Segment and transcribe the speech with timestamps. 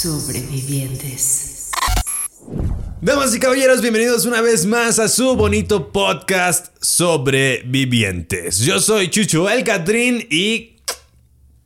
[0.00, 1.68] Sobrevivientes.
[3.02, 8.60] Damas y caballeros, bienvenidos una vez más a su bonito podcast Sobrevivientes.
[8.60, 10.76] Yo soy Chucho El Catrín y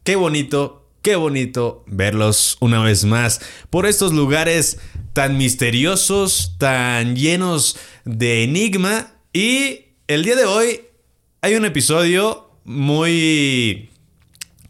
[0.03, 4.79] qué bonito, qué bonito verlos una vez más por estos lugares
[5.13, 9.13] tan misteriosos, tan llenos de enigma.
[9.33, 10.81] Y el día de hoy
[11.41, 13.91] hay un episodio muy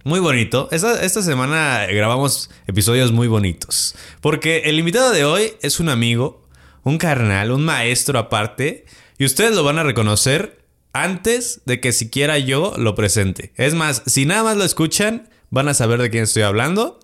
[0.04, 0.68] muy bonito.
[0.70, 3.94] Esta, semana grabamos episodios muy bonitos.
[4.20, 6.46] Porque el invitado de hoy es un amigo,
[6.82, 8.84] un carnal, un maestro aparte.
[9.18, 13.52] Y ustedes lo van a reconocer antes de que siquiera yo lo presente.
[13.56, 17.00] Es más, si nada más lo escuchan, van a saber de quién estoy hablando.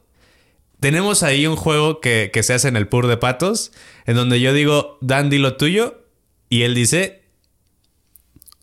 [0.78, 3.72] Tenemos ahí un juego que, que se hace en el Pur de Patos,
[4.04, 6.04] en donde yo digo, Dan, di lo tuyo.
[6.50, 7.22] Y él dice...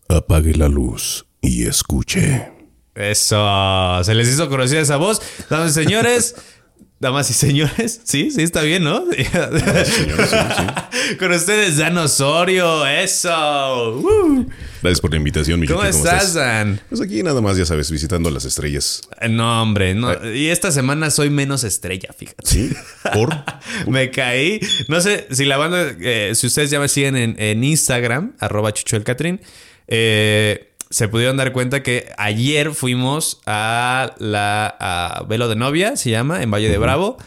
[0.08, 2.57] Apague la luz y escuche.
[2.98, 5.22] Eso, se les hizo conocida esa voz.
[5.48, 6.34] Damas y señores,
[7.00, 9.04] damas y señores, sí, sí, está bien, ¿no?
[9.12, 11.16] Señores, sí, sí.
[11.16, 13.98] Con ustedes, Dan Osorio, eso.
[13.98, 14.46] Uh.
[14.82, 16.80] Gracias por la invitación, mi ¿Cómo, gente, estás, Dan?
[16.88, 19.02] Pues aquí nada más, ya sabes, visitando las estrellas.
[19.30, 20.34] No, hombre, no.
[20.34, 22.48] Y esta semana soy menos estrella, fíjate.
[22.48, 22.72] ¿Sí?
[23.14, 23.30] ¿Por?
[23.86, 24.58] me caí.
[24.88, 28.72] No sé si la banda, eh, si ustedes ya me siguen en, en Instagram, arroba
[28.72, 29.40] Chucho el Catrín,
[29.86, 36.10] eh se pudieron dar cuenta que ayer fuimos a la a Velo de Novia, se
[36.10, 37.18] llama, en Valle de Bravo.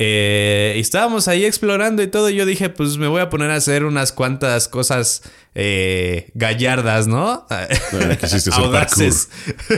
[0.00, 2.30] Eh, y estábamos ahí explorando y todo.
[2.30, 5.22] Y yo dije, pues me voy a poner a hacer unas cuantas cosas
[5.60, 7.44] eh, gallardas, ¿no?
[7.50, 9.28] Hacer Audaces.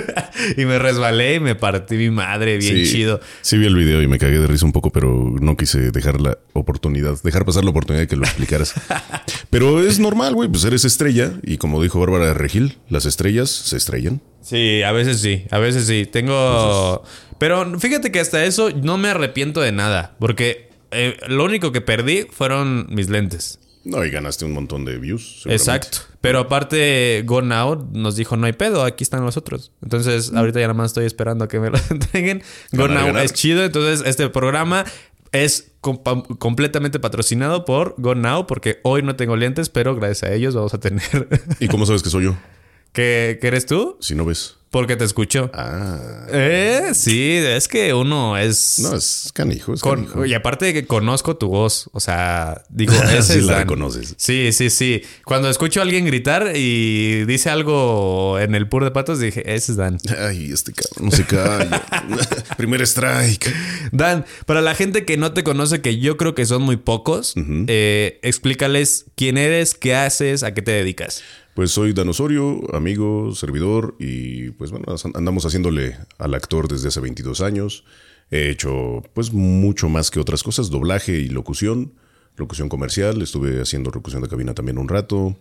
[0.59, 3.19] y me resbalé y me partí mi madre, bien Sí, chido.
[3.41, 6.21] Sí vi el video y me cagué de risa un poco, pero no quise dejar
[6.21, 8.75] la oportunidad, dejar pasar la oportunidad de que lo explicaras.
[9.51, 13.49] pero es normal, güey, pues eres estrella y como dijo Bárbara de Regil, las estrellas
[13.49, 14.21] se estrellan.
[14.43, 16.05] Sí, a veces sí, a veces sí.
[16.05, 17.03] Tengo...
[17.39, 21.81] Pero fíjate que hasta eso no me arrepiento de nada, porque eh, lo único que
[21.81, 23.61] perdí fueron mis lentes.
[23.85, 25.43] No, y ganaste un montón de views.
[25.47, 25.99] Exacto.
[26.21, 29.73] Pero aparte, Go Now nos dijo, no hay pedo, aquí están los otros.
[29.83, 32.43] Entonces, ahorita ya nada más estoy esperando a que me los entreguen.
[32.73, 33.65] Go Now es chido.
[33.65, 34.85] Entonces, este programa
[35.33, 40.55] es completamente patrocinado por Go Now, porque hoy no tengo lentes, pero gracias a ellos
[40.55, 41.29] vamos a tener.
[41.59, 42.37] ¿Y cómo sabes que soy yo?
[42.93, 43.97] ¿Qué, qué eres tú?
[44.01, 44.57] Si no ves.
[44.71, 45.51] Porque te escucho.
[45.53, 45.99] Ah.
[46.31, 48.79] Eh, sí, es que uno es...
[48.79, 50.25] No, es canijo, es Con- canijo.
[50.27, 53.63] y aparte de que conozco tu voz, o sea, digo, ese Sí es la Dan.
[53.63, 54.15] reconoces.
[54.17, 55.03] Sí, sí, sí.
[55.25, 59.73] Cuando escucho a alguien gritar y dice algo en el pur de patos, dije, ese
[59.73, 59.99] es Dan.
[60.17, 61.83] Ay, este cabrón no se calla.
[62.57, 63.53] Primer strike.
[63.91, 67.35] Dan, para la gente que no te conoce, que yo creo que son muy pocos,
[67.67, 71.23] eh, explícales quién eres, qué haces, a qué te dedicas.
[71.61, 77.01] Pues soy Dan Osorio, amigo, servidor y pues bueno, andamos haciéndole al actor desde hace
[77.01, 77.85] 22 años.
[78.31, 81.93] He hecho pues mucho más que otras cosas, doblaje y locución,
[82.37, 85.37] locución comercial, estuve haciendo locución de cabina también un rato.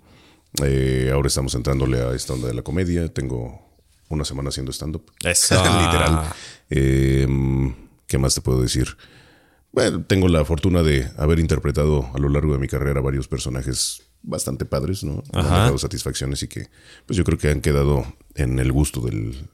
[0.61, 3.57] Eh, ahora estamos entrándole a esta onda de la comedia, tengo
[4.09, 5.09] una semana haciendo stand-up.
[5.23, 6.33] Literal.
[6.69, 7.27] Eh,
[8.07, 8.97] ¿Qué más te puedo decir?
[9.71, 14.08] Bueno, tengo la fortuna de haber interpretado a lo largo de mi carrera varios personajes
[14.21, 15.23] bastante padres, ¿no?
[15.33, 16.67] Han dado satisfacciones y que,
[17.05, 19.47] pues yo creo que han quedado en el gusto del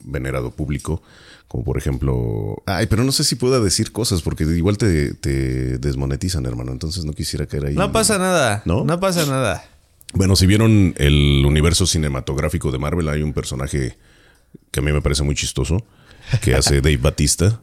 [0.00, 1.02] venerado público.
[1.48, 2.62] Como por ejemplo.
[2.66, 6.72] Ay, pero no sé si pueda decir cosas porque igual te, te desmonetizan, hermano.
[6.72, 7.74] Entonces no quisiera caer ahí.
[7.74, 8.62] No pasa nada.
[8.64, 8.84] ¿No?
[8.84, 9.64] No pasa nada.
[10.12, 13.96] Bueno, si vieron el universo cinematográfico de Marvel, hay un personaje
[14.70, 15.84] que a mí me parece muy chistoso,
[16.42, 17.60] que hace Dave Batista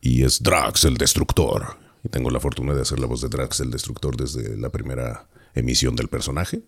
[0.00, 1.76] y es Drax el Destructor.
[2.02, 5.26] Y tengo la fortuna de hacer la voz de Drax el Destructor desde la primera
[5.54, 6.60] emisión del personaje.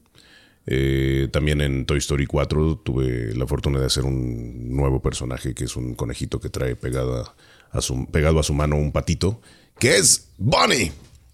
[0.67, 5.65] Eh, también en Toy Story 4 tuve la fortuna de hacer un nuevo personaje que
[5.65, 7.35] es un conejito que trae pegada
[7.71, 9.41] a su, pegado a su mano un patito,
[9.79, 10.93] que es Bonnie.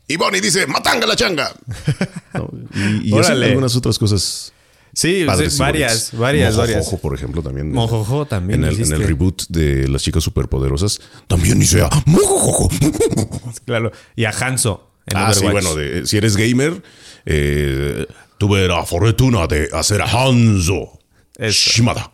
[0.08, 1.50] Y Bonnie dice, ¡Matanga la changa!
[2.34, 2.50] ¿No?
[2.74, 3.46] Y, y así Órale.
[3.46, 4.52] algunas otras cosas
[4.94, 6.76] Sí, padres sí, varias, varias, varias.
[6.80, 7.72] Mojojojo, por ejemplo, también.
[7.72, 8.96] Mojojojo también En el, en hiciste.
[8.96, 12.68] el reboot de Las Chicas Superpoderosas, también dice "Ah, Mojojojo.
[13.64, 13.90] Claro.
[14.16, 14.91] Y a Hanzo.
[15.06, 15.64] En Ah, sí, Overwatch.
[15.64, 16.82] bueno, de- si eres gamer,
[17.26, 18.06] eh,
[18.38, 20.98] tuve la fortuna de hacer a Hanzo
[21.38, 21.70] Eso.
[21.72, 22.10] Shimada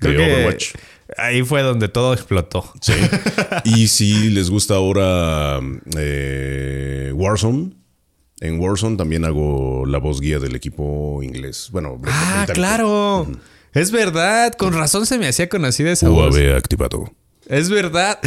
[0.00, 0.66] de Creo que Overwatch.
[1.16, 2.72] ahí fue donde todo explotó.
[2.80, 2.92] Sí.
[3.64, 5.60] y si les gusta ahora
[5.96, 7.72] eh, Warzone.
[8.40, 11.70] En Warzone también hago la voz guía del equipo inglés.
[11.72, 12.52] Bueno, Ah, británico.
[12.52, 13.26] claro.
[13.74, 14.52] Es verdad.
[14.54, 16.36] Con razón se me hacía conocida esa voz.
[16.36, 17.12] UAV activado.
[17.48, 18.20] Es verdad.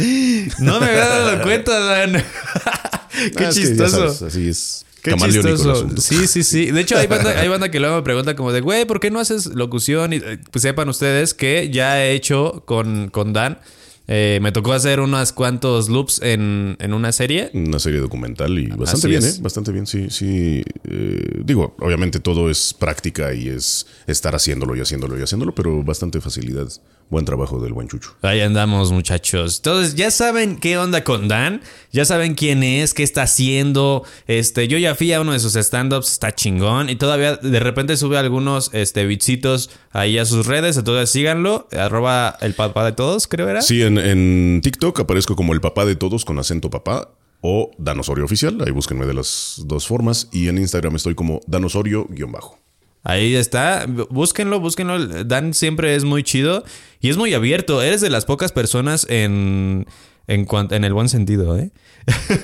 [0.58, 2.22] No me había dado cuenta, Dan.
[3.36, 3.96] Qué Ah, es que chistoso.
[4.14, 4.84] sabes, así es.
[5.02, 5.88] Qué chistoso.
[5.98, 6.70] Sí, sí, sí.
[6.70, 9.10] De hecho, hay banda, hay banda que luego me pregunta como de, güey, ¿por qué
[9.10, 10.12] no haces locución?
[10.12, 13.58] Y eh, pues sepan ustedes que ya he hecho con, con Dan.
[14.06, 17.50] eh, me tocó hacer unos cuantos loops en, en una serie.
[17.52, 19.38] Una serie documental y bastante Así bien, es.
[19.38, 19.42] ¿eh?
[19.42, 20.62] Bastante bien, sí, sí.
[20.84, 25.82] eh, digo, obviamente todo es práctica y es estar haciéndolo y haciéndolo y haciéndolo, pero
[25.82, 26.68] bastante facilidad.
[27.12, 28.16] Buen trabajo del buen Chucho.
[28.22, 29.58] Ahí andamos, muchachos.
[29.58, 31.60] Entonces, ya saben qué onda con Dan.
[31.92, 34.02] Ya saben quién es, qué está haciendo.
[34.26, 36.88] Este, yo ya fui a uno de sus stand-ups, está chingón.
[36.88, 40.78] Y todavía de repente sube algunos este, bitsitos ahí a sus redes.
[40.78, 41.68] Entonces síganlo.
[41.78, 43.60] Arroba el papá de todos, creo era.
[43.60, 47.10] Sí, en, en TikTok aparezco como el papá de todos con acento papá
[47.42, 48.56] o Danosorio Oficial.
[48.64, 50.30] Ahí búsquenme de las dos formas.
[50.32, 52.58] Y en Instagram estoy como Danosorio-bajo.
[53.04, 53.86] Ahí está.
[53.88, 55.24] Búsquenlo, búsquenlo.
[55.24, 56.64] Dan siempre es muy chido
[57.00, 57.82] y es muy abierto.
[57.82, 59.86] Eres de las pocas personas en,
[60.28, 61.72] en, en el buen sentido, ¿eh?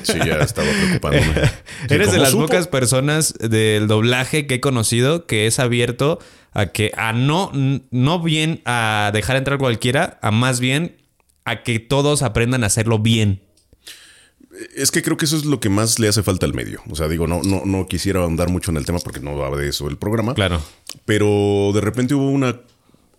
[0.03, 1.35] Sí, ya estaba preocupándome.
[1.89, 2.43] Sí, Eres de ¿cómo las supo?
[2.47, 6.19] pocas personas del doblaje que he conocido que es abierto
[6.53, 7.53] a que a no,
[7.93, 10.97] no bien a dejar entrar cualquiera, a más bien
[11.45, 13.43] a que todos aprendan a hacerlo bien.
[14.75, 16.83] Es que creo que eso es lo que más le hace falta al medio.
[16.91, 19.57] O sea, digo, no, no, no quisiera ahondar mucho en el tema porque no va
[19.57, 20.35] de eso el programa.
[20.35, 20.63] Claro.
[21.05, 22.61] Pero de repente hubo una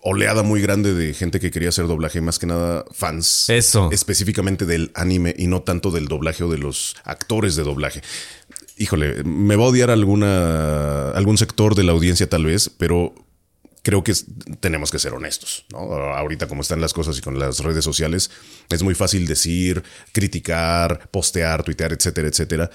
[0.01, 3.49] oleada muy grande de gente que quería hacer doblaje, más que nada fans.
[3.49, 3.89] Eso.
[3.91, 8.01] Específicamente del anime y no tanto del doblaje o de los actores de doblaje.
[8.77, 13.13] Híjole, me va a odiar alguna, algún sector de la audiencia tal vez, pero
[13.89, 14.13] creo que
[14.59, 15.79] tenemos que ser honestos, ¿no?
[15.79, 18.29] Ahorita como están las cosas y con las redes sociales,
[18.69, 19.81] es muy fácil decir,
[20.11, 22.69] criticar, postear, tuitear, etcétera, etcétera.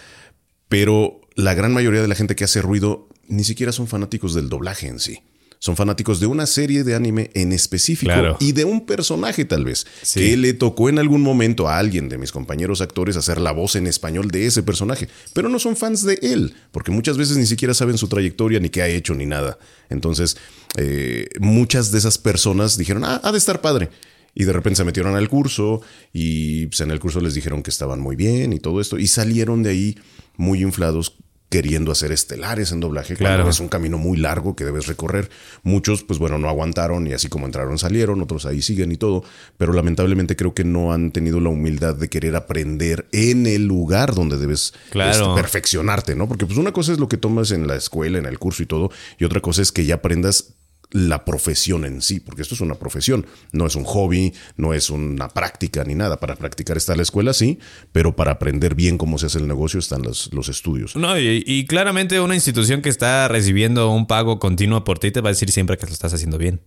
[0.69, 4.49] Pero la gran mayoría de la gente que hace ruido ni siquiera son fanáticos del
[4.49, 5.23] doblaje en sí.
[5.65, 8.37] Son fanáticos de una serie de anime en específico Claro.
[8.39, 10.21] y de un personaje tal vez, Sí.
[10.21, 13.75] que le tocó en algún momento a alguien de mis compañeros actores hacer la voz
[13.75, 17.47] en español de ese personaje, pero no son fans de él, porque muchas veces ni
[17.47, 19.59] siquiera saben su trayectoria, ni qué ha hecho, ni nada.
[19.89, 20.37] Entonces,
[20.77, 23.89] eh, muchas de esas personas dijeron, ah, ha de estar padre.
[24.35, 25.81] Y de repente se metieron al curso
[26.13, 29.07] y pues, en el curso les dijeron que estaban muy bien y todo esto, y
[29.07, 29.99] salieron de ahí
[30.37, 31.17] muy inflados
[31.49, 33.15] queriendo hacer estelares en doblaje.
[33.15, 33.37] Claro.
[33.37, 33.51] Claro.
[33.51, 35.31] Es un camino muy largo que debes recorrer.
[35.63, 39.23] Muchos, pues bueno, no aguantaron y así como entraron, salieron, otros ahí siguen y todo.
[39.57, 44.15] Pero lamentablemente creo que no han tenido la humildad de querer aprender en el lugar
[44.15, 45.11] donde debes Claro.
[45.11, 46.27] este, perfeccionarte, ¿no?
[46.27, 48.67] Porque pues una cosa es lo que tomas en la escuela, en el curso y
[48.67, 50.55] todo, y otra cosa es que ya aprendas
[50.95, 54.91] la profesión en sí, porque esto es una profesión, no es un hobby, no es
[54.91, 56.21] una práctica ni nada.
[56.21, 57.59] Para practicar está la escuela, sí,
[57.91, 60.95] pero para aprender bien cómo se hace el negocio están los, los estudios.
[60.95, 65.21] No, y, y claramente una institución que está recibiendo un pago continuo por ti te
[65.21, 66.61] va a decir siempre que lo estás haciendo bien.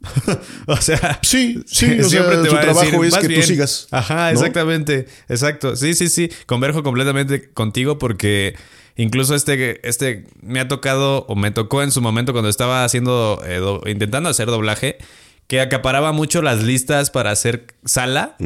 [0.66, 3.88] o sea, Sí, sí, o sea, su va a trabajo es "Vas que tú sigas,
[3.90, 4.38] Ajá, ¿no?
[4.38, 5.06] exactamente.
[5.28, 5.74] Exacto.
[5.74, 6.30] Sí, sí, sí.
[6.46, 8.54] Converjo completamente contigo porque
[8.98, 13.42] incluso este, este me ha tocado o me tocó en su momento cuando estaba haciendo,
[13.46, 14.98] eh, do- intentando hacer doblaje,
[15.46, 18.36] que acaparaba mucho las listas para hacer sala.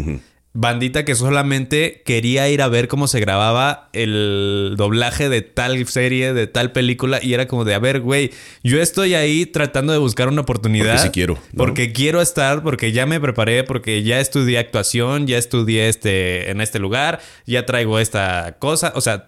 [0.55, 6.35] Bandita que solamente quería ir a ver cómo se grababa el doblaje de tal serie,
[6.35, 9.99] de tal película, y era como de, a ver, güey, yo estoy ahí tratando de
[9.99, 10.89] buscar una oportunidad.
[10.91, 11.41] Porque sí quiero, ¿no?
[11.57, 16.61] Porque quiero estar, porque ya me preparé, porque ya estudié actuación, ya estudié este, en
[16.61, 18.93] este lugar, ya traigo esta cosa.
[18.95, 19.27] O sea,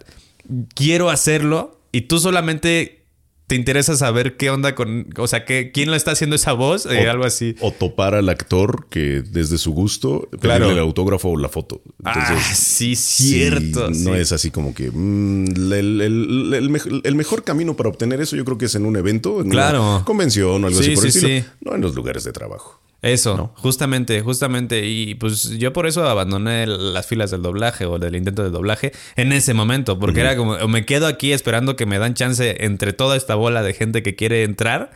[0.75, 3.01] quiero hacerlo y tú solamente
[3.47, 6.87] te interesa saber qué onda con, o sea, qué, quién lo está haciendo esa voz,
[6.87, 7.55] eh, O- algo así.
[7.61, 10.71] O topar al actor que desde su gusto Claro.
[10.71, 11.83] el autógrafo o la foto.
[12.05, 13.91] ah, Entonces, sí, sí, cierto.
[13.91, 14.19] no sí.
[14.19, 18.47] es así como que mm, el, el- el el mejor camino para obtener eso yo
[18.47, 19.97] creo que es en un evento, en Claro.
[19.97, 21.29] una convención o algo Sí, así por el estilo.
[21.29, 21.45] sí.
[21.61, 22.81] No en los lugares de trabajo.
[23.05, 24.87] Eso, justamente, justamente.
[24.87, 28.93] Y pues yo por eso abandoné las filas del doblaje o del intento de doblaje
[29.17, 32.65] en ese momento, porque era como, o me quedo aquí esperando que me dan chance
[32.65, 34.91] entre toda esta bola de gente que quiere entrar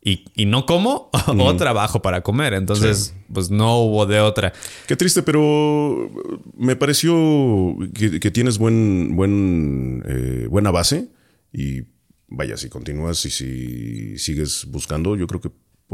[0.00, 2.54] y, y no como o trabajo para comer.
[2.54, 4.52] Entonces, pues no hubo de otra.
[4.86, 6.08] Qué triste, pero
[6.56, 7.14] me pareció
[7.94, 11.08] que, que tienes buen, buen, eh, buena base
[11.52, 11.82] y
[12.28, 15.50] vaya, si continúas y si sigues buscando, yo creo que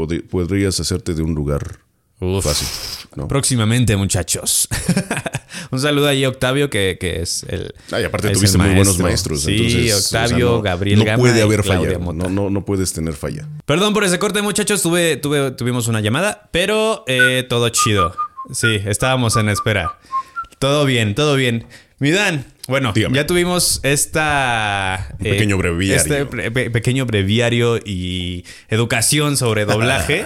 [0.07, 1.79] pod- podrías hacerte de un lugar
[2.21, 2.45] Uf.
[2.45, 2.69] fácil.
[3.17, 3.29] ¿no?
[3.29, 4.69] Próximamente, muchachos.
[5.73, 7.75] Un saludo ahí a Octavio, que, que es el.
[7.93, 9.35] Ah, y aparte tuviste muy buenos maestro.
[9.35, 9.43] maestros.
[9.43, 11.99] Sí, entonces, Octavio, o sea, no- Gabriel No Gama puede haber falla.
[11.99, 13.49] No, no, no puedes tener falla.
[13.67, 14.83] Perdón por ese corte, muchachos.
[14.83, 18.15] Tuve, tuve, tuvimos una llamada, pero eh, todo chido.
[18.53, 19.99] Sí, estábamos en espera.
[20.59, 21.67] Todo bien, todo bien.
[21.99, 23.17] Mi Dan, Bueno, Dígame.
[23.17, 25.09] ya tuvimos esta...
[25.19, 25.97] Un pequeño breviario.
[25.97, 30.25] Este pe- pequeño breviario y educación sobre doblaje.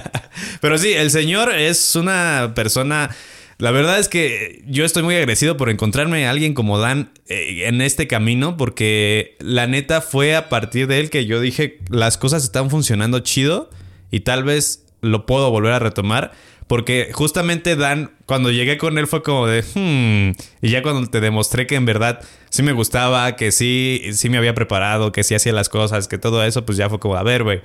[0.60, 3.10] Pero sí, el señor es una persona...
[3.58, 7.64] La verdad es que yo estoy muy agradecido por encontrarme a alguien como Dan eh,
[7.66, 12.16] en este camino, porque la neta fue a partir de él que yo dije, las
[12.16, 13.68] cosas están funcionando chido
[14.10, 16.32] y tal vez lo puedo volver a retomar.
[16.70, 21.20] Porque justamente Dan, cuando llegué con él fue como de, hmm, y ya cuando te
[21.20, 25.34] demostré que en verdad sí me gustaba, que sí, sí me había preparado, que sí
[25.34, 27.60] hacía las cosas, que todo eso, pues ya fue como, a ver, güey,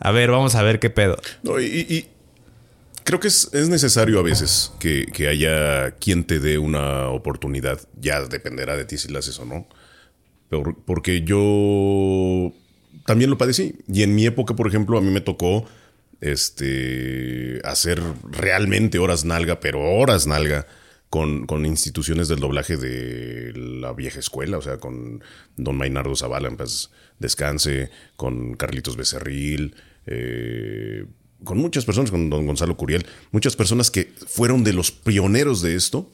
[0.00, 1.16] a ver, vamos a ver qué pedo.
[1.44, 2.08] No, y,
[3.04, 7.80] creo que es, es necesario a veces que, que haya quien te dé una oportunidad.
[8.00, 9.68] Ya dependerá de ti si la haces o no.
[10.84, 12.52] Porque yo
[13.06, 13.76] también lo padecí.
[13.86, 15.64] Y en mi época, por ejemplo, a mí me tocó
[16.20, 20.66] este hacer realmente horas nalga, pero horas nalga.
[21.10, 25.24] Con, con instituciones del doblaje de la vieja escuela, o sea, con
[25.56, 31.06] don Mainardo Zavala, en paz descanse, con Carlitos Becerril, eh,
[31.44, 35.76] con muchas personas, con don Gonzalo Curiel, muchas personas que fueron de los pioneros de
[35.76, 36.10] esto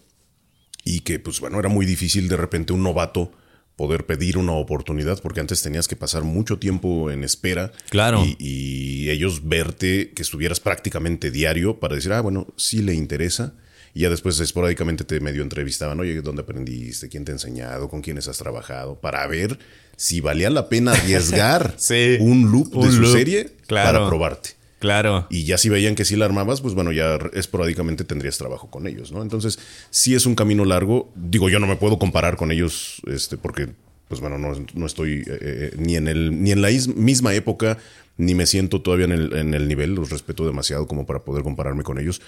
[0.85, 3.33] y que, pues bueno, era muy difícil de repente un novato
[3.77, 7.73] poder pedir una oportunidad porque antes tenías que pasar mucho tiempo en espera.
[7.91, 8.25] Claro.
[8.25, 13.55] Y, y ellos verte que estuvieras prácticamente diario para decir, ah, bueno, sí le interesa.
[13.97, 17.09] Y ya después esporádicamente te medio entrevistaban, oye, ¿dónde aprendiste?
[17.09, 17.89] ¿Quién te ha enseñado?
[17.89, 19.01] ¿Con quiénes has trabajado?
[19.01, 19.59] Para ver
[19.97, 22.17] si valía la pena arriesgar Sí.
[22.21, 23.13] un loop de su loop.
[23.13, 23.99] serie Claro.
[23.99, 24.51] para probarte.
[24.85, 25.27] Claro.
[25.31, 28.87] Y ya si veían que sí la armabas, pues bueno, ya esporádicamente tendrías trabajo con
[28.87, 29.23] ellos, ¿no?
[29.23, 31.11] Entonces, sí es un camino largo.
[31.15, 33.69] Digo, yo no me puedo comparar con ellos, este, porque,
[34.09, 37.33] pues bueno, no, no estoy eh, eh, ni en el, ni en la is- misma
[37.33, 37.79] época,
[38.19, 41.45] ni me siento todavía en el, en el nivel, los respeto demasiado como para poder
[41.45, 42.21] compararme con ellos.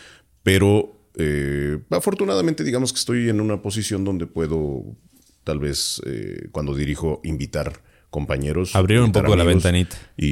[0.43, 4.83] Pero eh, afortunadamente, digamos que estoy en una posición donde puedo,
[5.45, 6.01] tal vez,
[6.53, 7.83] cuando dirijo, invitar
[8.21, 8.75] compañeros.
[8.75, 9.95] Abrir un poco la ventanita.
[10.17, 10.29] Y,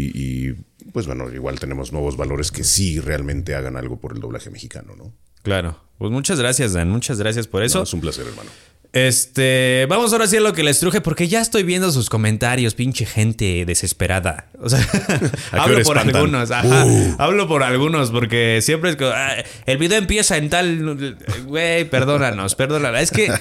[0.49, 0.53] y,
[0.93, 4.95] pues bueno, igual tenemos nuevos valores que sí realmente hagan algo por el doblaje mexicano,
[4.97, 5.12] ¿no?
[5.43, 5.79] Claro.
[5.99, 6.88] Pues muchas gracias, Dan.
[6.88, 7.79] Muchas gracias por eso.
[7.79, 8.50] No, es un placer, hermano.
[8.95, 12.75] Este, vamos ahora sí a lo que les truje, porque ya estoy viendo sus comentarios,
[12.75, 14.49] pinche gente desesperada.
[14.61, 14.79] O sea,
[15.53, 16.17] hablo por espantan?
[16.17, 17.17] algunos, ajá, Uh.
[17.19, 22.55] hablo por algunos, porque siempre es que "Ah, el video empieza en tal, güey, perdónanos,
[22.55, 23.00] perdónanos.
[23.03, 23.33] Es que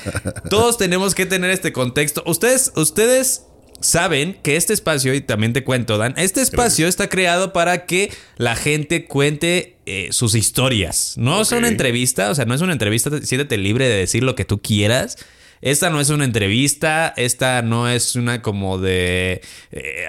[0.49, 2.23] todos tenemos que tener este contexto.
[2.25, 3.45] Ustedes, ustedes
[3.83, 8.11] saben que este espacio, y también te cuento, Dan, este espacio está creado para que
[8.37, 11.13] la gente cuente eh, sus historias.
[11.17, 11.59] No es Ok.
[11.59, 14.61] una entrevista, o sea, no es una entrevista, siéntete libre de decir lo que tú
[14.61, 15.17] quieras.
[15.61, 20.05] Esta no es una entrevista, esta no es una como de eh,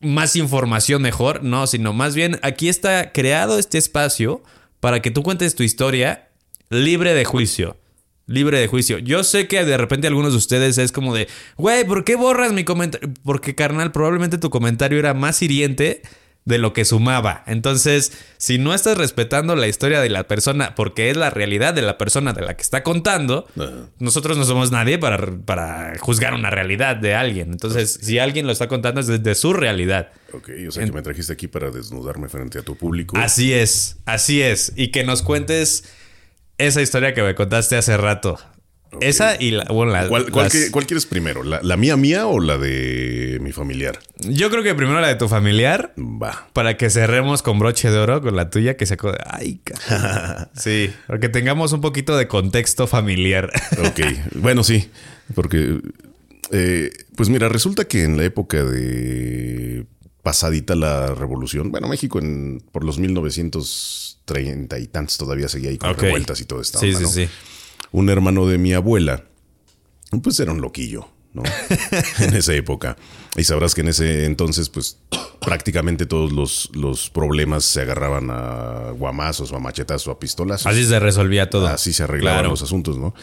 [0.00, 4.42] más información mejor, no, sino más bien aquí está creado este espacio
[4.80, 6.28] para que tú cuentes tu historia
[6.68, 7.76] libre de juicio.
[8.26, 8.98] Libre de juicio.
[8.98, 12.52] Yo sé que de repente algunos de ustedes es como de, güey, ¿por qué borras
[12.52, 13.08] mi comentario?
[13.24, 16.02] Porque, carnal, probablemente tu comentario era más hiriente
[16.46, 17.42] de lo que sumaba.
[17.46, 21.82] Entonces, si no estás respetando la historia de la persona, porque es la realidad de
[21.82, 23.46] la persona de la que está contando,
[23.98, 27.50] nosotros no somos nadie para, para juzgar una realidad de alguien.
[27.50, 30.12] Entonces, si alguien lo está contando es desde su realidad.
[30.32, 33.16] Ok, o sea que me trajiste aquí para desnudarme frente a tu público.
[33.18, 34.72] Así es, así es.
[34.76, 35.82] Y que nos cuentes
[36.58, 38.38] esa historia que me contaste hace rato.
[39.00, 41.42] Esa y la, bueno, la- ¿Cuál, cuál las- que- cuál quieres primero?
[41.42, 43.98] ¿La, la mía mía o la de mi familiar?
[44.20, 45.92] Yo creo que primero la de tu familiar.
[45.98, 46.48] Va.
[46.54, 48.96] Para que cerremos con broche de oro con la tuya que se
[49.26, 49.60] Ay.
[50.54, 53.50] Sí, porque tengamos un poquito de contexto familiar.
[53.84, 54.00] Ok,
[54.36, 54.88] bueno, sí,
[55.34, 55.80] porque,
[56.52, 59.84] eh, pues mira, resulta que en la época de
[60.22, 62.98] pasadita la revolución, bueno, México en, por los
[64.26, 66.78] 1930 y tantos todavía seguía ahí con revueltas y todo esto.
[66.78, 67.28] Sí, sí, sí.
[67.92, 69.24] Un hermano de mi abuela,
[70.22, 71.42] pues era un loquillo, ¿no?
[72.18, 72.96] en esa época.
[73.36, 74.98] Y sabrás que en ese entonces, pues
[75.40, 80.66] prácticamente todos los, los problemas se agarraban a guamazos o a machetazos o a pistolazos.
[80.66, 81.68] Así se resolvía todo.
[81.68, 82.50] Así se arreglaban Claro.
[82.50, 83.14] los asuntos, ¿no?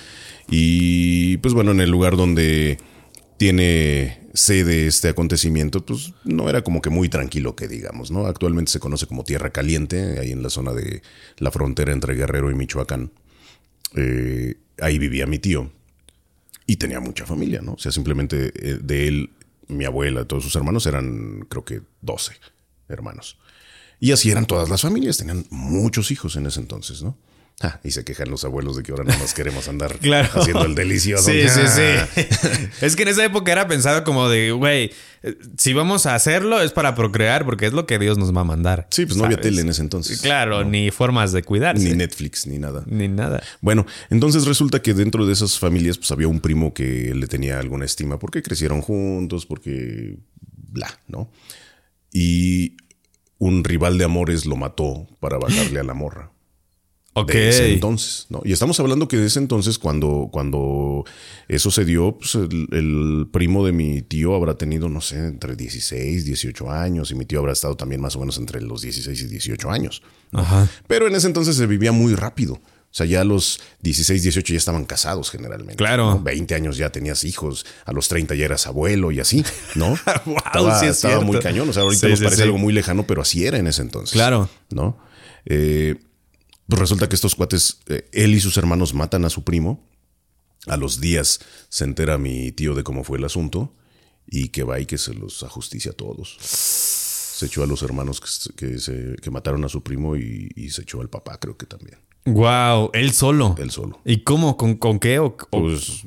[0.49, 2.77] Y pues bueno, en el lugar donde
[3.43, 8.25] tiene sede este acontecimiento, pues no era como que muy tranquilo que digamos, ¿no?
[8.25, 11.01] Actualmente se conoce como Tierra Caliente, ahí en la zona de
[11.39, 13.11] la frontera entre Guerrero y Michoacán.
[13.97, 15.69] Eh, ahí vivía mi tío
[16.65, 17.73] y tenía mucha familia, ¿no?
[17.73, 19.31] O sea, simplemente eh, de él,
[19.67, 22.31] mi abuela, todos sus hermanos eran, creo que 12
[22.87, 23.37] hermanos.
[23.99, 27.17] Y así eran todas las familias, tenían muchos hijos en ese entonces, ¿no?
[27.65, 30.29] Ah, y se quejan los abuelos de que ahora nada más queremos andar Claro.
[30.35, 31.23] haciendo el delicioso.
[31.31, 32.07] Sí, sí, Ah.
[32.13, 32.67] sí.
[32.81, 34.91] es que en esa época era pensado como de, güey,
[35.23, 38.41] eh, si vamos a hacerlo es para procrear porque es lo que Dios nos va
[38.41, 38.87] a mandar.
[38.91, 40.21] Sí, pues no había tele en ese entonces.
[40.21, 41.83] Claro, ni formas de cuidarse.
[41.89, 42.83] Ni Netflix, ni nada.
[42.85, 43.41] Ni nada.
[43.61, 47.59] Bueno, entonces resulta que dentro de esas familias pues había un primo que le tenía
[47.59, 50.17] alguna estima porque crecieron juntos, porque
[50.69, 51.31] bla, ¿no?
[52.11, 52.75] Y
[53.37, 56.31] un rival de amores lo mató para bajarle a la morra.
[57.15, 57.31] Ok.
[57.31, 58.41] De ese entonces, ¿no?
[58.43, 61.05] Y estamos hablando que de ese entonces, cuando, cuando
[61.47, 65.55] eso se dio, pues el, el primo de mi tío habrá tenido, no sé, entre
[65.55, 69.21] 16, 18 años, y mi tío habrá estado también más o menos entre los 16
[69.21, 70.01] y 18 años.
[70.31, 70.39] ¿no?
[70.39, 70.67] Ajá.
[70.87, 72.53] Pero en ese entonces se vivía muy rápido.
[72.93, 75.77] O sea, ya a los 16, 18 ya estaban casados generalmente.
[75.77, 76.11] Claro.
[76.11, 76.19] ¿no?
[76.21, 79.43] 20 años ya tenías hijos, a los 30 ya eras abuelo y así,
[79.73, 79.97] ¿no?
[80.25, 81.67] Wow, estaba sí es estaba muy cañón.
[81.69, 83.81] O sea, ahorita Sí, nos sí, parece algo muy lejano, pero así era en ese
[83.81, 84.13] entonces.
[84.13, 84.47] Claro.
[84.69, 84.97] ¿No?
[85.45, 85.95] Eh,
[86.67, 89.87] pues resulta que estos cuates, eh, él y sus hermanos matan a su primo.
[90.67, 93.75] A los días se entera mi tío de cómo fue el asunto
[94.25, 96.37] y que va y que se los ajusticia a todos.
[96.39, 100.69] Se echó a los hermanos que, que, se- que mataron a su primo y, y
[100.69, 101.97] se echó al papá, creo que también.
[102.25, 103.55] Wow, él solo.
[103.59, 103.99] Él solo.
[104.05, 104.55] ¿Y cómo?
[104.55, 105.19] ¿Con, con qué?
[105.19, 106.05] ¿O- o- Pues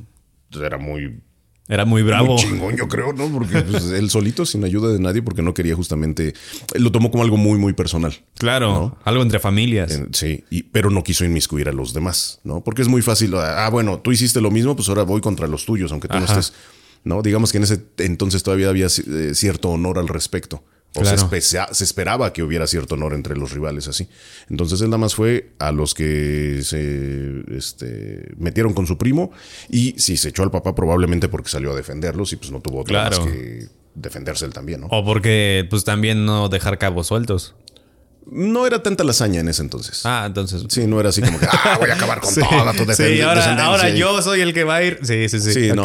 [0.59, 1.21] era muy,
[1.69, 2.35] era muy bravo.
[2.35, 3.27] muy chingón, yo creo, ¿no?
[3.29, 6.35] Porque pues, él solito, sin ayuda de nadie, porque no quería justamente.
[6.75, 8.15] Él lo tomó como algo muy, muy personal.
[8.39, 8.99] Claro, ¿no?
[9.05, 9.93] algo entre familias.
[9.93, 12.63] En- Sí, y- pero no quiso inmiscuir a los demás, ¿no?
[12.63, 13.35] Porque es muy fácil.
[13.37, 16.25] Ah, bueno, tú hiciste lo mismo, pues ahora voy contra los tuyos, aunque tú no
[16.25, 16.53] estés.
[17.05, 20.65] No, digamos que en ese entonces todavía había eh, cierto honor al respecto.
[20.97, 21.17] O Claro.
[21.19, 24.09] se, espe- se esperaba que hubiera cierto honor entre los rivales, así.
[24.51, 29.31] Entonces él nada más fue a los que se este, metieron con su primo
[29.69, 32.81] y sí, se echó al papá probablemente porque salió a defenderlos y pues no tuvo
[32.81, 33.25] otra Claro.
[33.25, 34.87] más que defenderse él también, ¿no?
[34.91, 37.55] O porque, pues también no dejar cabos sueltos.
[38.29, 40.01] No era tanta la hazaña en ese entonces.
[40.05, 40.65] Ah, entonces.
[40.69, 43.89] Sí, no era así como que ah, voy a acabar con toda tu Sí, ahora,
[43.91, 44.99] yo soy el que va a ir.
[45.05, 45.53] Sí, sí, sí.
[45.53, 45.85] Sí, no.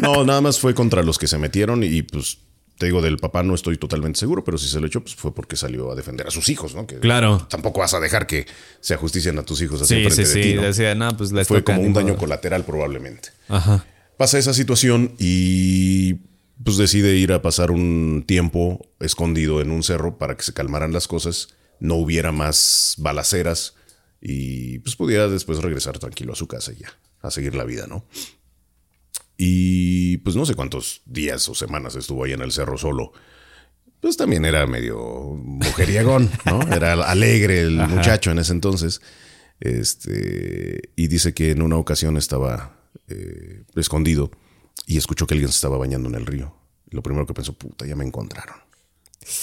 [0.00, 2.38] No, nada más fue contra los que se metieron y pues
[2.78, 5.34] te digo, del papá no estoy totalmente seguro, pero si se lo echó, pues fue
[5.34, 6.86] porque salió a defender a sus hijos, ¿no?
[6.86, 7.46] Que Claro.
[7.48, 8.46] Tampoco vas a dejar que
[8.80, 10.40] se ajusticien a tus hijos así Sí, sí, de sí.
[10.42, 10.62] ti, ¿no?
[10.62, 13.30] Decía, no, pues les Fue como un daño colateral probablemente.
[13.48, 13.86] Ajá.
[14.18, 16.14] Pasa esa situación y
[16.64, 20.92] pues decide ir a pasar un tiempo escondido en un cerro para que se calmaran
[20.92, 21.48] las cosas,
[21.80, 23.74] no hubiera más balaceras
[24.20, 27.86] y pues pudiera después regresar tranquilo a su casa y ya, a seguir la vida,
[27.86, 28.04] ¿no?
[29.36, 33.12] Y pues no sé cuántos días o semanas estuvo ahí en el cerro solo.
[34.00, 36.60] Pues también era medio mujeriegón, ¿no?
[36.74, 39.00] Era alegre el muchacho en ese entonces.
[39.60, 44.30] Este, y dice que en una ocasión estaba eh, escondido
[44.86, 46.54] y escuchó que alguien se estaba bañando en el río.
[46.90, 48.56] Y lo primero que pensó, puta, ya me encontraron.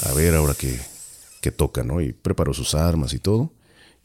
[0.05, 0.79] A ver ahora qué,
[1.41, 1.99] qué toca, ¿no?
[2.01, 3.53] Y preparó sus armas y todo.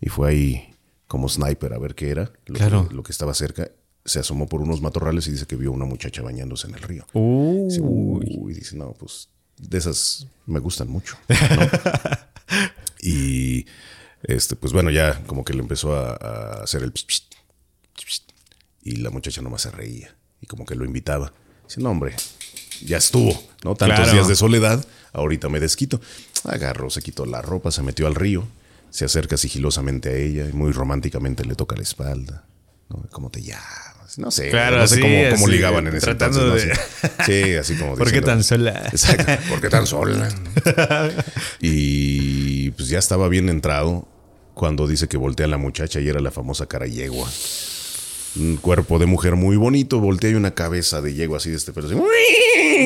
[0.00, 0.74] Y fue ahí
[1.06, 2.88] como sniper a ver qué era, lo, Claro.
[2.88, 3.70] que, lo que estaba cerca.
[4.08, 7.06] Se asomó por unos matorrales y dice que vio una muchacha bañándose en el río.
[7.12, 11.16] Uh, Dice, uy, dice, no, pues de esas me gustan mucho.
[11.28, 11.36] ¿no?
[13.02, 13.66] y
[14.22, 17.22] este, pues bueno, ya como que le empezó a, a hacer el psh, psh,
[17.96, 18.22] psh, psh,
[18.82, 21.32] y la muchacha nomás se reía y como que lo invitaba.
[21.66, 22.14] Dice, no, hombre,
[22.84, 23.32] ya estuvo,
[23.64, 23.74] ¿no?
[23.74, 24.12] Tantos Claro.
[24.12, 26.00] días de soledad, ahorita me desquito.
[26.44, 28.46] Agarró, se quitó la ropa, se metió al río,
[28.90, 32.46] se acerca sigilosamente a ella y muy románticamente le toca la espalda.
[32.88, 33.04] ¿no?
[33.10, 33.97] ¿Cómo te llamas?
[34.18, 36.42] No sé, Claro, no sé sí, cómo, cómo ligaban en ese entonces.
[36.42, 36.54] ¿no?
[36.54, 36.72] de- Sí,
[37.44, 38.88] sí, así como ¿Por qué tan sola?
[38.90, 39.32] Exacto.
[39.48, 40.28] ¿Por qué tan sola?
[41.60, 44.08] y pues ya estaba bien entrado
[44.54, 47.28] cuando dice que voltea a la muchacha y era la famosa cara yegua.
[48.36, 51.72] Un cuerpo de mujer muy bonito, voltea y una cabeza de yegua así de este
[51.72, 51.86] pelo.
[51.86, 51.96] así.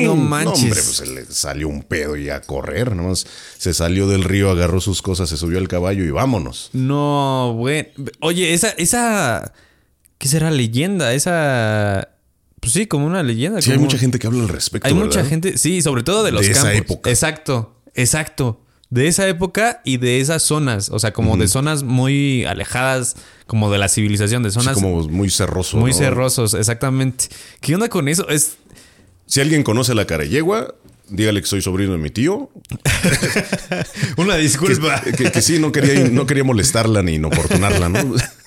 [0.03, 0.63] No manches.
[0.63, 2.95] hombre, pues se le salió un pedo y a correr.
[2.95, 3.25] Nomás
[3.57, 6.69] se salió del río, agarró sus cosas, se subió al caballo y vámonos.
[6.73, 7.91] No, güey.
[8.19, 9.51] Oye, esa, esa.
[10.23, 11.13] ¿Qué será leyenda?
[11.13, 12.07] Esa.
[12.61, 13.61] Pues sí, como una leyenda.
[13.61, 14.87] Sí, hay mucha gente que habla al respecto.
[14.87, 16.77] Hay mucha gente, sí, sobre todo de los De esa campos.
[16.79, 17.09] época.
[17.09, 18.61] Exacto, exacto.
[18.89, 20.87] De esa época y de esas zonas.
[20.91, 25.29] O sea, como de zonas muy alejadas, como de la civilización, de zonas como muy
[25.29, 25.75] cerroso.
[25.75, 25.97] muy ¿no?
[25.97, 27.25] cerrosos, exactamente.
[27.59, 28.29] ¿Qué onda con eso?
[28.29, 28.55] Es.
[29.25, 30.73] Si alguien conoce la cara yegua,
[31.09, 32.49] dígale que soy sobrino de mi tío.
[34.15, 35.01] Una Que, disculpa.
[35.01, 38.15] que- que sí, no quería, no quería molestarla ni inoportunarla, ¿no?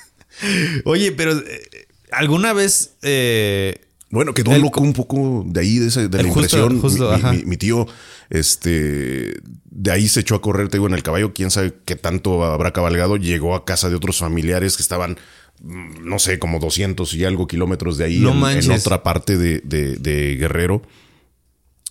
[0.85, 2.95] Oye, pero eh, alguna vez.
[3.03, 3.77] eh,
[4.11, 6.81] Bueno, quedó El- loco un poco de ahí, de, esa- de la justo- impresión.
[6.81, 7.33] justo, mi, ajá.
[7.33, 7.87] mi- mi tío,
[8.31, 11.33] este, de ahí se echó a correr, te digo, en el caballo.
[11.35, 13.17] Quién sabe qué tanto habrá cabalgado.
[13.17, 15.19] Llegó a casa de otros familiares que estaban,
[15.63, 19.37] mm, no sé, como 200 y algo kilómetros de ahí, No en, en otra parte
[19.37, 20.83] de, de- de Guerrero.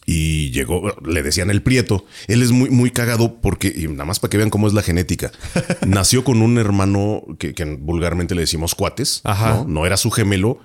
[0.05, 2.05] Y llegó, le decían el Prieto.
[2.27, 4.83] Él es muy, muy cagado porque, y nada más para que vean cómo es la
[4.83, 5.31] genética,
[5.87, 9.21] nació con un hermano que, que vulgarmente le decimos cuates.
[9.23, 9.55] Ajá.
[9.55, 9.65] ¿no?
[9.67, 10.59] no era su gemelo,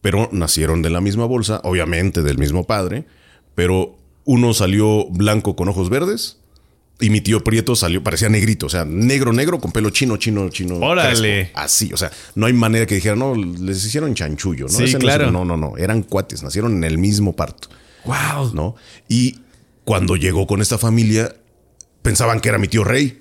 [0.00, 3.04] pero nacieron de la misma bolsa, obviamente del mismo padre.
[3.54, 6.38] Pero uno salió blanco con ojos verdes
[6.98, 10.48] y mi tío Prieto salió, parecía negrito, o sea, negro, negro con pelo chino, chino,
[10.48, 10.76] chino.
[10.76, 11.50] Órale.
[11.50, 11.58] crespo.
[11.60, 14.72] Así, o sea, no hay manera que dijeran, no, les hicieron chanchullo, ¿no?
[14.72, 15.30] Sí, Ese claro.
[15.30, 17.68] No, no, no, eran cuates, nacieron en el mismo parto.
[18.06, 18.52] Wow.
[18.54, 18.74] ¿no?
[19.08, 19.40] Y
[19.84, 21.34] cuando llegó con esta familia,
[22.02, 23.20] pensaban que era mi tío Rey.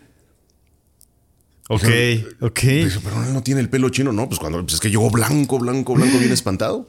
[1.67, 1.83] Ok,
[2.41, 2.59] ok.
[2.61, 4.11] Dice, pero él no tiene el pelo chino.
[4.11, 6.87] No, pues cuando pues es que llegó blanco, blanco, blanco, bien espantado.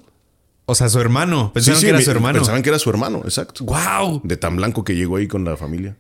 [0.67, 1.53] O sea, su hermano.
[1.57, 2.39] Sí, sí, que era mi- su hermano.
[2.41, 3.65] Pensaban que era su hermano, exacto.
[3.65, 4.21] Wow.
[4.25, 5.97] De tan blanco que llegó ahí con la familia.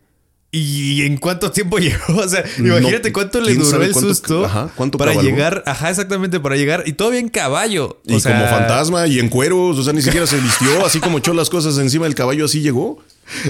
[0.58, 2.16] ¿Y en cuánto tiempo llegó?
[2.16, 5.30] O sea, imagínate cuánto le duró el cuánto- susto ajá, cuánto para cabalgó.
[5.30, 8.00] llegar, ajá, exactamente, para llegar y todavía en caballo.
[8.06, 11.18] Y sea, como fantasma y en cueros, o sea, ni siquiera se vistió, así como
[11.18, 13.02] echó las cosas encima del caballo, así llegó.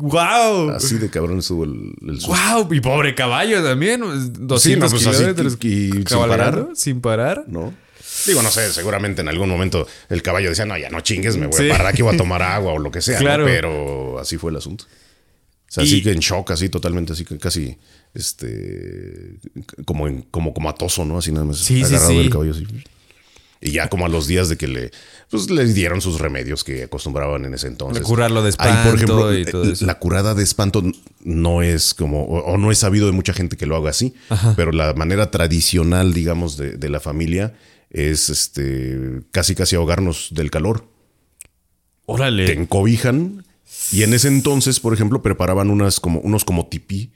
[0.00, 0.70] Wow.
[0.70, 2.36] Así de cabrón estuvo el, el susto.
[2.54, 4.00] Wow, y pobre caballo también.
[4.00, 6.68] 200 Sí, no, pues así, kilómetros y- y sin parar.
[6.74, 7.44] Sin parar.
[7.48, 7.74] ¿no?
[8.26, 11.46] Digo, no sé, seguramente en algún momento el caballo decía, no, ya no chingues, me
[11.48, 11.66] voy Sí.
[11.70, 13.14] a parar aquí, voy a tomar agua o lo que sea.
[13.18, 13.24] ¿no?
[13.24, 13.44] Claro.
[13.44, 14.84] Pero así fue el asunto.
[15.68, 17.76] O sea, Y- así que en shock, así totalmente, así que casi,
[18.14, 19.38] este,
[19.84, 21.18] como, en, como, como atoso, ¿no?
[21.18, 22.16] Así nada más Sí, agarrado sí.
[22.18, 22.66] del caballo así.
[23.60, 24.92] Y ya como a los días de que le,
[25.30, 28.04] pues les dieron sus remedios que acostumbraban en ese entonces.
[28.04, 29.84] Curarlo de Ahí, por ejemplo, espanto y todo eso.
[29.84, 30.82] la curada de espanto
[31.24, 34.14] no es como, o, o no es sabido de mucha gente que lo haga así,
[34.54, 37.54] pero la manera tradicional, digamos, de, de la familia
[37.90, 40.84] es este casi casi ahogarnos del calor.
[42.06, 42.46] Órale.
[42.46, 43.44] Te encobijan
[43.92, 47.12] y en ese entonces, por ejemplo, preparaban unas como, unos como tipí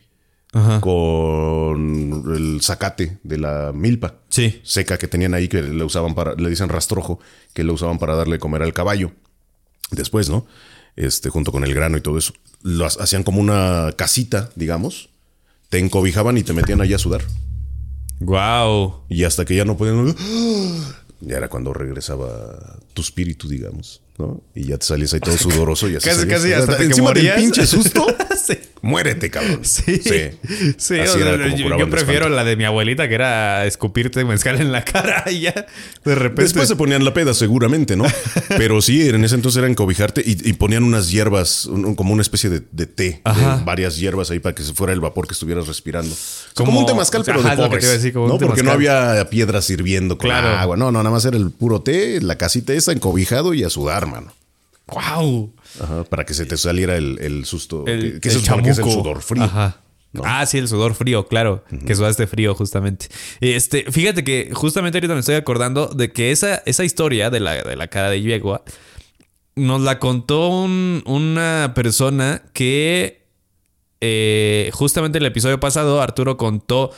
[0.52, 0.80] Ajá.
[0.80, 4.60] con el zacate de la milpa Sí.
[4.64, 7.18] seca que tenían ahí que le usaban para, le dicen rastrojo,
[7.54, 9.12] que le usaban para darle comer al caballo.
[9.90, 10.46] Después, ¿no?
[10.96, 12.32] Este, junto con el grano y todo eso.
[12.62, 15.08] Lo ha- hacían como una casita, digamos.
[15.68, 17.22] Te encobijaban y te metían allá a sudar.
[18.20, 19.04] Wow.
[19.08, 20.14] Y hasta que ya no podían.
[21.24, 24.40] Ya era cuando regresaba tu espíritu, digamos, ¿no?
[24.54, 26.08] Y ya te salías ahí todo sudoroso y así.
[26.08, 27.36] Casi, casi hasta Encima del morías.
[27.36, 28.06] pinche susto.
[28.46, 28.58] sí.
[28.82, 29.60] Muérete, cabrón.
[29.64, 30.00] Sí.
[30.02, 31.46] Sí, o sea,
[31.78, 35.66] yo, prefiero la de mi abuelita, que era escupirte mezcal en la cara y ya
[36.04, 36.42] de repente.
[36.42, 38.04] Después se ponían la peda, seguramente, ¿no?
[38.58, 42.22] Pero sí, en ese entonces era encobijarte y, y ponían unas hierbas, un- como una
[42.22, 45.34] especie de, de té, de varias hierbas ahí para que se fuera el vapor que
[45.34, 46.14] estuvieras respirando.
[46.54, 47.88] Como- Como, un temazcal, pero Ajá, de pobres.
[47.88, 48.38] decir, como ¿no?
[48.38, 50.48] Porque no había piedras sirviendo con Claro.
[50.48, 50.76] agua.
[50.76, 54.06] No, no, nada más era el puro té, la casita esa, encobijado y a sudar,
[54.06, 54.32] mano.
[54.88, 55.52] ¡Wow!
[55.80, 57.84] Ajá, para que se te saliera el, el susto.
[57.86, 58.90] El, que, que el que es el chamuco.
[58.90, 59.44] sudor frío.
[59.44, 59.80] Ajá.
[60.12, 60.22] ¿no?
[60.26, 61.64] Ah, sí, el sudor frío, claro.
[61.86, 63.06] Que sudaste frío, justamente.
[63.40, 67.62] Este, fíjate que justamente ahorita me estoy acordando de que esa, esa historia de la,
[67.62, 68.62] de la cara de yegua
[69.56, 73.26] nos la contó un- una persona que
[74.02, 76.90] eh, justamente el episodio pasado Arturo contó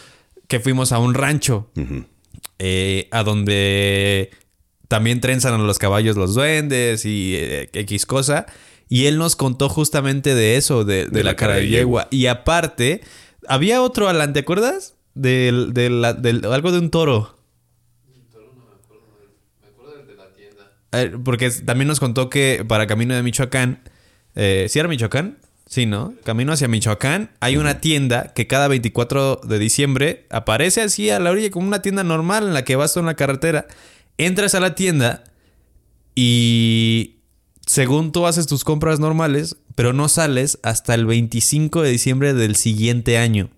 [0.48, 1.70] que fuimos a un rancho
[2.58, 4.30] eh, a donde
[4.88, 8.46] también trenzan a los caballos los duendes y eh, X cosa.
[8.88, 12.06] Y él nos contó justamente de eso, de, de la, cara de yegua.
[12.10, 13.00] Y aparte,
[13.48, 14.94] había otro Alan, ¿te acuerdas?
[15.14, 17.34] Del, del- la- del- algo de un toro.
[20.92, 23.80] Eh, Porque también nos contó que para Camino de Michoacán,
[24.36, 25.38] eh, ¿sí era Michoacán?
[25.66, 26.14] Sí, ¿no?
[26.24, 31.30] Camino hacia Michoacán, hay una tienda que cada 24 de diciembre aparece así a la
[31.30, 33.66] orilla como una tienda normal en la que vas tú en la carretera.
[34.18, 35.24] Entras a la tienda
[36.14, 37.16] y
[37.66, 42.56] según tú haces tus compras normales, pero no sales hasta el 25 de diciembre del
[42.56, 43.50] siguiente año.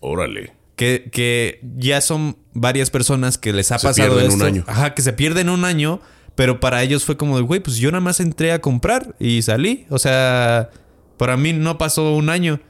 [0.00, 0.52] Órale.
[0.76, 4.44] Que, que ya son varias personas que les ha Se pasado pierden un esto.
[4.44, 4.64] año.
[4.66, 6.00] Ajá, que se pierden un año,
[6.34, 9.40] pero para ellos fue como de, güey, pues yo nada más entré a comprar y
[9.40, 9.86] salí.
[9.88, 10.68] O sea,
[11.16, 12.60] para mí no pasó un año.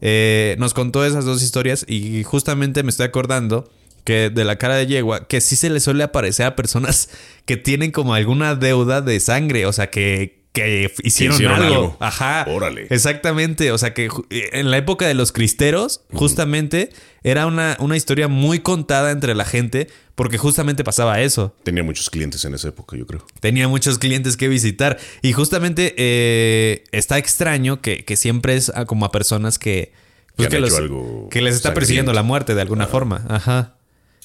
[0.00, 3.70] Eh, nos contó esas dos historias y justamente me estoy acordando
[4.04, 7.08] que de la cara de yegua, que sí se le suele aparecer a personas
[7.46, 11.74] que tienen como alguna deuda de sangre, o sea, que, que hicieron, hicieron algo.
[11.74, 11.96] algo.
[12.00, 12.44] Ajá.
[12.48, 12.86] Órale.
[12.90, 16.90] Exactamente, o sea que en la época de los cristeros, justamente
[17.22, 21.54] era una, una historia muy contada entre la gente porque justamente pasaba eso.
[21.62, 23.24] Tenía muchos clientes en esa época, yo creo.
[23.40, 29.06] Tenía muchos clientes que visitar y justamente eh, está extraño que, que siempre es como
[29.06, 29.92] a personas que,
[30.36, 31.80] pues, Que han que, hecho los- algo que les está sangriento.
[31.80, 33.24] persiguiendo la muerte de alguna forma.
[33.28, 33.76] Ajá.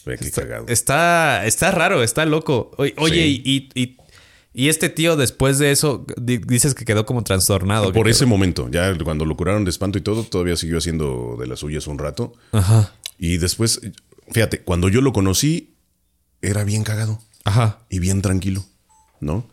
[0.07, 0.65] Ve qué cagado.
[0.67, 2.71] Está, está raro, está loco.
[2.77, 3.41] Oye, oye, Sí.
[3.45, 3.97] y, y,
[4.53, 7.91] y este tío después de eso di- dices que quedó como trastornado.
[7.93, 11.45] Por ese momento, ya cuando lo curaron de espanto y todo, todavía siguió haciendo de
[11.47, 12.33] las suyas un rato.
[12.53, 12.93] Ajá.
[13.19, 13.81] Y después,
[14.31, 15.75] fíjate, cuando yo lo conocí,
[16.41, 17.79] era bien cagado Ajá.
[17.89, 18.63] y bien tranquilo,
[19.19, 19.47] ¿no?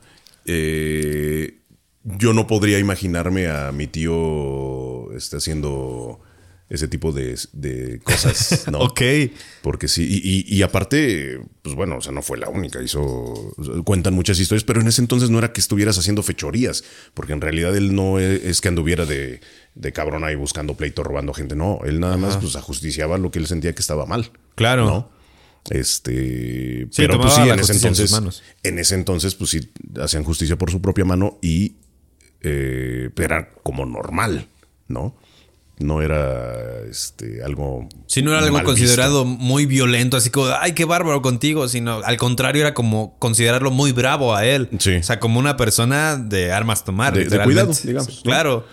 [0.46, 1.58] Eh,
[2.04, 6.20] yo no podría imaginarme a mi tío este, haciendo
[6.70, 8.78] ese tipo de, de cosas, ¿no?
[8.78, 9.00] Ok.
[9.62, 13.54] Porque sí, y, y- y aparte, pues bueno, o sea, no fue la única, hizo,
[13.84, 17.40] cuentan muchas historias, pero en ese entonces no era que estuvieras haciendo fechorías, porque en
[17.42, 19.40] realidad él no es, es que anduviera de,
[19.74, 23.38] de cabrón ahí buscando pleito, robando gente, no, él nada más pues ajusticiaba lo que
[23.40, 24.32] él sentía que estaba mal.
[24.54, 24.86] Claro.
[24.86, 25.10] ¿no?
[25.70, 30.24] Este, Sí, pero pues sí, en ese en entonces, en ese entonces, pues sí, hacían
[30.24, 31.76] justicia por su propia mano y
[32.42, 34.48] eh, era como normal,
[34.88, 35.16] ¿no?
[35.78, 37.88] No era este algo.
[38.06, 38.66] Si no era algo visto.
[38.66, 43.72] considerado muy violento, así como, ay, qué bárbaro contigo, sino al contrario era como considerarlo
[43.72, 44.68] muy bravo a él.
[44.78, 44.94] Sí.
[44.94, 47.14] O sea, como una persona de armas tomar.
[47.14, 48.22] De- cuidado, digamos, ¿no?
[48.22, 48.66] Claro.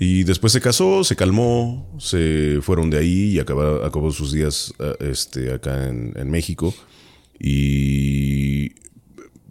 [0.00, 4.72] Y después se casó, se calmó, se fueron de ahí y acabó, acabó sus días
[4.78, 6.74] eh, este, acá en, en México.
[7.38, 8.70] Y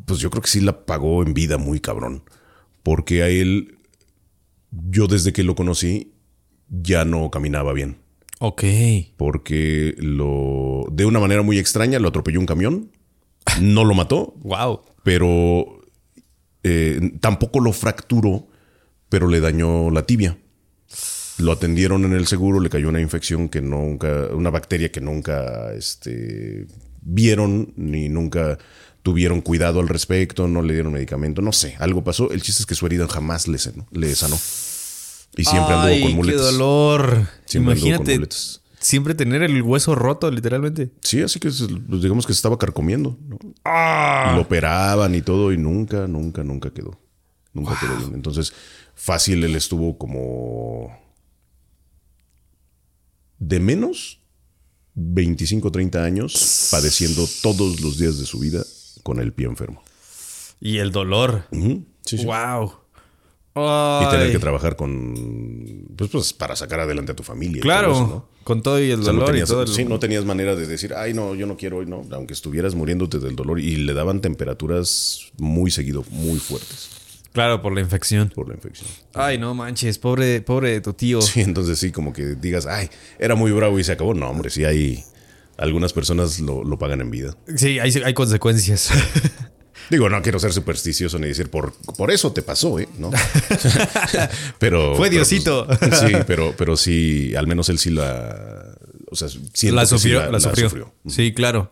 [0.05, 2.23] pues yo creo que sí la pagó en vida muy cabrón.
[2.83, 3.77] Porque a él,
[4.71, 6.13] yo desde que lo conocí,
[6.69, 7.97] ya no caminaba bien.
[8.39, 8.63] Ok.
[9.17, 12.91] Porque lo, de una manera muy extraña, lo atropelló un camión.
[13.61, 14.81] No lo mató, Wow.
[15.03, 15.81] pero
[16.63, 18.47] eh, tampoco lo fracturó,
[19.09, 20.37] pero le dañó la tibia.
[21.37, 25.71] Lo atendieron en el seguro, le cayó una infección que nunca, una bacteria que nunca
[25.73, 26.65] este,
[27.01, 28.57] vieron ni nunca
[29.03, 32.31] tuvieron cuidado al respecto, no le dieron medicamento, no sé, algo pasó.
[32.31, 33.87] El chiste es que su herida jamás le sanó.
[33.91, 34.37] Le sanó.
[35.37, 36.41] Y siempre anduvo Ay, con muletas.
[36.41, 37.27] Qué dolor.
[37.45, 38.15] Siempre anduvo con Imagínate.
[38.15, 38.61] muletas.
[38.79, 40.91] Siempre tener el hueso roto, literalmente.
[41.01, 43.17] Sí, así que pues, digamos que se estaba carcomiendo.
[43.27, 43.37] ¿no?
[43.65, 44.33] Ah.
[44.35, 46.99] Lo operaban y todo y nunca, nunca, nunca quedó.
[47.53, 48.13] Nunca quedó bien.
[48.13, 48.53] Entonces,
[48.93, 50.95] fácil él estuvo como
[53.39, 54.21] de menos
[54.93, 58.63] 25, 30 años padeciendo todos los días de su vida
[59.03, 59.81] con el pie enfermo.
[60.59, 61.47] Y el dolor.
[61.51, 62.25] Sí, sí.
[62.25, 62.73] Wow.
[64.05, 67.57] Y tener que trabajar con, pues, pues, para sacar adelante a tu familia.
[67.59, 67.91] y Claro.
[67.93, 68.37] todo eso, ¿no?
[68.43, 69.61] Con todo y el O sea, no dolor tenías, y todo.
[69.63, 72.03] el- sí, no tenías manera de decir, ay, no, yo no quiero hoy, no.
[72.11, 76.91] Aunque estuvieras muriéndote del dolor y le daban temperaturas muy seguido, muy fuertes
[77.33, 78.31] Claro, por la infección.
[78.33, 78.89] por la infección.
[79.13, 81.21] Ay, no manches, pobre, pobre de tu tío.
[81.21, 82.89] Sí, entonces sí, como que digas, ay,
[83.19, 84.13] era muy bravo y se acabó.
[84.13, 85.03] No, hombre, sí hay.
[85.57, 87.35] Algunas personas lo, lo pagan en vida.
[87.55, 88.89] Sí, hay, hay consecuencias.
[89.89, 92.89] Digo, no quiero ser supersticioso ni decir por, por eso te pasó, ¿eh?
[92.97, 93.09] ¿No?
[94.59, 94.95] pero.
[94.95, 95.67] Fue pero, Diosito.
[95.79, 98.75] pues, sí, pero, pero sí, al menos él sí la.
[99.09, 100.93] O sea, la que sí sufrió, la, sufrió.
[101.07, 101.71] Sí, claro.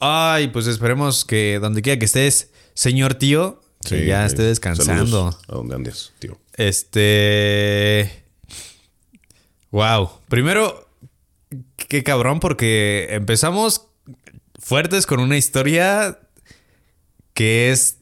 [0.00, 4.92] Ay, pues esperemos que donde quiera que estés, señor tío, que Sí, ya esté descansando.
[4.92, 6.38] saludos A donde andes, tío.
[6.54, 8.24] Este.
[9.70, 10.10] Wow.
[10.28, 10.88] Primero,
[11.76, 13.86] qué cabrón, porque empezamos
[14.58, 16.18] fuertes con una historia
[17.40, 17.96] que es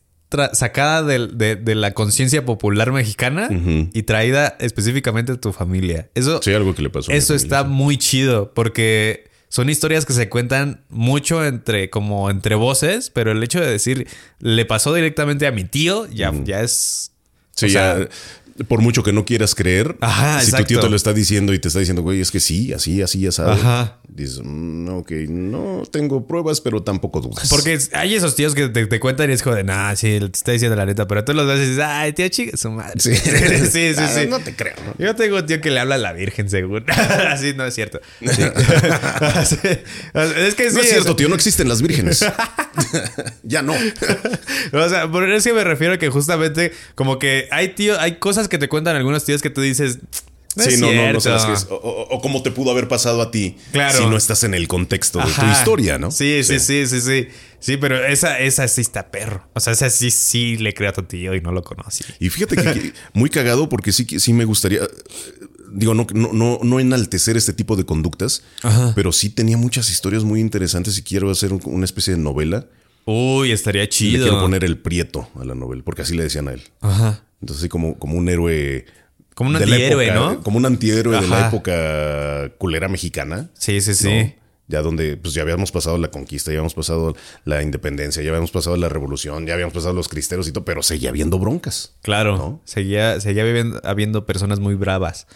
[0.53, 3.49] sacada de, de la conciencia popular mexicana
[3.93, 6.11] y traída específicamente a tu familia.
[6.17, 7.13] Eso, Sí, algo que le pasó.
[7.13, 12.57] a eso está muy chido porque son historias que se cuentan mucho entre como entre
[12.57, 14.09] voces, pero el hecho de decir
[14.41, 17.13] le pasó directamente a mi tío ya, ya es
[17.55, 18.09] Sí, o sea- ya.
[18.67, 20.65] Por mucho que no quieras creer, Ajá, si exacto.
[20.65, 23.03] tu tío te lo está diciendo y te está diciendo, güey, es que sí, así,
[23.03, 23.61] así, ya sabes.
[23.61, 23.99] Ajá.
[24.09, 27.49] Dices, mm, ok, no tengo pruebas, pero tampoco dudas.
[27.49, 30.27] Porque hay esos tíos que te, te cuentan y es como de, nah, sí, te
[30.27, 32.99] está diciendo la neta, pero tú los ves y dices, ay, tío, chica, su madre.
[32.99, 33.15] Sí.
[33.17, 34.01] sí, sí, sí.
[34.01, 34.95] Ah, No te creo, ¿no?
[35.05, 36.85] Yo tengo un tío que le habla a la Virgen, seguro.
[37.29, 38.01] Así no es cierto.
[38.21, 38.43] Sí.
[40.37, 40.75] es que sí.
[40.77, 42.25] no es cierto, tío, no existen las vírgenes.
[43.43, 43.75] ya no.
[43.75, 48.17] O sea, pero es que me refiero a que justamente como que hay tío, hay
[48.17, 49.99] cosas que te cuentan algunos tíos que tú dices,
[50.57, 51.67] no sí, es no, no, no sabes qué es.
[51.71, 53.99] O, o- o cómo te pudo haber pasado a ti Claro.
[53.99, 56.11] si no estás en el contexto de tu historia, ¿no?
[56.11, 57.29] Sí, sí, sí, sí, sí.
[57.61, 59.47] Sí, pero esa, esa sí está perro.
[59.55, 62.05] O sea, esa sí, sí le creo a tu tío y no lo conocí.
[62.21, 64.81] Y fíjate que, muy cagado porque sí, sí me gustaría,
[65.73, 68.43] digo, no, no, no, no enaltecer este tipo de conductas,
[68.95, 72.67] pero sí tenía muchas historias muy interesantes y quiero hacer un- una especie de novela.
[73.05, 74.23] Uy, estaría Y le chido.
[74.25, 76.63] quiero poner el prieto a la novela, porque así le decían a él.
[76.81, 77.23] Ajá.
[77.41, 78.85] Entonces, como, como un héroe.
[79.35, 80.43] Como un antihéroe, época- ¿no?
[80.43, 83.51] Como un antihéroe de la época culera mexicana.
[83.55, 84.09] Sí, sí, sí.
[84.09, 84.38] ¿no?
[84.71, 88.51] Ya donde pues ya habíamos pasado la conquista, ya habíamos pasado la independencia, ya habíamos
[88.51, 91.95] pasado la revolución, ya habíamos pasado los cristeros y todo, pero seguía habiendo broncas.
[92.03, 92.37] Claro.
[92.37, 92.61] ¿No?
[92.67, 95.27] Seguía, seguía habiendo, habiendo personas muy bravas.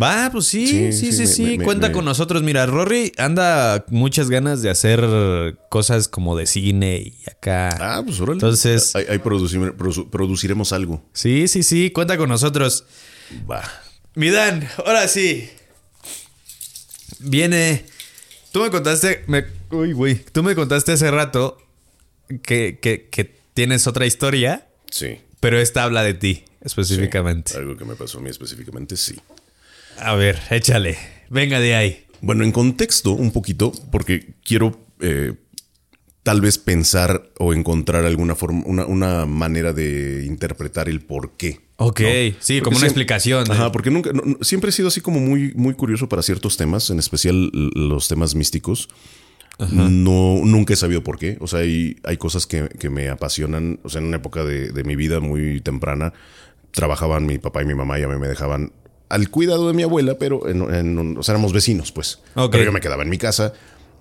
[0.00, 1.34] Va, pues sí, sí, Sí, sí, sí.
[1.34, 2.42] sí, me- me- Cuenta me- con nosotros.
[2.42, 5.00] Mira, Rory anda muchas ganas de hacer
[5.68, 7.68] cosas como de cine y acá.
[7.78, 8.36] Ah, pues órale.
[8.36, 11.04] Entonces- ahí, ahí producir- produ- produciremos algo.
[11.12, 11.90] Sí, sí, sí.
[11.90, 12.86] Cuenta con nosotros.
[13.50, 13.62] Va.
[14.14, 15.50] Mi Dan, ahora sí.
[17.20, 17.84] Viene.
[18.52, 19.24] Tú me contaste.
[19.26, 20.16] Me, uy, güey.
[20.30, 21.58] Tú me contaste hace rato
[22.42, 24.66] que, que, que tienes otra historia.
[24.90, 25.18] Sí.
[25.40, 27.56] Pero esta habla de ti, específicamente.
[27.56, 29.18] Algo que me pasó a mí específicamente, sí.
[29.98, 30.98] A ver, échale.
[31.30, 32.06] Venga de ahí.
[32.20, 35.34] Bueno, en contexto un poquito, porque quiero eh,
[36.22, 41.60] tal vez pensar o encontrar alguna forma, una, una manera de interpretar el por qué.
[41.84, 42.06] Ok, ¿no?
[42.40, 43.46] sí, Porque como una explicación.
[43.46, 43.50] ¿eh?
[43.52, 46.90] Ajá, porque nunca, no- siempre he sido así como muy, muy curioso para ciertos temas,
[46.90, 48.88] en especial los temas místicos.
[49.70, 51.36] No, nunca he sabido por qué.
[51.40, 53.78] O sea, hay, hay cosas que, que me apasionan.
[53.84, 56.12] O sea, en una época de, de mi vida muy temprana,
[56.72, 58.72] trabajaban mi papá y mi mamá y a mí me dejaban
[59.08, 62.20] al cuidado de mi abuela, pero en, en un- o sea, éramos vecinos, pues.
[62.34, 62.50] Ok.
[62.52, 63.52] Pero yo me quedaba en mi casa.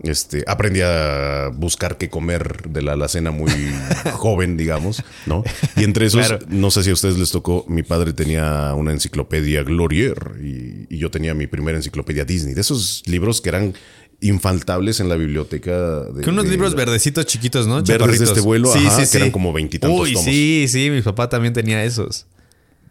[0.03, 3.51] Este, aprendí a buscar qué comer de la alacena muy
[4.13, 5.43] joven, digamos, ¿no?
[5.77, 6.43] Y entre esos, Claro.
[6.49, 10.97] no sé si a ustedes les tocó, mi padre tenía una enciclopedia Glorier y, y
[10.97, 13.73] yo tenía mi primera enciclopedia Disney, de esos libros que eran
[14.21, 16.01] infaltables en la biblioteca.
[16.03, 17.81] De, Que unos de libros verdecitos chiquitos, ¿no?
[17.83, 20.25] Verdes de este vuelo, ajá, que eran como veintitantos Uy, tomos.
[20.25, 22.25] sí, sí, mi papá también tenía esos.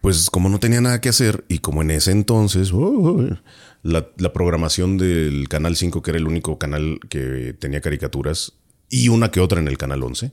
[0.00, 3.28] Pues como no tenía nada que hacer y como en ese entonces oh,
[3.82, 8.52] la, la programación del Canal 5, que era el único canal que tenía caricaturas,
[8.88, 10.32] y una que otra en el Canal 11,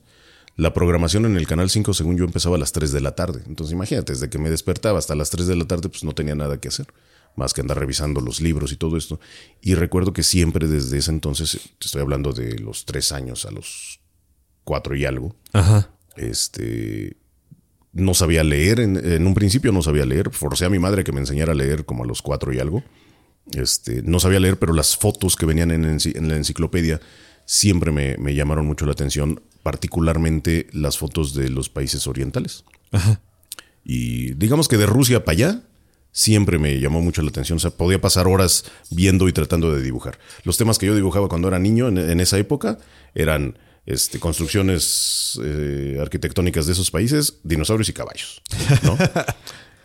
[0.58, 3.44] la programación en el Canal 5, según yo, empezaba a las 3 de la tarde.
[3.46, 6.34] Entonces imagínate, desde que me despertaba hasta las 3 de la tarde, pues no tenía
[6.34, 6.88] nada que hacer,
[7.36, 9.20] más que andar revisando los libros y todo esto.
[9.62, 13.52] Y recuerdo que siempre desde ese entonces, te estoy hablando de los 3 años a
[13.52, 14.00] los
[14.64, 15.92] 4 y algo, Ajá.
[16.16, 17.18] este
[17.94, 21.12] no sabía leer en, en un principio no sabía leer forcé a mi madre que
[21.12, 22.84] me enseñara a leer como a los cuatro y algo
[23.54, 25.84] este no sabía leer pero las fotos que venían en,
[26.28, 27.00] la enciclopedia
[27.46, 32.64] siempre me, me llamaron mucho la atención particularmente las fotos de los países orientales
[33.84, 35.62] y digamos que de Rusia para allá
[36.12, 37.58] siempre me llamó mucho la atención.
[37.58, 40.18] O sea, podía pasar horas viendo y tratando de dibujar.
[40.46, 42.80] Los temas que yo dibujaba cuando era niño en, en esa época
[43.14, 43.56] eran
[43.88, 48.44] este, construcciones eh, arquitectónicas de esos países, dinosaurios y caballos.
[48.84, 48.98] ¿no?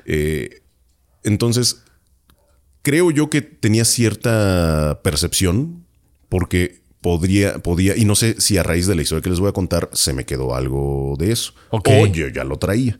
[0.04, 0.62] Eh,
[1.22, 1.84] entonces,
[2.82, 5.84] creo yo que tenía cierta percepción
[6.28, 9.48] porque podría, podía, y no sé si a raíz de la historia que les voy
[9.48, 11.52] a contar se me quedó algo de eso.
[11.70, 11.88] Ok.
[12.02, 12.98] O yo ya lo traía.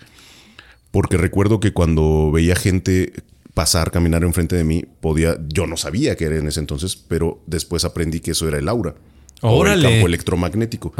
[0.90, 3.12] Porque recuerdo que cuando veía gente
[3.54, 7.42] pasar, caminar enfrente de mí, podía, yo no sabía que era en ese entonces, pero
[7.46, 8.94] después aprendí que eso era el aura.
[9.40, 9.86] O Órale.
[9.86, 10.92] el campo electromagnético.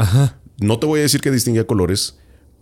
[0.59, 2.17] No te voy a decir que distinguía colores,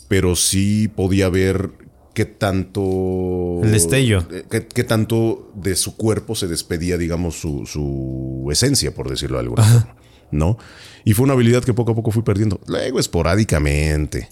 [0.08, 1.72] pero sí podía ver
[2.14, 3.62] qué tanto.
[3.64, 4.26] El destello.
[4.32, 9.44] eh, Qué, tanto de su cuerpo se despedía, digamos, su, su esencia, por decirlo de
[9.44, 9.96] alguna forma.
[10.32, 10.58] ¿No?
[11.04, 12.60] Y fue una habilidad que poco a poco fui perdiendo.
[12.68, 14.30] Luego, esporádicamente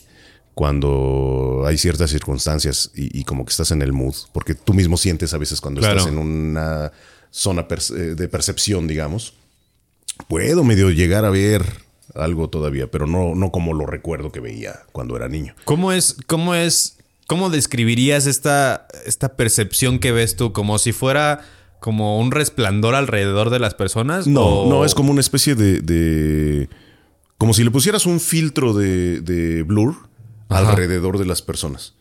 [0.54, 4.98] cuando hay ciertas circunstancias y, y como que estás en el mood, porque tú mismo
[4.98, 5.98] sientes a veces cuando Claro.
[6.00, 6.92] estás en una
[7.32, 9.34] zona perce- eh, de percepción, digamos,
[10.28, 11.64] puedo medio llegar a ver
[12.14, 15.56] algo todavía, pero no, no como lo recuerdo que veía cuando era niño.
[15.64, 16.98] ¿Cómo es, cómo es,
[17.30, 20.52] cómo describirías esta, esta percepción que ves tú?
[20.52, 21.42] ¿Como si fuera
[21.80, 24.28] como un resplandor alrededor de las personas?
[24.28, 26.68] No, ¿O- no, es como una especie de, de-
[27.38, 29.96] como si le pusieras un filtro de, de blur
[30.50, 30.72] Ajá.
[30.72, 31.94] alrededor de las personas.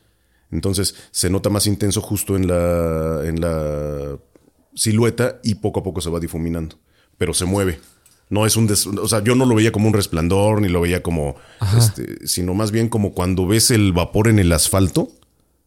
[0.51, 4.17] Entonces se nota más intenso justo en la, en la
[4.75, 6.77] silueta y poco a poco se va difuminando,
[7.19, 7.79] pero se mueve.
[8.31, 10.81] No es un, des- o sea, yo no lo veía como un resplandor ni lo
[10.81, 11.37] veía como,
[11.77, 15.09] este, sino más bien como cuando ves el vapor en el asfalto,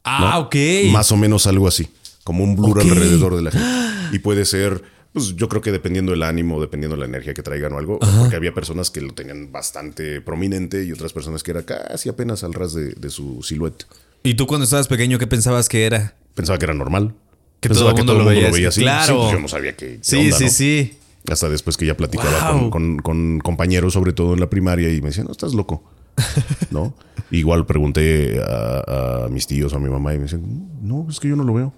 [0.04, 0.40] Ah, ¿no?
[0.48, 0.56] ok.
[0.92, 1.88] Más o menos algo así,
[2.24, 3.68] como un blur alrededor de la gente.
[4.14, 4.84] Y puede ser,
[5.14, 7.98] pues yo creo que dependiendo del ánimo, dependiendo de la energía que traigan o algo,
[8.00, 12.44] porque había personas que lo tenían bastante prominente y otras personas que era casi apenas
[12.44, 13.86] al ras de, de su silueta.
[14.24, 16.14] ¿Y tú cuando estabas pequeño qué pensabas que era?
[16.36, 17.14] Pensaba que era normal.
[17.62, 18.82] Que Pensaba todo el mundo lo veía así.
[18.82, 19.06] Claro.
[19.06, 20.00] Sí, pues yo no sabía que.
[20.02, 20.50] Sí, onda, sí, ¿no?
[20.50, 20.98] sí.
[21.30, 22.70] Hasta después que ya platicaba Wow.
[22.70, 25.84] con, con- con compañeros, sobre todo en la primaria, y me decían, no, estás loco.
[26.72, 26.94] ¿No?
[27.32, 31.30] Igual pregunté a, a mis tíos, a mi mamá, y me decían, no, es que
[31.30, 31.74] yo no lo veo.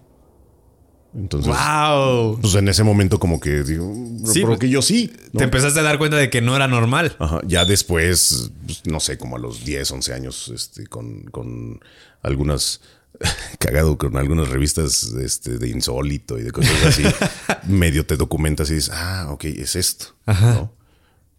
[1.15, 2.39] Entonces, ¡Wow!
[2.41, 3.93] pues en ese momento como que digo,
[4.25, 5.13] Sí, pero que yo sí.
[5.31, 5.37] ¿no?
[5.39, 7.15] Te empezaste a dar cuenta de que no era normal.
[7.19, 11.79] Ajá, Ya después, pues, no sé, como a los 10, 11 años, este, con, con
[12.23, 12.81] algunas,
[13.59, 17.03] cagado, con algunas revistas este, de insólito y de cosas así,
[17.67, 20.15] medio te documentas y dices, ah, ok, es esto.
[20.25, 20.73] ¿no?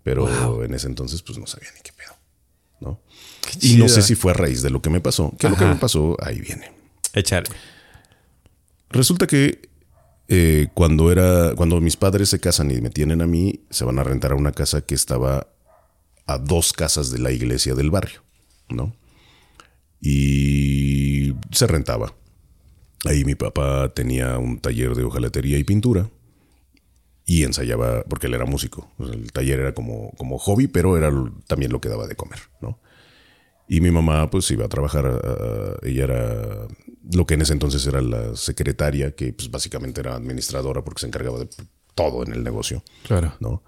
[0.04, 1.90] Pero en ese entonces, pues no sabía ni qué.
[3.60, 5.64] Y no sé si fue a raíz de lo que me pasó, que lo que
[5.64, 6.72] me pasó, ahí viene.
[7.12, 7.48] Échale.
[8.90, 9.68] Resulta que
[10.28, 13.98] eh, cuando era, cuando mis padres se casan y me tienen a mí, se van
[13.98, 15.48] a rentar a una casa que estaba
[16.26, 18.22] a dos casas de la iglesia del barrio,
[18.68, 18.94] ¿no?
[20.00, 22.14] Y se rentaba.
[23.04, 26.08] Ahí mi papá tenía un taller de hojalatería y pintura
[27.26, 28.90] y ensayaba, porque él era músico.
[28.98, 31.10] O sea, el taller era como, como hobby, pero era
[31.46, 32.78] también lo que daba de comer, ¿no?
[33.68, 36.66] Y mi mamá pues iba a trabajar, ah, ella era
[37.12, 41.06] lo que en ese entonces era la secretaria, que pues básicamente era administradora porque se
[41.06, 41.48] encargaba de
[41.94, 43.34] todo en el negocio, Claro.
[43.40, 43.62] ¿no?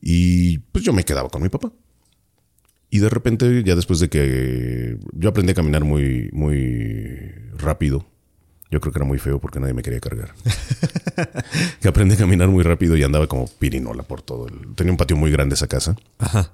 [0.00, 1.72] Y pues yo me quedaba con mi papá.
[2.90, 8.06] Y de repente, ya después de que yo aprendí a caminar muy, muy rápido,
[8.70, 10.34] yo creo que era muy feo porque nadie me quería cargar.
[11.80, 14.46] que aprendí a caminar muy rápido y andaba como pirinola por todo.
[14.48, 16.52] el- Tenía un patio muy grande esa casa Ajá.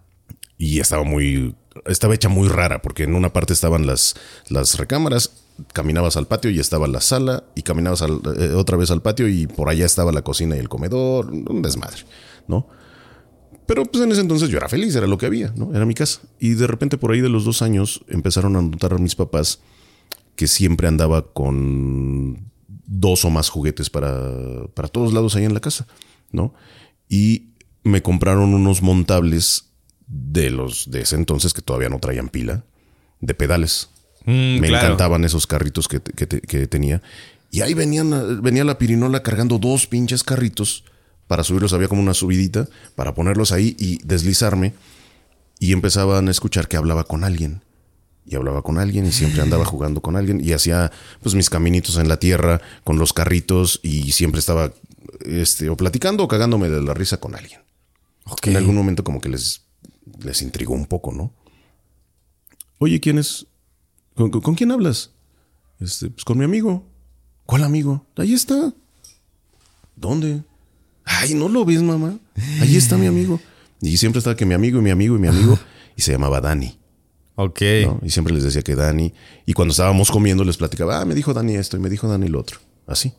[0.58, 1.54] y estaba muy
[1.86, 4.14] estaba hecha muy rara porque en una parte estaban las
[4.48, 5.32] las recámaras
[5.72, 9.28] caminabas al patio y estaba la sala y caminabas al- eh, otra vez al patio
[9.28, 12.02] y por allá estaba la cocina y el comedor un desmadre
[12.48, 12.66] no
[13.66, 15.94] pero pues en ese entonces yo era feliz era lo que había no era mi
[15.94, 16.20] casa.
[16.38, 19.60] Y de repente por ahí de los dos años empezaron a notar a mis papás
[20.36, 22.50] que siempre andaba con
[22.86, 25.86] dos o más juguetes para, para todos lados ahí en la casa,
[26.32, 26.54] ¿no?
[27.08, 27.50] Y
[27.84, 29.71] me compraron unos montables
[30.14, 32.64] de los de ese entonces que todavía no traían pila,
[33.20, 33.88] de pedales.
[34.24, 34.84] Mm, me claro.
[34.86, 37.02] encantaban esos carritos que, que- que tenía.
[37.50, 40.84] Y ahí venían, venía la pirinola cargando dos pinches carritos
[41.26, 41.72] para subirlos.
[41.72, 44.74] Había como una subidita para ponerlos ahí y deslizarme.
[45.58, 47.62] Y empezaban a escuchar que hablaba con alguien
[48.26, 50.92] y hablaba con alguien y siempre andaba jugando con alguien y hacía
[51.22, 54.72] pues mis caminitos en la tierra con los carritos y siempre estaba
[55.24, 57.60] este o platicando o cagándome de la risa con alguien.
[58.44, 59.61] En algún momento como que les
[60.22, 61.32] les intrigó un poco, ¿no?
[62.78, 63.46] Oye, ¿quién es?
[64.14, 65.12] ¿Con, con- con quién hablas?
[65.80, 66.84] Este, pues con mi amigo.
[67.46, 68.06] ¿Cuál amigo?
[68.16, 68.72] Ahí está.
[69.96, 70.42] ¿Dónde?
[71.04, 72.18] Ay, no lo ves, mamá.
[72.60, 73.40] Ahí está mi amigo.
[73.80, 75.58] Y siempre estaba que mi amigo y mi amigo y mi amigo.
[75.96, 76.78] Y se llamaba Dani.
[77.34, 77.60] Ok.
[77.86, 78.00] ¿no?
[78.02, 79.12] Y siempre les decía que Dani.
[79.46, 82.28] Y cuando estábamos comiendo les platicaba, ah, me dijo Dani esto y me dijo Dani
[82.28, 82.58] lo otro.
[82.86, 83.12] Así.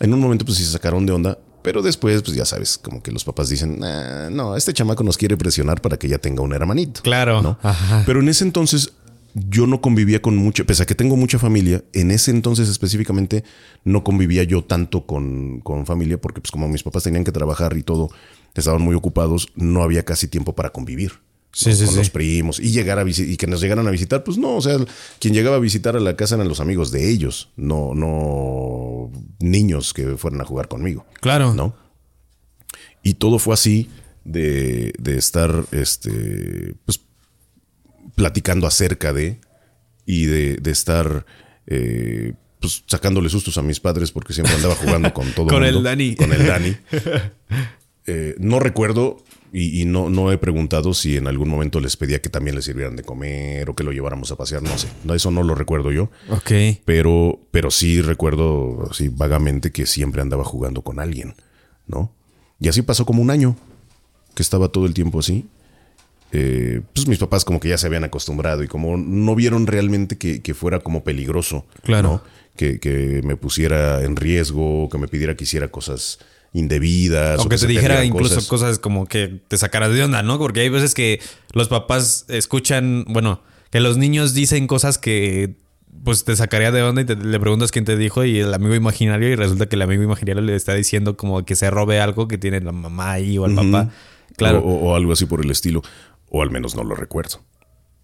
[0.00, 1.38] En un momento pues se sacaron de onda,
[1.68, 5.18] pero después pues ya sabes, como que los papás dicen, "Ah, no, este chamaco nos
[5.18, 7.02] quiere presionar para que ya tenga un hermanito.
[7.02, 7.42] Claro.
[7.42, 7.58] ¿no?
[7.62, 8.04] Ajá.
[8.06, 8.94] Pero en ese entonces
[9.34, 13.44] yo no convivía con mucha, pese a que tengo mucha familia, en ese entonces específicamente
[13.84, 17.76] no convivía yo tanto con, con familia porque pues como mis papás tenían que trabajar
[17.76, 18.08] y todo,
[18.54, 21.20] estaban muy ocupados, no había casi tiempo para convivir.
[21.52, 21.76] Sí, ¿no?
[21.76, 21.98] sí, con sí.
[21.98, 24.76] los primos y llegar a y que nos llegaran a visitar, pues no, o sea,
[25.18, 29.94] quien llegaba a visitar a la casa eran los amigos de ellos, no, no niños
[29.94, 31.06] que fueran a jugar conmigo.
[31.20, 31.54] Claro.
[31.54, 31.74] ¿no?
[33.02, 33.88] Y todo fue así
[34.24, 37.00] de, de estar, este, pues,
[38.14, 39.40] platicando acerca de
[40.04, 41.24] y de, de estar,
[41.66, 45.74] eh, pues, sacándole sustos a mis padres porque siempre andaba jugando con todo Con el
[45.74, 45.88] mundo.
[45.88, 46.16] Dani.
[46.16, 46.76] Con el Dani.
[48.10, 49.22] Eh, no recuerdo
[49.52, 52.64] y, y no, no he preguntado si en algún momento les pedía que también les
[52.64, 54.88] sirvieran de comer o que lo lleváramos a pasear, no sé.
[55.14, 56.10] Eso no lo recuerdo yo.
[56.30, 56.52] Ok.
[56.84, 61.34] Pero, pero sí recuerdo así vagamente que siempre andaba jugando con alguien,
[61.86, 62.12] ¿no?
[62.60, 63.56] Y así pasó como un año,
[64.34, 65.46] que estaba todo el tiempo así.
[66.32, 70.18] Eh, pues mis papás como que ya se habían acostumbrado y como no vieron realmente
[70.18, 72.08] que, que fuera como peligroso, Claro.
[72.08, 72.22] ¿no?
[72.54, 76.18] Que, que me pusiera en riesgo, que me pidiera que hiciera cosas
[76.52, 77.38] indebidas.
[77.38, 78.78] o Aunque que te dijera incluso cosas.
[78.78, 80.38] como que te sacaras de onda, ¿no?
[80.38, 81.20] Porque hay veces que
[81.52, 85.54] los papás escuchan, bueno, que los niños dicen cosas que
[86.04, 88.74] pues te sacaría de onda y te- le preguntas quién te dijo y el amigo
[88.74, 92.28] imaginario y resulta que el amigo imaginario le está diciendo como que se robe algo
[92.28, 93.90] que tiene la mamá ahí o el papá.
[94.36, 94.60] Claro.
[94.60, 95.82] O, o- o algo así por el estilo.
[96.30, 97.40] O al menos no lo recuerdo.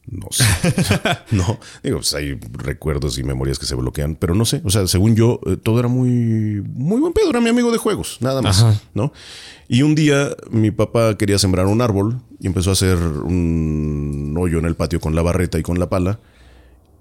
[0.07, 0.45] No sé.
[1.31, 4.61] no, digo, pues hay recuerdos y memorias que se bloquean, pero no sé.
[4.65, 7.31] O sea, según yo, eh, todo era muy, muy buen pedo.
[7.31, 8.63] Era mi amigo de juegos, nada más.
[8.63, 8.81] Ajá.
[8.93, 9.13] ¿No?
[9.67, 14.59] Y un día mi papá quería sembrar un árbol y empezó a hacer un hoyo
[14.59, 16.21] en el patio con la barreta y con la pala.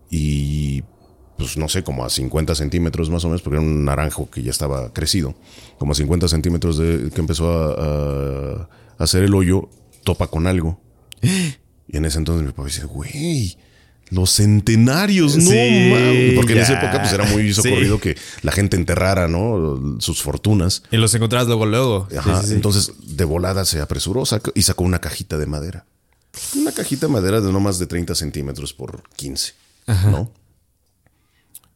[0.10, 0.84] Y
[1.38, 4.44] pues no sé, como a 50 centímetros más o menos, porque era un naranjo que
[4.44, 5.34] ya estaba crecido,
[5.78, 9.70] como a 50 centímetros de que empezó a, a- a hacer el hoyo,
[10.04, 10.80] topa con algo.
[11.88, 13.58] Y en ese entonces mi papá dice, güey,
[14.10, 16.34] los centenarios, no Sí, mames".
[16.36, 17.54] Porque en esa época pues era muy Sí.
[17.62, 19.98] socorrido que la gente enterrara, ¿no?
[20.00, 20.84] Sus fortunas.
[20.92, 22.08] Y los encontrabas luego, luego.
[22.18, 22.54] Ajá, Sí.
[22.54, 25.86] Entonces, de volada se apresuró sacó- y sacó una cajita de madera.
[26.56, 29.54] Una cajita de madera de no más de 30 centímetros por 15,
[29.88, 30.32] ¿no?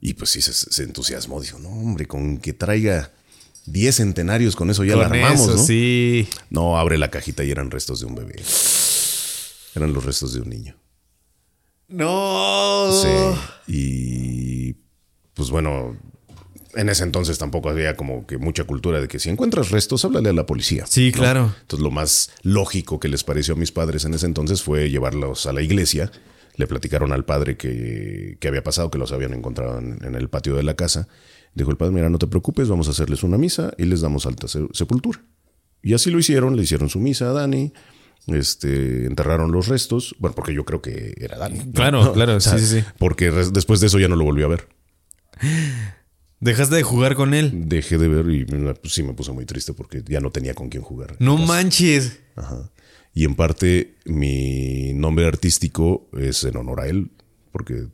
[0.02, 1.42] Y pues sí, se, se entusiasmó.
[1.42, 3.12] Dijo, no, hombre, con que traiga
[3.66, 5.64] 10 centenarios, con eso ya la armamos, eso, ¿no?
[5.64, 6.28] sí.
[6.50, 8.36] No, abre la cajita y eran restos de un bebé.
[9.78, 10.76] Eran los restos de un niño.
[11.88, 12.90] No.
[12.92, 13.72] Sí.
[13.74, 14.74] Y
[15.34, 15.96] pues bueno,
[16.76, 20.30] en ese entonces tampoco había como que mucha cultura de que si encuentras restos, háblale
[20.30, 20.86] a la policía.
[20.88, 21.18] Sí, ¿no?
[21.22, 21.56] claro.
[21.62, 25.46] Entonces lo más lógico que les pareció a mis padres en ese entonces fue llevarlos
[25.46, 26.12] a la iglesia.
[26.56, 30.28] Le platicaron al padre que, que había pasado, que los habían encontrado en, en el
[30.30, 31.08] patio de la casa.
[31.54, 34.26] Dijo el padre, mira, no te preocupes, vamos a hacerles una misa y les damos
[34.26, 35.24] alta se- sepultura.
[35.84, 37.72] Y así lo hicieron, le hicieron su misa a Dani,
[38.28, 40.16] este, enterraron los restos.
[40.20, 41.60] Bueno, porque yo creo que era Dani.
[41.60, 41.72] ¿no?
[41.72, 42.86] Claro, claro, O sea, sí, sí, sí.
[42.98, 44.68] Porque después de eso ya no lo volví a ver.
[46.40, 47.68] Dejaste de jugar con él.
[47.68, 50.70] Dejé de ver y pues, sí me puse muy triste porque ya no tenía con
[50.70, 51.16] quién jugar.
[51.20, 52.20] No manches.
[52.36, 52.72] Ajá.
[53.14, 57.10] Y en parte mi nombre artístico es en honor a él,
[57.52, 57.88] porque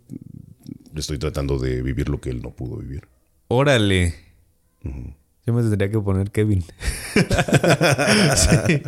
[0.96, 3.08] estoy tratando de vivir lo que él no pudo vivir.
[3.48, 4.16] Órale.
[5.46, 6.64] Yo me tendría que poner Kevin.
[8.36, 8.82] sí.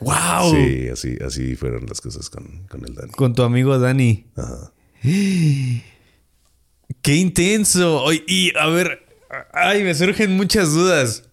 [0.00, 0.54] Wow.
[0.54, 3.12] Sí, así, así fueron las cosas con, con el Dani.
[3.12, 4.26] Con tu amigo Dani.
[4.36, 4.72] Ajá.
[7.02, 8.04] Qué intenso.
[8.26, 9.06] Y a ver,
[9.52, 11.24] ay, me surgen muchas dudas.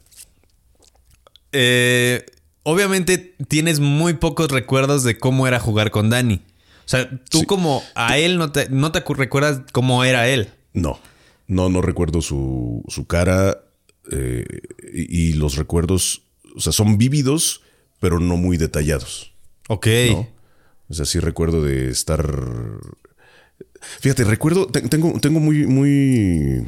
[1.51, 2.25] Eh,
[2.63, 6.41] obviamente tienes muy pocos recuerdos de cómo era jugar con Dani.
[6.85, 7.45] O sea, tú Sí.
[7.45, 10.49] como a él no te, no te recuerdas cómo era él.
[10.73, 10.99] No,
[11.47, 13.63] no, no recuerdo su, su cara
[14.11, 14.45] eh,
[14.93, 16.21] y, y los recuerdos,
[16.55, 17.61] o sea, son vívidos,
[17.99, 19.33] pero no muy detallados.
[19.69, 19.87] Ok.
[20.11, 20.27] ¿no?
[20.89, 22.25] O sea, sí recuerdo de estar.
[23.99, 26.67] Fíjate, recuerdo, te- tengo, tengo muy, muy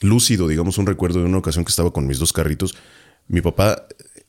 [0.00, 2.74] lúcido, digamos, un recuerdo de una ocasión que estaba con mis dos carritos.
[3.28, 3.86] Mi papá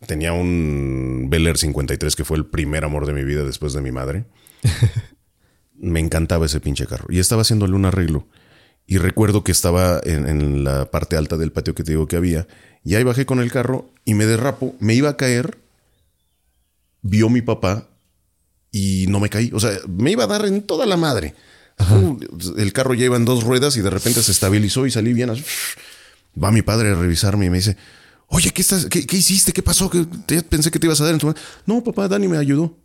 [0.07, 3.81] tenía un Bel Air 53 que fue el primer amor de mi vida después de
[3.81, 4.25] mi madre.
[5.75, 7.05] Me encantaba ese pinche carro.
[7.09, 8.27] Y estaba haciéndole un arreglo.
[8.85, 12.15] Y recuerdo que estaba en, en la parte alta del patio que te digo que
[12.15, 12.47] había.
[12.83, 14.75] Y ahí bajé con el carro y me derrapo.
[14.79, 15.57] Me iba a caer.
[17.03, 17.89] Vio mi papá
[18.71, 19.51] y no me caí.
[19.53, 21.35] O sea, me iba a dar en toda la madre.
[21.91, 22.17] Uh,
[22.57, 25.31] El carro ya iba en dos ruedas y de repente se estabilizó y salí bien.
[26.41, 27.77] Va mi padre a revisarme y me dice,
[28.27, 29.51] oye, ¿qué, estás, qué, qué hiciste?
[29.53, 29.89] ¿Qué pasó?
[29.89, 31.39] ¿Qué- te- pensé que te ibas a dar en tu madre".
[31.65, 32.77] No, papá, Dani me ayudó.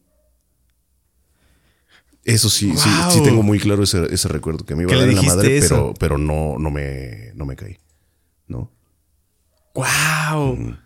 [2.25, 3.11] Eso sí, sí, Wow.
[3.11, 5.23] sí tengo muy claro ese, ese recuerdo, que me iba ¿Qué a dar en la
[5.23, 5.69] madre, eso?
[5.69, 7.79] pero, pero no, no, me, no me caí.
[8.49, 8.71] ¿No?
[9.75, 10.77] Wow.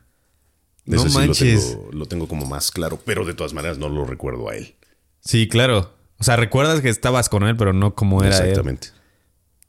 [0.85, 1.68] No sí lo manches.
[1.70, 4.74] tengo, lo tengo como más claro, pero de todas maneras no lo recuerdo a él.
[5.24, 5.95] Sí, claro.
[6.18, 8.43] O sea, recuerdas que estabas con él, pero no cómo era él.
[8.51, 8.89] Exactamente.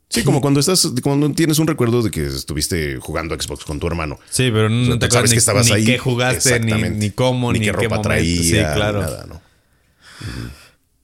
[0.10, 3.88] Sí, como cuando estás, cuando tienes un recuerdo de que estuviste jugando Xbox con tu
[3.88, 4.20] hermano.
[4.30, 5.86] Sí, pero no O sea, te acuerdas que ni, estabas ni ahí.
[5.86, 9.02] qué jugaste, ni, ni cómo, ni, ni qué ropa traía, Sí, claro.
[9.02, 9.42] nada, ¿no?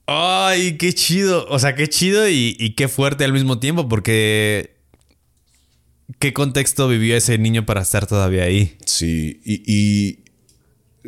[0.06, 1.46] Ay, qué chido.
[1.48, 4.76] O sea, qué chido y, y qué fuerte al mismo tiempo, porque.
[6.20, 8.76] ¿Qué contexto vivió ese niño para estar todavía ahí?
[8.86, 10.24] Sí, y, y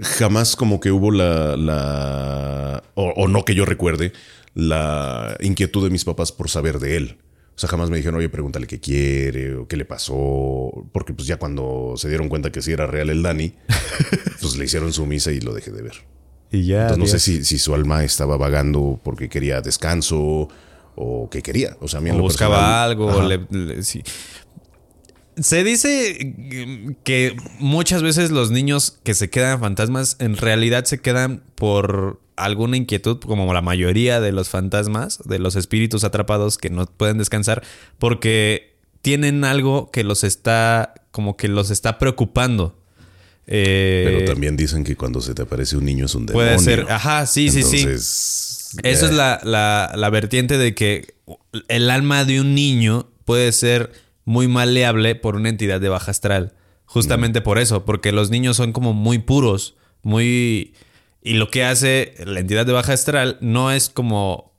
[0.02, 4.12] jamás como que hubo la, la o, o no que yo recuerde,
[4.54, 7.18] la inquietud de mis papás por saber de él.
[7.54, 10.72] O sea, jamás me dijeron, oye, pregúntale qué quiere o qué le pasó.
[10.92, 13.52] Porque pues ya cuando se dieron cuenta que sí era real el Dani,
[14.40, 15.92] pues le hicieron su misa y lo dejé de ver.
[16.50, 16.88] Y ya.
[16.88, 20.48] Entonces no sé si, si su alma estaba vagando porque quería descanso
[20.96, 21.76] o qué quería.
[21.80, 23.10] O sea, a mí en O lo buscaba personal- algo.
[23.10, 23.28] Ajá.
[23.28, 24.02] le- le- sí.
[25.40, 26.34] Se dice
[27.04, 32.76] que muchas veces los niños que se quedan fantasmas en realidad se quedan por alguna
[32.76, 37.62] inquietud, como la mayoría de los fantasmas, de los espíritus atrapados que no pueden descansar,
[37.98, 42.78] porque tienen algo que los está, como que los está preocupando.
[43.46, 46.46] Eh, Pero también dicen que cuando se te aparece un niño es un demonio.
[46.54, 47.80] puede ser, ajá, sí, sí, sí.
[48.82, 51.14] Eso es la, la- la vertiente de que
[51.68, 53.92] el alma de un niño puede ser
[54.24, 56.54] muy maleable por una entidad de baja astral.
[56.84, 60.74] Justamente por eso, porque los niños son como muy puros, muy...
[61.22, 64.52] Y lo que hace la entidad de baja astral no es como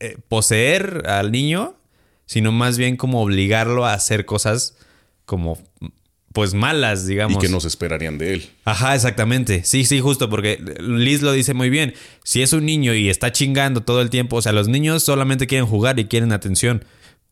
[0.00, 1.74] eh, poseer al niño,
[2.26, 4.76] sino más bien como obligarlo a hacer cosas
[5.24, 5.58] como
[6.36, 7.38] pues malas, Y digamos.
[7.38, 8.50] que nos esperarían de él.
[8.66, 9.64] Ajá, exactamente.
[9.64, 11.94] Sí, sí, justo, porque Liz lo dice muy bien.
[12.24, 15.46] Si es un niño y está chingando todo el tiempo, o sea, los niños solamente
[15.46, 16.84] quieren jugar y quieren atención.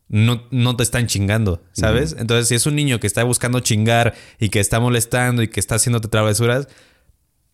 [0.07, 2.15] No, no te están chingando, ¿sabes?
[2.19, 5.59] Entonces, si es un niño que está buscando chingar y que está molestando y que
[5.59, 6.67] está haciéndote travesuras,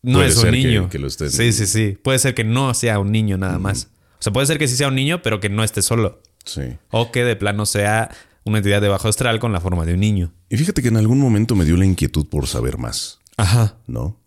[0.02, 0.90] no Puede es un ser que- niño.
[0.90, 1.98] que lo estén- Sí, sí, sí.
[2.04, 3.90] Puede ser que no sea un niño nada más.
[4.20, 6.22] O sea, puede ser que sí sea un niño, pero que no esté solo.
[6.44, 6.62] Sí.
[6.90, 8.10] O que de plano sea
[8.44, 10.34] una entidad de bajo astral con la forma de un niño.
[10.50, 13.78] Y fíjate que en algún momento me dio la inquietud por saber más, Ajá.
[13.88, 14.20] ¿no?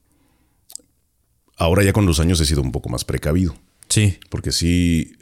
[1.56, 3.54] Ahora ya con los años he sido un poco más precavido.
[3.88, 4.18] Sí.
[4.30, 5.12] Porque sí,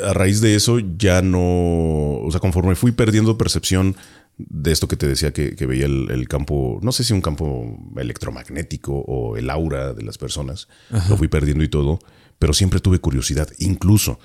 [0.00, 3.96] a raíz de eso ya no, o sea, conforme fui perdiendo percepción
[4.38, 7.20] de esto que te decía que, que veía el, el campo, no sé si un
[7.20, 10.68] campo electromagnético o el aura de las personas,
[11.08, 11.98] lo fui perdiendo y todo,
[12.38, 14.18] pero siempre tuve curiosidad, incluso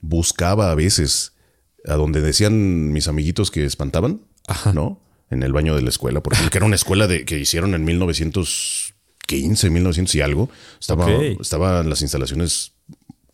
[0.00, 1.32] buscaba a veces
[1.84, 4.22] a donde decían mis amiguitos que espantaban,
[4.72, 5.02] ¿no?
[5.30, 9.70] En el baño de la escuela, porque era una escuela de, que hicieron en 1915,
[9.70, 10.48] 1900 y algo.
[10.80, 11.40] Estaba, Ok.
[11.40, 12.72] Estaban las instalaciones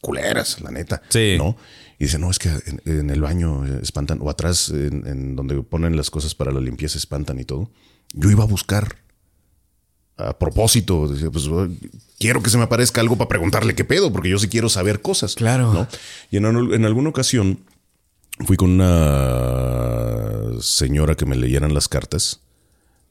[0.04, 1.02] culeras, la neta.
[1.08, 1.36] Sí.
[1.38, 1.56] ¿No?
[1.98, 5.62] Y dice, no, es que en, en el baño espantan, o atrás, en, en donde
[5.62, 7.70] ponen las cosas para la limpieza, espantan y todo.
[8.12, 8.96] Yo iba a buscar
[10.16, 11.08] a propósito.
[11.08, 11.48] Decía, pues
[12.18, 15.00] quiero que se me aparezca algo para preguntarle qué pedo, porque yo sí quiero saber
[15.00, 15.34] cosas.
[15.34, 15.72] Claro.
[15.72, 15.88] ¿no?
[16.30, 17.60] Y en, en alguna ocasión
[18.46, 22.40] fui con una señora que me leyeran las cartas.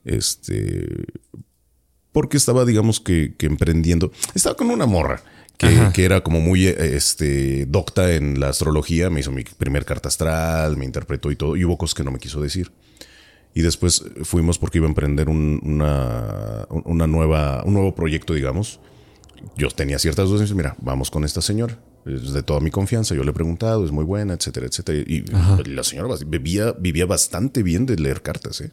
[0.06, 1.06] Este.
[2.12, 4.12] Porque estaba, digamos que, que emprendiendo.
[4.36, 5.24] Estaba con una morra
[5.58, 9.10] que, que, era como muy este, docta en la astrología.
[9.10, 11.56] Me hizo mi primer carta astral, me interpretó y todo.
[11.56, 12.72] Y hubo cosas que no me quiso decir.
[13.54, 18.80] Y después fuimos porque iba a emprender un, una, una nueva, un nuevo proyecto, digamos.
[19.58, 21.78] Yo tenía ciertas dudas y mira, vamos con esta señora.
[22.06, 23.14] Es de toda mi confianza.
[23.14, 25.00] Yo le he preguntado, es muy buena, etcétera, etcétera.
[25.00, 25.24] Y
[25.70, 28.72] la señora vivía, vivía bastante bien de leer cartas, ¿eh?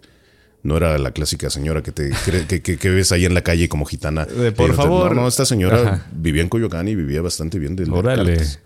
[0.63, 2.11] No era la clásica señora que te
[2.47, 4.27] que, que, que, ves ahí en la calle como gitana.
[4.27, 5.15] De, por favor.
[5.15, 6.07] No, no, esta señora Ajá.
[6.13, 8.37] vivía en Coyoacán y vivía bastante bien de Órale.
[8.37, 8.61] cartas.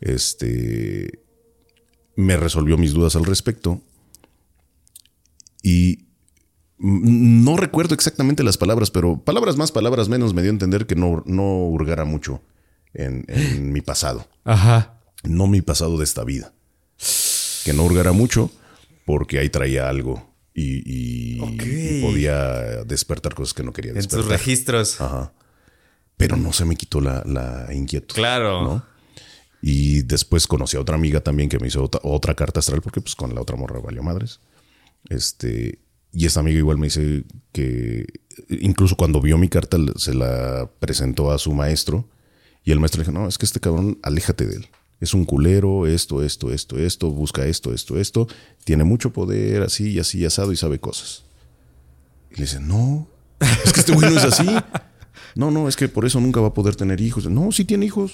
[0.00, 1.20] Este
[2.16, 3.80] me resolvió mis dudas al respecto.
[5.62, 6.04] Y
[6.78, 10.94] no recuerdo exactamente las palabras, pero palabras más, palabras menos me dio a entender que
[10.94, 12.42] no, no hurgara mucho
[12.92, 14.26] en, en mi pasado.
[14.44, 15.00] Ajá.
[15.22, 16.52] No mi pasado de esta vida.
[17.64, 18.50] Que no hurgara mucho
[19.06, 21.62] porque ahí traía algo y, y, Ok.
[21.66, 24.22] y podía despertar cosas que no quería En despertar.
[24.22, 25.00] tus registros.
[25.00, 25.32] Ajá.
[26.16, 28.14] Pero no se me quitó la, la inquietud.
[28.14, 28.62] Claro.
[28.62, 28.86] ¿no?
[29.60, 33.00] Y después conocí a otra amiga también que me hizo otra, otra carta astral porque
[33.00, 34.40] pues con la otra morra valió madres.
[35.08, 35.80] Este,
[36.12, 38.06] y esta amiga igual me dice que
[38.48, 42.08] incluso cuando vio mi carta se la presentó a su maestro
[42.62, 44.68] y el maestro le dijo, no, es que este cabrón, aléjate de él.
[45.04, 48.26] Es un culero, esto, esto, esto, esto, busca esto, esto, esto,
[48.64, 51.24] tiene mucho poder, así y así, y asado y sabe cosas.
[52.30, 53.06] Y le dice, no,
[53.38, 54.46] es que este güey no es así.
[55.36, 57.28] No, no, es que por eso nunca va a poder tener hijos.
[57.28, 58.12] No, sí tiene hijos.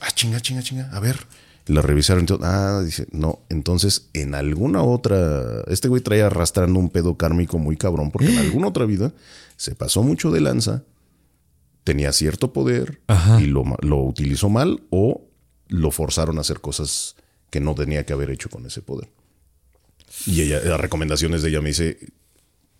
[0.00, 0.88] Ah, chinga, chinga, chinga.
[0.92, 1.26] A ver.
[1.66, 2.20] La revisaron.
[2.20, 3.40] Entonces, ah, dice, no.
[3.50, 5.62] Entonces, en alguna otra.
[5.66, 9.12] Este güey trae arrastrando un pedo kármico muy cabrón, porque en alguna otra vida
[9.56, 10.84] se pasó mucho de lanza,
[11.84, 13.40] tenía cierto poder Ajá.
[13.40, 15.22] y lo, lo utilizó mal o
[15.68, 17.16] lo forzaron a hacer cosas
[17.50, 19.08] que no tenía que haber hecho con ese poder.
[20.26, 21.98] Y ella, las recomendaciones de ella me dice,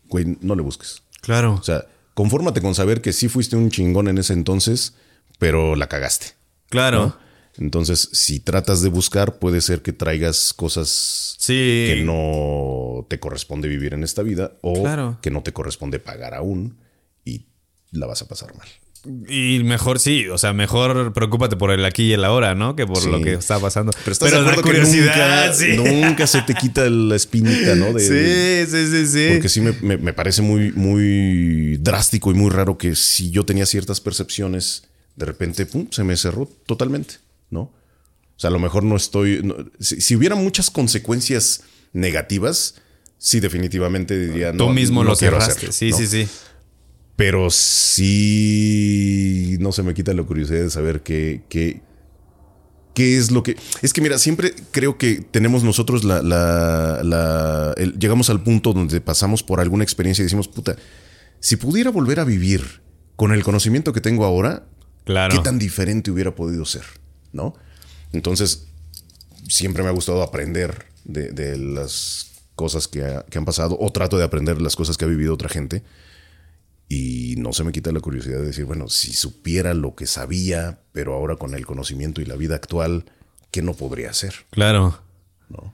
[0.09, 1.03] güey, no le busques.
[1.23, 1.55] Claro.
[1.55, 4.95] O sea, confórmate con saber que sí fuiste un chingón en ese entonces,
[5.39, 6.27] pero la cagaste.
[6.69, 7.07] Claro.
[7.07, 7.17] ¿no?
[7.59, 11.85] Entonces, si tratas de buscar, puede ser que traigas cosas Sí.
[11.89, 15.19] que no te corresponde vivir en esta vida o Claro.
[15.23, 16.79] que no te corresponde pagar aún
[17.25, 17.47] y
[17.91, 18.69] la vas a pasar mal.
[19.29, 22.77] Y mejor sí, o sea, mejor preocúpate por el aquí y el ahora, ¿no?
[22.77, 23.11] Que por Sí.
[23.11, 23.91] lo que está pasando.
[24.05, 25.77] Pero estás de la acuerdo que curiosidad, nunca, sí.
[25.77, 27.93] nunca se te quita la espinita, ¿no?
[27.93, 29.29] De- sí, sí, sí, sí.
[29.33, 33.45] Porque sí me, me- me parece muy, muy drástico y muy raro que si yo
[33.45, 34.85] tenía ciertas percepciones,
[35.17, 37.15] de repente pum, se me cerró totalmente,
[37.51, 37.61] ¿no?
[37.63, 39.41] O sea, a lo mejor no estoy.
[39.43, 42.77] no- si, si hubiera muchas consecuencias negativas,
[43.19, 44.53] sí, definitivamente diría.
[44.53, 45.67] Tú no, mismo no lo quiero cerraste.
[45.67, 45.97] hacerlo, sí, ¿no?
[45.97, 46.29] sí, sí.
[47.17, 51.83] Pero sí no se me quita la curiosidad de saber qué, qué,
[52.95, 53.57] qué es lo que.
[53.83, 56.23] Es que mira, siempre creo que tenemos nosotros la.
[56.23, 60.77] la- la- el- llegamos al punto donde pasamos por alguna experiencia y decimos, puta,
[61.41, 62.83] si pudiera volver a vivir
[63.17, 64.67] con el conocimiento que tengo ahora,
[65.05, 65.35] Claro.
[65.37, 66.85] ¿qué tan diferente hubiera podido ser?
[67.33, 67.55] ¿No?
[68.13, 68.69] Entonces,
[69.49, 73.91] siempre me ha gustado aprender de, de las cosas que, ha- que han pasado o
[73.91, 75.83] trato de aprender las cosas que ha vivido otra gente.
[76.95, 80.81] Y no se me quita la curiosidad de decir, bueno, si supiera lo que sabía,
[80.93, 83.07] pero ahora con el conocimiento y la vida actual,
[83.51, 84.35] ¿qué no podría hacer?
[84.51, 85.01] Claro.
[85.49, 85.73] ¿No?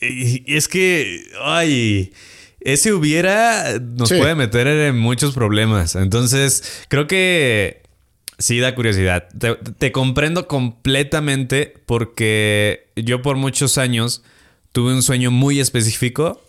[0.00, 2.12] Y, es que, ay,
[2.58, 4.16] ese hubiera nos Sí.
[4.18, 5.94] puede meter en muchos problemas.
[5.94, 7.82] Entonces, creo que
[8.36, 9.28] sí da curiosidad.
[9.38, 14.24] Te, te comprendo completamente porque yo por muchos años
[14.72, 16.43] tuve un sueño muy específico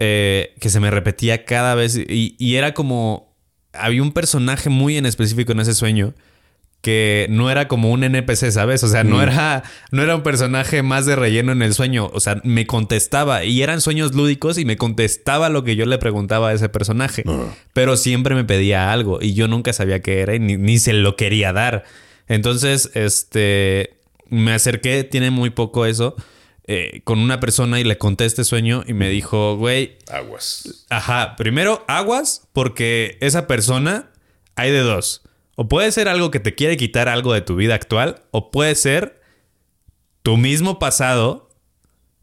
[0.00, 3.36] eh, que se me repetía cada vez y, y era como,
[3.72, 6.14] había un personaje muy en específico en ese sueño
[6.80, 8.82] que no era como un NPC, ¿sabes?
[8.84, 12.20] O sea, no era no era un personaje más de relleno en el sueño, o
[12.20, 16.48] sea, me contestaba y eran sueños lúdicos y me contestaba lo que yo le preguntaba
[16.48, 17.24] a ese personaje,
[17.74, 20.94] pero siempre me pedía algo y yo nunca sabía qué era y ni, ni se
[20.94, 21.84] lo quería dar.
[22.28, 23.98] Entonces, este
[24.28, 26.14] me acerqué, tiene muy poco eso,
[26.72, 30.86] eh, con una persona y le conté este sueño y me dijo, güey, Aguas.
[30.88, 34.10] Ajá, primero aguas porque esa persona
[34.54, 35.22] hay de dos.
[35.56, 38.74] O puede ser algo que te quiere quitar algo de tu vida actual, o puede
[38.76, 39.20] ser
[40.22, 41.50] tu mismo pasado,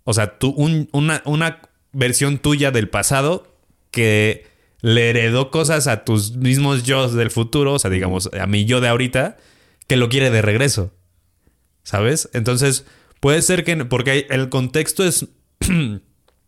[0.06, 3.54] o sea, tú, un- una, una versión tuya del pasado
[3.92, 4.48] que
[4.82, 8.80] le heredó cosas a tus mismos yo del futuro, o sea, digamos, a mi yo
[8.80, 9.36] de ahorita,
[9.88, 10.94] que lo quiere de regreso.
[11.84, 12.30] ¿Sabes?
[12.34, 12.86] Entonces,
[13.20, 15.28] puede ser que, porque el contexto es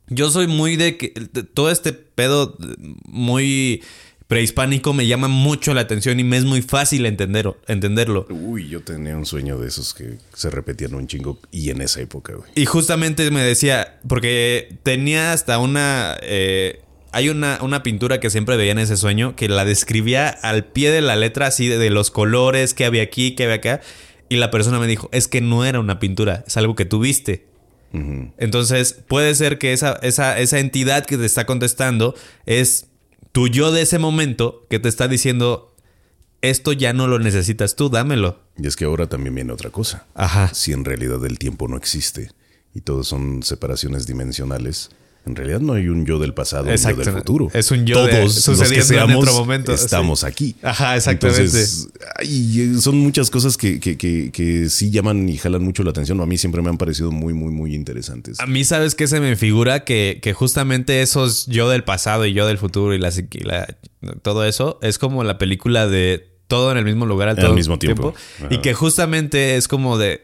[0.10, 1.10] Yo soy muy de que
[1.54, 2.58] todo este pedo
[3.06, 3.84] muy
[4.28, 8.28] prehispánico me llama mucho la atención y me es muy fácil entender, entenderlo.
[8.30, 12.02] Uy, yo tenía un sueño de esos que se repetían un chingo y en esa
[12.02, 12.50] época, güey.
[12.56, 16.18] Y justamente me decía, porque tenía hasta una...
[16.22, 20.66] eh, hay una, una pintura que siempre veía en ese sueño que la describía al
[20.66, 23.82] pie de la letra así de, de los colores que había aquí, que había acá.
[24.30, 27.00] Y la persona me dijo, es que no era una pintura, es algo que tú
[27.00, 27.48] viste.
[28.38, 32.14] Entonces puede ser que esa, esa, esa entidad que te está contestando
[32.46, 32.86] es
[33.32, 35.76] tu yo de ese momento que te está diciendo,
[36.42, 38.40] esto ya no lo necesitas tú, dámelo.
[38.58, 40.06] Y es que ahora también viene otra cosa.
[40.14, 40.54] Ajá.
[40.54, 42.32] Si en realidad el tiempo no existe
[42.76, 44.92] y todo son separaciones dimensionales,
[45.26, 47.04] en realidad no hay un yo del pasado, un yo Exacto.
[47.04, 47.50] del futuro.
[47.54, 50.26] Es un yo de- Todos los que sucediendo en seamos otro momento, estamos sí.
[50.26, 50.56] aquí.
[50.64, 51.44] Ajá, exactamente.
[51.44, 55.92] Entonces, ay, son muchas cosas que, que, que, que sí llaman y jalan mucho la
[55.92, 56.20] atención.
[56.22, 58.40] A mí siempre me han parecido muy, muy, muy interesantes.
[58.40, 59.84] A mí, ¿sabes qué se me figura?
[59.84, 63.68] Que, que justamente esos yo del pasado y yo del futuro y la, psiqui- la-
[64.24, 67.78] todo eso es como la película de todo en el mismo lugar al, todo mismo
[67.78, 68.16] tiempo.
[68.50, 70.24] Y que justamente es como de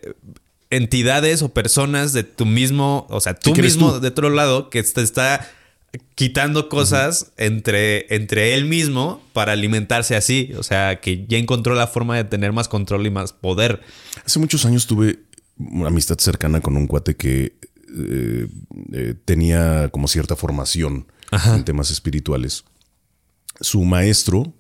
[0.70, 4.00] entidades o personas de tu mismo, o sea, tú mismo tú.
[4.00, 5.48] de otro lado que te está
[6.16, 10.52] quitando cosas entre, entre él mismo para alimentarse así.
[10.58, 13.82] O sea, que ya encontró la forma de tener más control y más poder.
[14.26, 15.20] Hace muchos años tuve
[15.58, 17.58] una amistad cercana con un cuate que
[17.98, 18.48] eh,
[18.92, 22.66] eh, tenía como cierta formación en temas espirituales.
[23.62, 24.54] Su maestro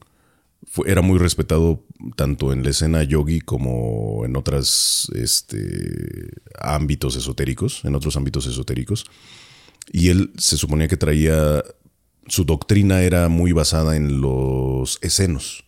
[0.67, 1.83] fue- era muy respetado
[2.15, 9.05] tanto en la escena yogi como en otros este, ámbitos esotéricos, en otros ámbitos esotéricos.
[9.91, 11.63] Y él se suponía que traía,
[12.27, 15.63] su doctrina era muy basada en los escenos.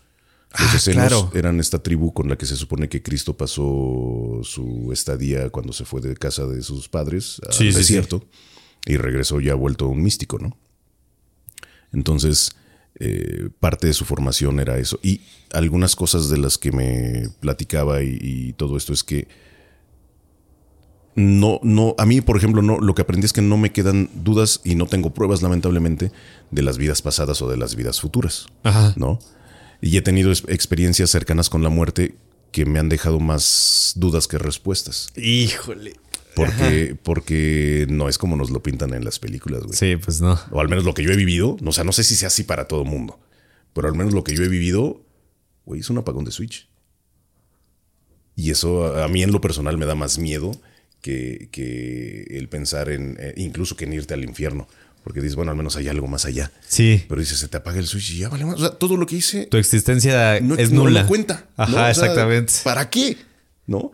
[0.52, 1.32] Los Ah, escenos claro.
[1.36, 5.86] eran esta tribu con la que se supone que Cristo pasó su estadía cuando se
[5.86, 8.24] fue de casa de sus padres al Sí, sí, desierto
[8.86, 10.58] y regresó ya vuelto un místico, ¿no?
[11.94, 12.52] Entonces,
[13.00, 15.00] eh, parte de su formación era eso.
[15.02, 15.22] Y
[15.52, 19.28] algunas cosas de las que me platicaba y, y todo esto es que
[21.18, 24.08] no, no, a mí, por ejemplo, no, lo que aprendí es que no me quedan
[24.14, 26.12] dudas y no tengo pruebas, lamentablemente,
[26.52, 28.46] de las vidas pasadas o de las vidas futuras.
[28.62, 28.94] Ajá.
[28.98, 29.18] ¿No?
[29.82, 32.16] Y he tenido experiencias cercanas con la muerte
[32.52, 35.10] que me han dejado más dudas que respuestas.
[35.16, 35.94] Híjole.
[36.46, 39.76] Porque, porque no es como nos lo pintan en las películas, güey.
[39.78, 40.40] Sí, pues no.
[40.52, 41.58] O al menos lo que yo he vivido.
[41.66, 43.20] O sea, no sé si sea así para todo el mundo.
[43.74, 45.02] Pero al menos lo que yo he vivido,
[45.66, 46.68] güey, es un apagón de Switch.
[48.36, 50.52] Y eso a mí en lo personal me da más miedo
[51.02, 54.68] que, que el pensar en, eh, incluso que en irte al infierno.
[55.04, 56.52] Porque dices, bueno, al menos hay algo más allá.
[56.68, 57.06] Sí.
[57.08, 58.56] Pero dices, se te apaga el Switch y ya vale más.
[58.56, 61.04] O sea, todo lo que hice Tu existencia no, es no nula.
[61.04, 61.46] lo cuenta.
[61.56, 61.78] Ajá, ¿no?
[61.78, 62.54] O sea, exactamente.
[62.64, 63.18] ¿Para qué?
[63.66, 63.94] ¿No?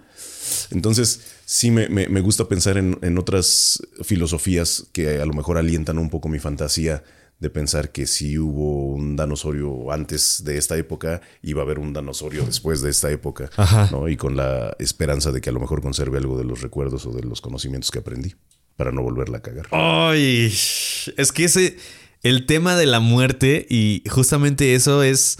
[0.71, 5.57] Entonces, sí me, me- me gusta pensar en, en otras filosofías que a lo mejor
[5.57, 7.03] alientan un poco mi fantasía
[7.39, 11.91] de pensar que si hubo un danosaurio antes de esta época, iba a haber un
[11.91, 13.49] danosaurio después de esta época.
[13.57, 13.89] Ajá.
[13.91, 14.07] ¿no?
[14.07, 17.11] Y con la esperanza de que a lo mejor conserve algo de los recuerdos o
[17.11, 18.33] de los conocimientos que aprendí
[18.77, 19.67] para no volverla a cagar.
[19.71, 21.75] Ay, es que ese,
[22.21, 25.37] el tema de la muerte y justamente eso es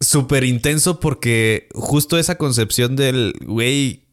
[0.00, 4.06] súper intenso porque justo esa concepción del, güey,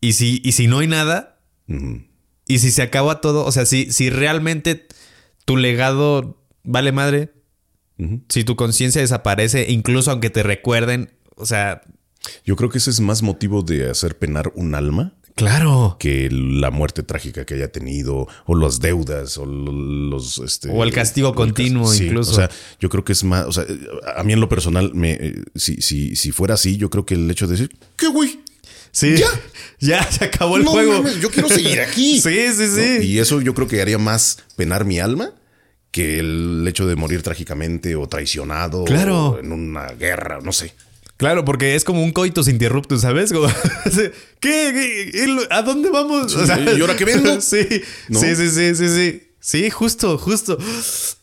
[0.00, 1.38] y si, y si no hay nada,
[2.46, 4.86] y si se acaba todo, o sea, si, si realmente
[5.44, 7.32] tu legado vale madre,
[8.28, 11.82] si tu conciencia desaparece, incluso aunque te recuerden, o sea,
[12.44, 15.96] Yo creo que ese es más motivo de hacer penar un alma claro.
[15.98, 20.38] que la muerte trágica que haya tenido, o las deudas, o lo- los...
[20.38, 22.32] Este, O el castigo el continuo, incluso.
[22.32, 23.44] O sea, yo creo que es más...
[23.46, 23.64] O sea,
[24.16, 27.14] a mí en lo personal, me, eh, si, si, si fuera así, yo creo que
[27.14, 28.40] el hecho de decir, ¿qué güey?
[28.96, 29.16] Sí.
[29.16, 29.26] Ya.
[29.78, 31.02] Ya se acabó el No juego.
[31.02, 32.18] mames, yo quiero seguir aquí.
[32.20, 32.74] Sí, sí, ¿No?
[32.76, 32.98] sí.
[33.06, 35.32] Y eso yo creo que haría más penar mi alma
[35.90, 39.28] que el hecho de morir trágicamente o traicionado Claro.
[39.32, 40.72] o en una guerra, no sé.
[41.18, 43.34] Claro, porque es como un coitus interruptus, ¿sabes?
[43.34, 43.48] Como,
[43.94, 44.12] ¿qué?
[44.40, 45.10] ¿Qué?
[45.24, 46.32] ¿El- ¿A dónde vamos?
[46.32, 46.38] Sí,
[46.76, 47.40] ¿y ahora qué vengo?
[47.42, 47.66] sí,
[48.08, 48.18] ¿No?
[48.18, 49.22] sí, sí, sí, sí, sí.
[49.40, 50.56] Sí, justo, justo.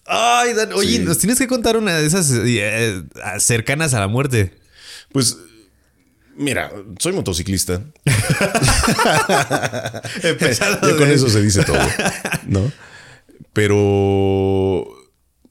[0.05, 0.99] Ay, Dan, oye, Sí.
[0.99, 3.01] nos tienes que contar una de esas eh,
[3.39, 4.53] cercanas a la muerte.
[5.11, 5.37] Pues,
[6.37, 7.81] mira, soy motociclista.
[10.23, 11.77] Empezando con eso se dice todo,
[12.47, 12.71] ¿no?
[13.53, 14.85] Pero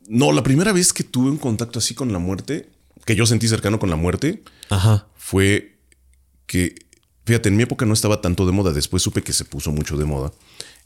[0.09, 2.69] no, la primera vez que tuve un contacto así con la muerte,
[3.05, 5.07] que yo sentí cercano con la muerte, Ajá.
[5.17, 5.79] fue
[6.47, 6.75] que,
[7.25, 9.97] fíjate, en mi época no estaba tanto de moda, después supe que se puso mucho
[9.97, 10.33] de moda,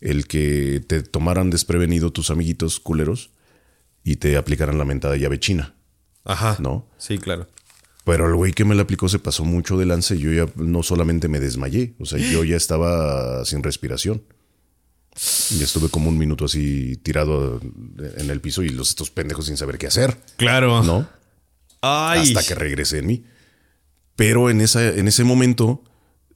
[0.00, 3.30] el que te tomaran desprevenido tus amiguitos culeros
[4.04, 5.74] y te aplicaran la mentada llave china,
[6.24, 6.56] Ajá.
[6.60, 6.86] ¿no?
[6.98, 7.48] Sí, claro.
[8.06, 10.46] Pero el güey que me la aplicó se pasó mucho de lance y yo ya
[10.54, 14.22] no solamente me desmayé, o sea, yo ya estaba sin respiración.
[15.50, 17.60] Y estuve como un minuto así tirado
[18.16, 20.84] en el piso y los estos pendejos sin saber qué hacer, Claro.
[20.84, 21.08] ¿no?
[21.80, 22.20] Ay.
[22.34, 23.24] Hasta que regresé en mí.
[24.14, 25.82] Pero en, esa, en ese momento,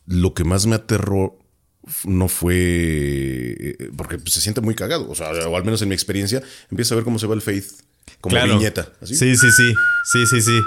[0.06, 1.38] lo que más me aterró
[2.04, 2.54] no fue.
[2.58, 5.08] eh, Porque pues, se siente muy cagado.
[5.08, 7.42] O sea, o al menos en mi experiencia, empieza a ver cómo se va el
[7.42, 7.66] Faith.
[8.20, 8.56] Como Claro.
[8.58, 8.92] viñeta.
[9.00, 9.14] Así.
[9.14, 9.72] Sí, sí, sí.
[10.12, 10.58] Sí, sí, sí.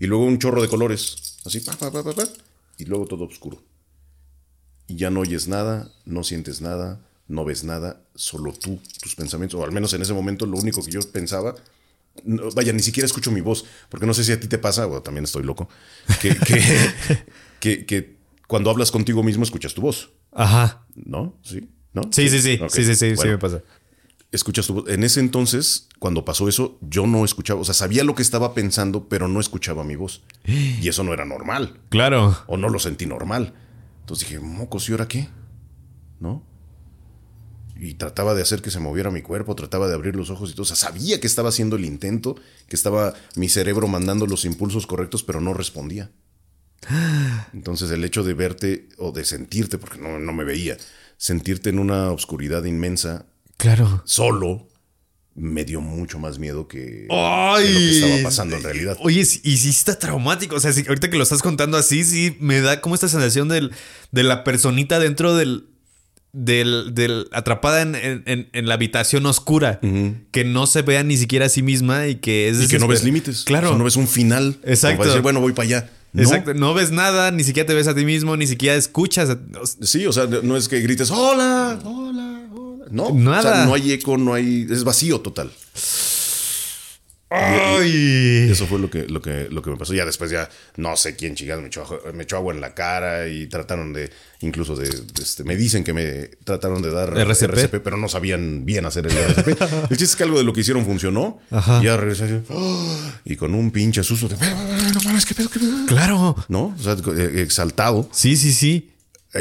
[0.00, 1.38] Y luego un chorro de colores.
[1.44, 2.24] Así, pa, pa, pa, pa, pa,
[2.78, 3.62] y luego todo oscuro.
[4.86, 9.58] Y ya no oyes nada, no sientes nada, no ves nada, solo tú, tus pensamientos.
[9.60, 11.54] O al menos en ese momento lo único que yo pensaba.
[12.24, 14.86] no, vaya, ni siquiera escucho mi voz, porque no sé si a ti te pasa,
[14.86, 15.68] o también estoy loco,
[16.20, 16.60] que, que,
[17.60, 18.16] que- que
[18.46, 20.86] cuando hablas contigo mismo escuchas tu voz, Ajá.
[20.94, 21.34] ¿no?
[21.42, 21.68] ¿Sí?
[21.94, 22.02] ¿No?
[22.12, 22.58] Sí, sí, sí.
[22.62, 22.70] Ok.
[22.70, 23.10] Sí, sí, sí.
[23.10, 23.62] Sí Bueno, me pasa.
[24.36, 24.88] Escuchas tu voz.
[24.88, 28.54] En ese entonces, cuando pasó eso, yo no escuchaba, o sea, sabía lo que estaba
[28.54, 30.22] pensando, pero no escuchaba mi voz.
[30.46, 32.36] Y eso no era normal, Claro.
[32.46, 33.54] o no lo sentí normal.
[34.00, 35.28] Entonces dije, mocos, ¿y ahora qué?
[36.20, 36.44] ¿No?
[37.76, 40.52] Y trataba de hacer que se moviera mi cuerpo, trataba de abrir los ojos y
[40.52, 40.62] todo.
[40.62, 42.36] O sea, sabía que estaba haciendo el intento,
[42.68, 46.10] que estaba mi cerebro mandando los impulsos correctos, pero no respondía.
[47.52, 50.76] Entonces el hecho de verte o de sentirte, porque no, no me veía,
[51.16, 53.26] sentirte en una oscuridad inmensa
[53.56, 54.02] Claro.
[54.04, 54.68] solo
[55.36, 58.96] me dio mucho más miedo que, lo que estaba pasando en realidad.
[59.00, 59.24] Oye, y
[59.56, 60.54] sí está traumático.
[60.54, 63.48] O sea, sí, ahorita que lo estás contando así, sí me da como esta sensación
[63.48, 63.72] del,
[64.12, 65.66] de la personita dentro del.
[66.36, 69.78] Del, del atrapada en, en- en la habitación oscura,
[70.32, 72.88] que no se vea ni siquiera a sí misma y que es Y que no
[72.88, 73.44] ves límites.
[73.44, 73.68] Claro.
[73.68, 74.58] O sea, no ves un final.
[74.64, 74.98] Exacto.
[74.98, 75.90] para decir, bueno, voy para allá.
[76.12, 76.22] No.
[76.22, 76.52] Exacto.
[76.54, 79.36] No ves nada, ni siquiera te ves a ti mismo, ni siquiera escuchas.
[79.82, 82.33] Sí, o sea, no es que grites, hola, hola.
[82.90, 83.38] No, Nada.
[83.38, 84.66] O sea, no hay eco, no hay.
[84.70, 85.50] Es vacío total.
[87.34, 88.48] ¡Ay!
[88.50, 89.92] Eso fue lo que, lo que, lo que me pasó.
[89.92, 93.28] Ya después, ya no sé quién chingados me echó, me echó agua en la cara
[93.28, 94.10] y trataron de,
[94.40, 97.82] incluso de, de este, me dicen que me trataron de dar RCP.
[97.82, 99.48] pero no sabían bien hacer el RCP.
[99.90, 101.40] el chiste es que algo de lo que hicieron funcionó.
[101.50, 101.80] Ajá.
[101.80, 103.20] Y ya regresé ¡ah!
[103.24, 105.86] y con un pinche susto de, no mames, qué pedo, qué pedo.
[105.86, 106.36] Claro.
[106.48, 106.74] ¿No?
[106.78, 108.08] O sea, eh, exaltado.
[108.12, 108.90] Sí, sí, sí.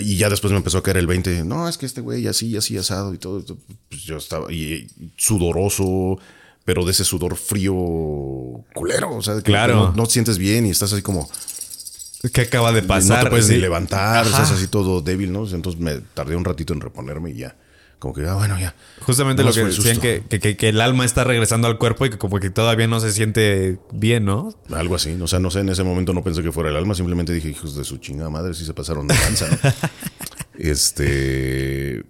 [0.01, 1.43] Y ya después me empezó a caer el 20.
[1.43, 3.43] No, es que este güey así, así asado y todo.
[3.89, 6.17] Pues yo estaba y, y sudoroso,
[6.65, 7.73] pero de ese sudor frío
[8.73, 9.15] culero.
[9.15, 9.75] O sea, que Claro.
[9.75, 11.29] no, no te sientes bien y estás así como.
[12.33, 13.17] ¿Qué acaba de pasar?
[13.19, 13.53] no te puedes Sí.
[13.53, 14.29] ni levantar, Ajá.
[14.43, 15.45] estás así todo débil, ¿no?
[15.47, 17.55] Entonces me tardé un ratito en reponerme y ya.
[18.03, 18.75] Como que, ah, bueno, ya.
[18.99, 22.37] Justamente lo que decían que, que- el alma está regresando al cuerpo y que como
[22.41, 24.53] que todavía no se siente bien, ¿no?
[24.73, 25.17] Algo así.
[25.21, 27.47] O sea, no sé, en ese momento no pensé que fuera el alma, simplemente dije,
[27.47, 29.57] hijos de su chingada madre, sí se pasaron de lanza, ¿no?
[30.59, 32.03] este.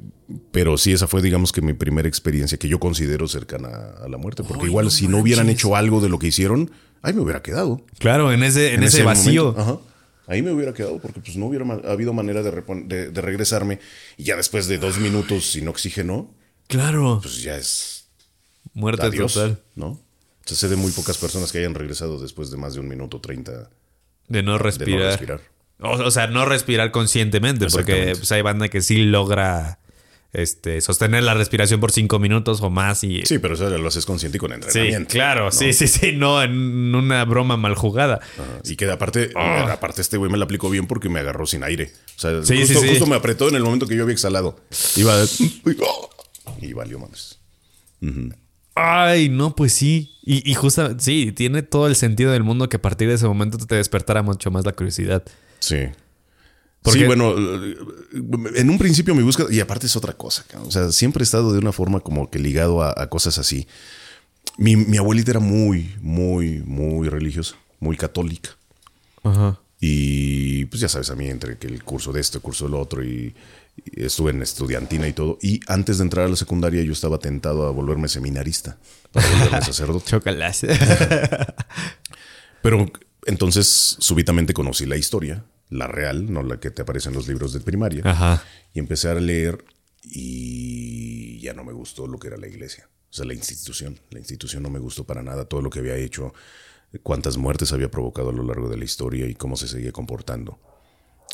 [0.52, 4.18] Pero sí, esa fue, digamos que mi primera experiencia que yo considero cercana a la
[4.18, 4.42] muerte.
[4.44, 6.72] Porque igual, si no hubieran hecho algo de lo que hicieron,
[7.04, 7.82] ahí me hubiera quedado.
[8.00, 9.52] Claro, en ese, en ese, vacío.
[9.52, 9.62] momento.
[9.62, 9.93] Ajá.
[10.28, 12.52] Ahí me hubiera quedado porque pues no hubiera habido manera de,
[12.86, 13.80] de, de regresarme.
[14.18, 16.34] Y ya después de dos minutos sin oxígeno,
[16.68, 17.20] Claro.
[17.22, 18.08] pues ya es
[18.74, 19.60] Muerte adiós, total.
[19.76, 19.88] ¿no?
[19.88, 20.00] O
[20.46, 23.20] sea, sé de muy pocas personas que hayan regresado después de más de un minuto
[23.22, 23.70] treinta
[24.28, 25.00] De no de respirar.
[25.00, 25.42] no respirar.
[25.80, 29.80] O, o sea, no respirar conscientemente, porque pues, hay banda que sí logra
[30.34, 33.04] este, sostener la respiración por cinco minutos o más.
[33.04, 35.10] Y, Sí, pero eso lo haces consciente y con Sí, entrenamiento.
[35.12, 35.52] claro, ¿no?
[35.52, 38.16] sí, sí, sí, no en una broma mal jugada.
[38.16, 38.60] Ajá.
[38.66, 41.92] Y que aparte, aparte este güey me la aplicó bien porque me agarró sin aire.
[42.18, 42.90] O sea, Sí, justo, sí, sí.
[42.90, 44.60] justo me apretó en el momento que yo había exhalado.
[44.96, 45.26] Iba a-
[46.62, 47.40] y valió madres.
[48.76, 50.16] Ay, no, pues sí.
[50.24, 53.28] Y, y justo, sí, tiene todo el sentido del mundo que a partir de ese
[53.28, 55.24] momento te despertara mucho más la curiosidad.
[55.60, 55.78] Sí.
[56.84, 57.34] Porque- Sí, bueno,
[58.56, 61.52] en un principio mi búsqueda, y aparte es otra cosa, o sea, siempre he estado
[61.54, 63.68] de una forma como que ligado a, a cosas así.
[64.58, 68.52] Mi, mi abuelita era muy, muy, muy religiosa, muy católica.
[69.24, 69.60] Ajá.
[69.80, 72.76] Y pues ya sabes, a mí entre que el curso de esto, el curso del
[72.76, 73.34] otro, y,
[73.86, 75.40] y estuve en estudiantina y todo.
[75.42, 78.78] Y antes de entrar a la secundaria yo estaba tentado a volverme seminarista,
[79.12, 80.06] para volverme sacerdote.
[80.12, 80.62] Chócalas.
[82.62, 82.86] Pero
[83.26, 85.44] entonces súbitamente conocí la historia,
[85.74, 88.04] la real, no la que te aparece en los libros de primaria.
[88.06, 88.44] Ajá.
[88.74, 89.64] Y empecé a leer
[90.04, 92.90] y ya no me gustó lo que era la iglesia.
[93.10, 94.00] O sea, la institución.
[94.10, 95.46] La institución no me gustó para nada.
[95.46, 96.34] Todo lo que había hecho,
[97.04, 100.60] cuántas muertes había provocado a lo largo de la historia y cómo se seguía comportando.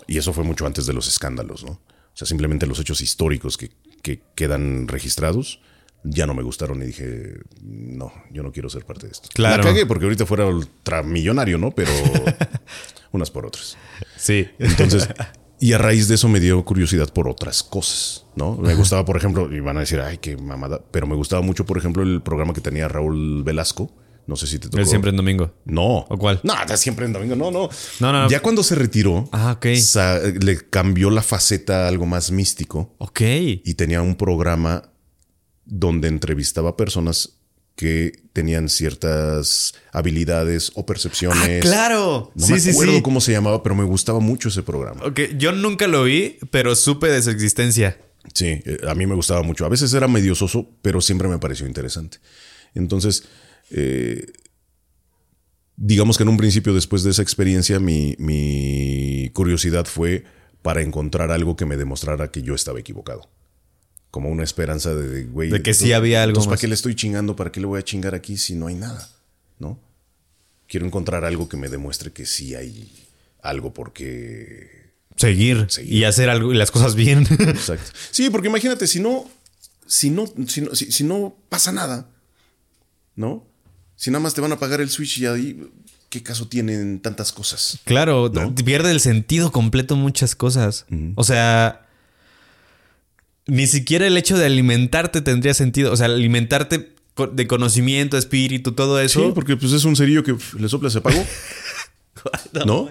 [0.08, 1.72] Y eso fue mucho antes de los escándalos, ¿no?
[1.72, 3.72] O sea, simplemente los hechos históricos que,
[4.02, 5.62] que quedan registrados
[6.04, 9.30] ya no me gustaron y dije, no, yo no quiero ser parte de esto.
[9.34, 9.64] Claro.
[9.64, 11.72] La cagué porque ahorita fuera ultramillonario, ¿no?
[11.72, 11.92] Pero
[13.12, 13.78] unas por otras.
[14.18, 14.48] Sí.
[14.60, 15.08] Entonces,
[15.60, 18.56] y a raíz de eso me dio curiosidad por otras cosas, ¿no?
[18.56, 21.66] Me gustaba, por ejemplo, y van a decir, ay, qué mamada, pero me gustaba mucho,
[21.66, 23.92] por ejemplo, el programa que tenía Raúl Velasco
[24.26, 24.78] No sé si te tocó.
[24.80, 25.54] El siempre en domingo.
[25.66, 26.06] No.
[26.08, 26.40] ¿O cuál?
[26.44, 27.36] No, siempre en domingo.
[27.36, 27.68] No, no.
[28.00, 28.30] No.
[28.30, 29.76] Ya cuando se retiró, Ah, ok.
[29.76, 33.22] sa- le cambió la faceta a algo más místico Ok.
[33.22, 34.84] y tenía un programa
[35.70, 37.40] donde entrevistaba personas
[37.76, 41.60] que tenían ciertas habilidades o percepciones.
[41.60, 42.32] Ah, claro.
[42.36, 43.02] No sí, me acuerdo sí.
[43.02, 45.02] cómo se llamaba, pero me gustaba mucho ese programa.
[45.06, 47.98] Ok, yo nunca lo vi, pero supe de su existencia.
[48.34, 49.66] Sí, eh, a mí me gustaba mucho.
[49.66, 52.18] A veces era medio soso, pero siempre me pareció interesante.
[52.76, 53.24] Entonces,
[53.72, 54.26] eh,
[55.78, 60.26] digamos que en un principio, después de esa experiencia, mi, mi curiosidad fue
[60.62, 63.30] para encontrar algo que me demostrara que yo estaba equivocado.
[64.12, 65.50] Como una esperanza de, güey.
[65.50, 67.36] De que sí había algo entonces, ¿Para qué le estoy chingando?
[67.36, 69.08] ¿Para qué le voy a chingar aquí si no hay nada?
[69.60, 69.80] ¿No?
[70.68, 72.92] Quiero encontrar algo que me demuestre que sí hay
[73.42, 75.94] algo porque Seguir, Seguir.
[75.94, 77.28] y hacer algo y las cosas bien.
[77.40, 77.92] Exacto.
[78.12, 79.30] Sí, porque imagínate, si no,
[79.86, 82.08] si no, si no, si, si no pasa nada,
[83.16, 83.46] ¿no?
[83.96, 85.70] Si nada más te van a pagar el Switch y ahí,
[86.10, 87.80] ¿qué caso tienen tantas cosas?
[87.84, 88.56] claro, ¿No?
[88.56, 90.86] pierde el sentido completo muchas cosas.
[91.16, 91.89] O sea,
[93.50, 95.92] ni siquiera el hecho de alimentarte tendría sentido.
[95.92, 96.94] O sea, alimentarte
[97.34, 99.26] de conocimiento, espíritu, todo eso.
[99.26, 101.26] Sí, porque pues es un cerillo que pf, le sopla se apagó.
[102.66, 102.90] ¿No?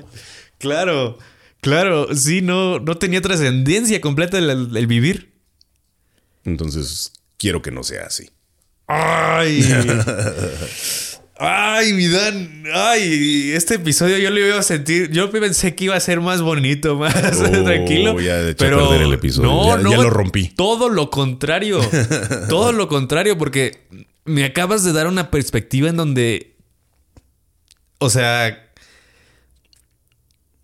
[0.59, 1.18] Claro,
[1.61, 5.32] claro, sí, no, no tenía trascendencia completa el, el vivir.
[6.44, 8.30] Entonces, quiero que no sea así.
[8.86, 9.62] Ay.
[11.41, 12.64] Ay, mi Dan.
[12.74, 15.11] Ay, este episodio yo lo iba a sentir.
[15.11, 18.20] Yo pensé que iba a ser más bonito, más Oh, tranquilo.
[18.20, 19.49] ya a pero perder el episodio.
[19.49, 19.91] No, Ya- no.
[19.93, 20.49] ya lo rompí.
[20.49, 21.80] Todo lo contrario.
[22.49, 23.86] todo lo contrario, porque
[24.24, 26.57] me acabas de dar una perspectiva en donde.
[27.99, 28.64] O sea.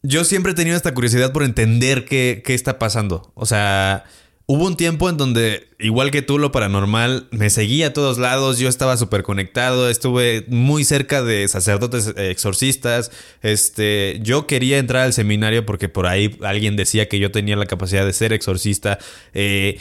[0.07, 3.33] Yo siempre he tenido esta curiosidad por entender qué, qué está pasando.
[3.35, 4.05] O sea,
[4.47, 8.59] hubo un tiempo en donde, igual que tú, lo paranormal, me seguía a todos lados,
[8.59, 13.11] yo estaba súper conectado, estuve muy cerca de sacerdotes eh, exorcistas.
[13.43, 17.67] Este, yo quería entrar al seminario porque por ahí alguien decía que yo tenía la
[17.67, 18.99] capacidad de ser exorcista.
[19.33, 19.79] Eh,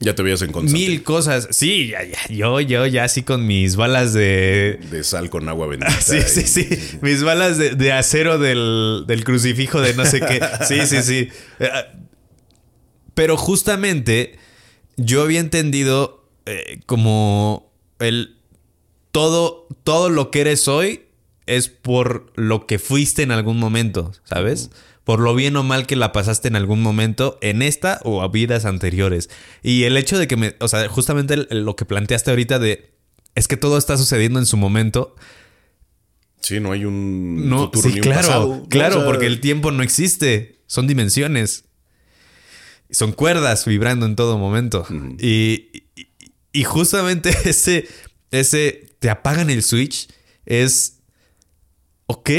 [0.00, 0.90] Ya te veías en Constantine.
[0.90, 1.48] mil cosas.
[1.50, 5.66] Sí, ya, ya, yo, yo, ya así con mis balas de, De sal con agua
[5.70, 5.90] bendita.
[6.00, 6.98] Sí, sí, y- sí.
[7.02, 10.40] Mis balas de, de acero del, del crucifijo de no sé qué.
[10.68, 11.28] Sí, sí, sí.
[13.18, 14.38] Pero justamente
[14.96, 18.36] yo había entendido eh, como el
[19.10, 21.06] todo, todo lo que eres hoy
[21.46, 24.70] es por lo que fuiste en algún momento, ¿sabes?
[25.02, 28.28] Por lo bien o mal que la pasaste en algún momento, en esta o a
[28.28, 29.30] vidas anteriores.
[29.64, 32.94] Y el hecho de que me, o sea, justamente lo que planteaste ahorita de,
[33.34, 35.16] es que todo está sucediendo en su momento,
[36.40, 39.40] Sí, no hay un no, futuro sí, ni un claro, claro, O sea, porque el
[39.40, 41.64] tiempo no existe, son dimensiones,
[42.90, 44.86] son cuerdas vibrando en todo momento.
[45.18, 46.08] y, y-
[46.52, 47.86] y justamente ese,
[48.30, 50.08] ese, te apagan el switch,
[50.46, 50.94] es,
[52.06, 52.30] ok,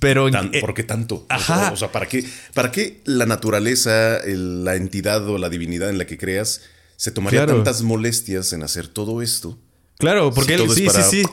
[0.00, 0.30] pero...
[0.30, 1.26] Tan- eh, ¿Por qué tanto?
[1.28, 1.72] Ajá.
[1.72, 2.24] O sea, ¿para qué,
[2.54, 6.62] ¿para qué la naturaleza, el- la entidad o la divinidad en la que creas
[6.96, 7.56] se tomaría Claro.
[7.56, 9.58] tantas molestias en hacer todo esto?
[9.98, 11.28] Claro, porque Sí, él, sí, para- sí, sí.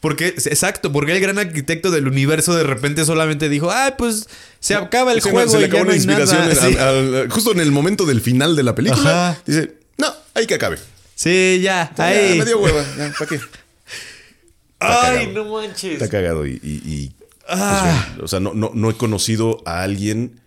[0.00, 4.28] Porque, exacto, porque el gran arquitecto del universo de repente solamente dijo, ay, pues
[4.58, 6.88] se acaba el juego se le y ya acabó no la hay inspiración nada.
[6.88, 9.30] al- justo en el momento del final de la película.
[9.32, 9.42] Ajá.
[9.46, 10.78] Dice, no, hay que acabe.
[11.14, 12.38] Sí, ya, Ya, ahí.
[12.38, 12.82] me dio hueva.
[12.96, 13.40] ya, ¿Para qué?
[14.78, 15.44] Ay, cagado.
[15.44, 15.92] no manches.
[15.92, 16.52] Está cagado y...
[16.62, 18.16] y- y, pues, Ah.
[18.22, 20.40] o sea, no, no, no he conocido a alguien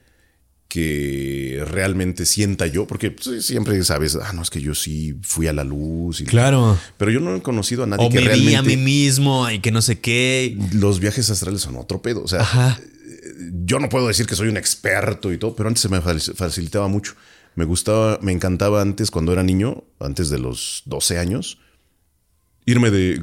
[0.74, 5.46] que realmente sienta yo, porque pues, siempre sabes, ah, no, es que yo sí fui
[5.46, 6.22] a la luz.
[6.22, 6.80] Y, Claro.
[6.98, 8.58] Pero yo no he conocido a nadie O que me vi realmente...
[8.58, 10.58] a mí mismo y que no sé qué.
[10.74, 12.24] Los viajes astrales son otro pedo.
[12.24, 12.80] O sea, Ajá.
[13.64, 16.34] yo no puedo decir que soy un experto y todo, pero antes se me faci-
[16.34, 17.14] facilitaba mucho.
[17.56, 21.60] Me gustaba, me encantaba antes cuando era niño, antes de los 12 años,
[22.66, 23.22] irme de...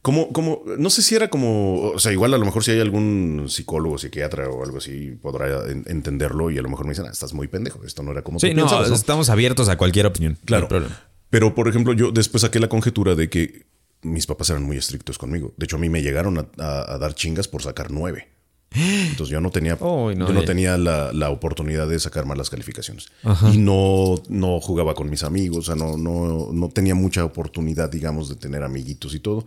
[0.00, 2.80] Como, como, no sé si era como, o sea, igual a lo mejor si hay
[2.80, 7.06] algún psicólogo, psiquiatra o algo así, podrá en- entenderlo y a lo mejor me dicen,
[7.06, 8.94] ah, estás muy pendejo, esto no era como Sí, tú no, pensabas", ¿no?
[8.94, 10.38] estamos abiertos a cualquier opinión.
[10.44, 10.68] Claro.
[10.70, 10.86] No.
[11.30, 13.66] Pero, por ejemplo, yo después saqué la conjetura de que
[14.02, 15.52] mis papás eran muy estrictos conmigo.
[15.56, 18.28] De hecho, a mí me llegaron a, a- a dar chingas por sacar nueve.
[18.70, 23.08] Entonces yo no tenía, no, yo no tenía la, la oportunidad de sacar malas calificaciones.
[23.52, 27.90] Y no, no jugaba con mis amigos, o sea, no, no, no tenía mucha oportunidad,
[27.90, 29.46] digamos, de tener amiguitos y todo.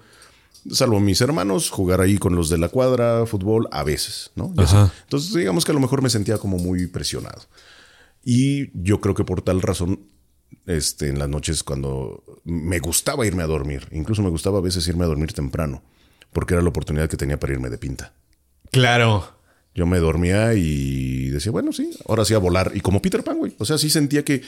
[0.69, 4.53] Salvo mis hermanos, jugar ahí con los de la cuadra, fútbol, a veces, ¿no?
[5.03, 7.41] Entonces, digamos que a lo mejor me sentía como muy presionado.
[8.23, 10.01] Y yo creo que por tal razón,
[10.67, 14.87] este, en las noches cuando me gustaba irme a dormir, incluso me gustaba a veces
[14.87, 15.83] irme a dormir temprano,
[16.31, 18.13] porque era la oportunidad que tenía para irme de pinta.
[18.71, 19.41] Claro.
[19.73, 22.73] Yo me dormía y decía, bueno, sí, ahora sí a volar.
[22.75, 23.55] Y como Peter Pan, güey.
[23.57, 24.41] O sea, sí sentía que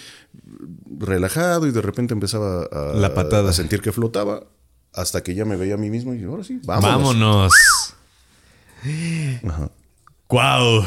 [1.00, 3.50] relajado y de repente empezaba a, La patada.
[3.50, 4.44] a sentir que flotaba.
[4.94, 6.94] Hasta que ya me veía a mí mismo y ahora sí, vámonos.
[7.14, 7.54] Vámonos.
[10.30, 10.86] Wow.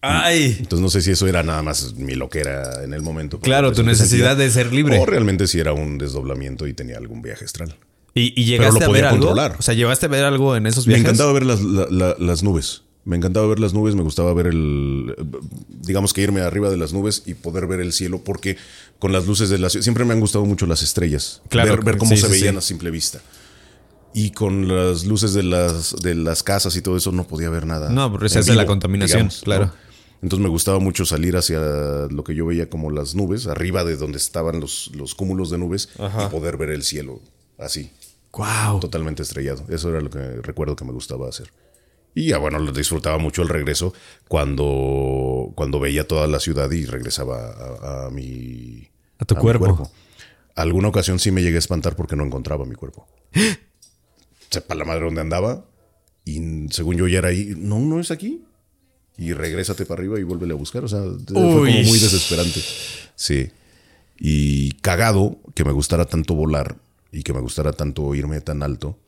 [0.00, 0.56] Ay.
[0.60, 3.38] Entonces no sé si eso era nada más mi loquera en el momento.
[3.40, 4.98] Claro, Pues, tu me necesidad sentía- de ser libre.
[4.98, 7.76] O realmente si era un desdoblamiento y tenía algún viaje astral.
[8.14, 9.30] ¿Y, y llegaste lo a ver algo?
[9.58, 11.04] O sea, ¿llevaste a ver algo en esos Me viajes?
[11.06, 12.81] encantaba ver las, la- la- las nubes.
[13.04, 15.14] Me encantaba ver las nubes, me gustaba ver el.
[15.68, 18.56] Digamos que irme arriba de las nubes y poder ver el cielo, porque
[18.98, 19.82] con las luces de la ciudad.
[19.82, 21.42] Siempre me han gustado mucho las estrellas.
[21.48, 22.58] Claro, ver, ver cómo sí, se sí, veían sí.
[22.58, 23.20] a simple vista.
[24.14, 27.66] Y con las luces de las, de las casas y todo eso no podía ver
[27.66, 27.88] nada.
[27.88, 29.72] No, porque se hace la contaminación, claro.
[30.20, 31.58] Entonces me gustaba mucho salir hacia
[32.08, 35.58] lo que yo veía como las nubes, arriba de donde estaban los, los cúmulos de
[35.58, 37.20] nubes, y poder ver el cielo
[37.58, 37.90] así
[38.32, 38.80] Wow.
[38.80, 39.64] totalmente estrellado.
[39.68, 41.52] Eso era lo que recuerdo que me gustaba hacer.
[42.14, 43.94] Y ya bueno, lo disfrutaba mucho el regreso
[44.28, 48.88] cuando, cuando veía toda la ciudad y regresaba a, a mi,
[49.18, 49.90] A tu mi cuerpo.
[50.54, 53.06] Alguna ocasión sí me llegué a espantar porque no encontraba mi cuerpo.
[54.50, 55.64] Sepa la madre dónde andaba
[56.24, 57.54] y según yo ya era ahí.
[57.56, 58.44] No, no es aquí.
[59.16, 60.84] Y regrésate para arriba y vuélvele a buscar.
[60.84, 61.84] O sea, fue como Uy.
[61.84, 62.60] muy desesperante.
[63.14, 63.50] Sí.
[64.18, 66.76] Y cagado que me gustara tanto volar
[67.10, 68.98] y que me gustara tanto irme tan alto,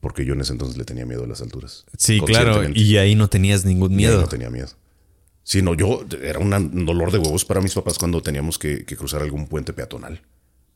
[0.00, 1.84] porque yo en ese entonces le tenía miedo a las alturas.
[1.96, 2.62] Sí, claro.
[2.74, 4.20] Y ahí no tenías ningún Y ahí miedo.
[4.22, 4.68] no tenía miedo.
[5.42, 8.96] Sí, no, yo era un dolor de huevos para mis papás cuando teníamos que, que
[8.96, 10.22] cruzar algún puente peatonal.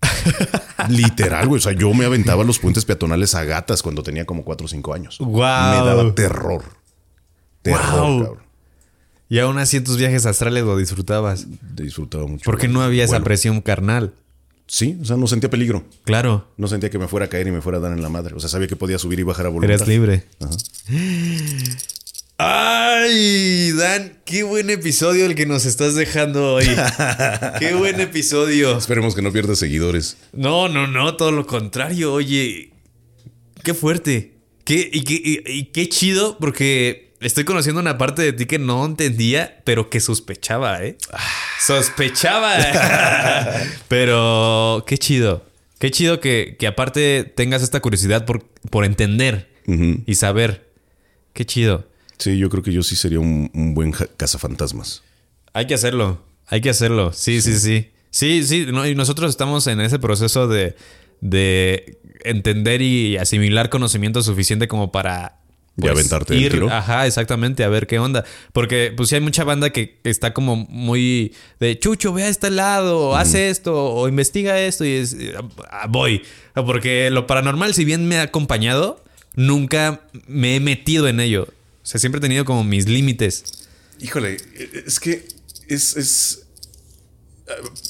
[0.89, 1.59] Literal, güey.
[1.59, 4.69] O sea, yo me aventaba los puentes peatonales a gatas cuando tenía como 4 o
[4.69, 5.19] 5 años.
[5.21, 5.81] Guau.
[5.81, 6.63] Me daba terror.
[7.63, 8.19] Terror, Guau.
[8.25, 8.45] cabrón.
[9.29, 11.47] Y aún así en tus viajes astrales lo disfrutabas.
[11.75, 12.45] Disfrutaba mucho.
[12.45, 14.13] Porque no había esa presión carnal.
[14.67, 15.85] Sí, o sea, no sentía peligro.
[16.05, 16.49] Claro.
[16.57, 18.35] No sentía que me fuera a caer y me fuera a dar en la madre.
[18.35, 19.75] O sea, sabía que podía subir y bajar a voluntad.
[19.75, 20.25] Eres libre.
[20.41, 20.57] Ajá.
[22.37, 26.67] Ay, Dan, qué buen episodio el que nos estás dejando hoy.
[27.61, 28.77] qué buen episodio.
[28.77, 30.17] Esperemos que no pierdas seguidores.
[30.33, 32.13] No, no, no, todo lo contrario.
[32.13, 32.71] Oye,
[33.63, 34.33] qué fuerte.
[34.65, 38.59] Qué, y, qué, y- y qué chido, porque estoy conociendo una parte de ti que
[38.59, 40.97] no entendía, pero que sospechaba, ¿eh?
[41.61, 42.57] Sospechaba.
[43.89, 45.45] pero qué chido.
[45.79, 50.71] Qué chido que, que aparte tengas esta curiosidad por, por entender y saber.
[51.33, 51.89] Qué chido.
[52.19, 55.03] Sí, yo creo que yo sí sería un, un buen cazafantasmas.
[55.53, 56.25] Hay que hacerlo.
[56.47, 57.13] Hay que hacerlo.
[57.13, 57.91] Sí, sí, sí.
[58.11, 58.67] Sí, sí.
[58.71, 60.77] no, y nosotros estamos en ese proceso de,
[61.21, 65.41] de entender y asimilar conocimiento suficiente como para.
[65.77, 66.71] Pues, De aventarte el tiro.
[66.71, 68.25] Ajá, exactamente, a ver qué onda.
[68.53, 72.51] Porque, pues, sí hay mucha banda que está como muy de Chucho, ve a este
[72.51, 75.17] lado, haz esto, o investiga esto, y es.
[75.71, 76.23] ah, voy.
[76.55, 79.03] Porque lo paranormal, si bien me ha acompañado,
[79.35, 81.49] nunca me he metido en ello.
[81.49, 83.67] O sea, siempre he tenido como mis límites.
[84.01, 84.37] Híjole,
[84.87, 85.27] es que
[85.69, 86.44] es, es-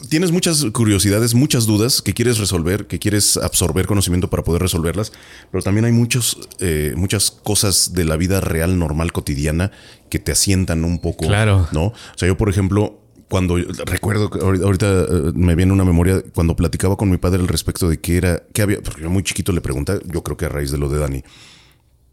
[0.08, 5.12] Tienes muchas curiosidades, muchas dudas que quieres resolver, que quieres absorber conocimiento para poder resolverlas,
[5.52, 9.70] pero también hay muchos, eh, muchas cosas de la vida real, normal, cotidiana,
[10.10, 11.26] que te asientan un poco.
[11.26, 11.68] Claro.
[11.70, 11.86] ¿No?
[11.86, 16.56] O sea, yo, por ejemplo, cuando recuerdo que ahorita, eh, me viene una memoria cuando
[16.56, 19.52] platicaba con mi padre al respecto de qué era, qué había, porque yo muy chiquito
[19.52, 21.22] le pregunté, yo creo que a raíz de lo de Dani,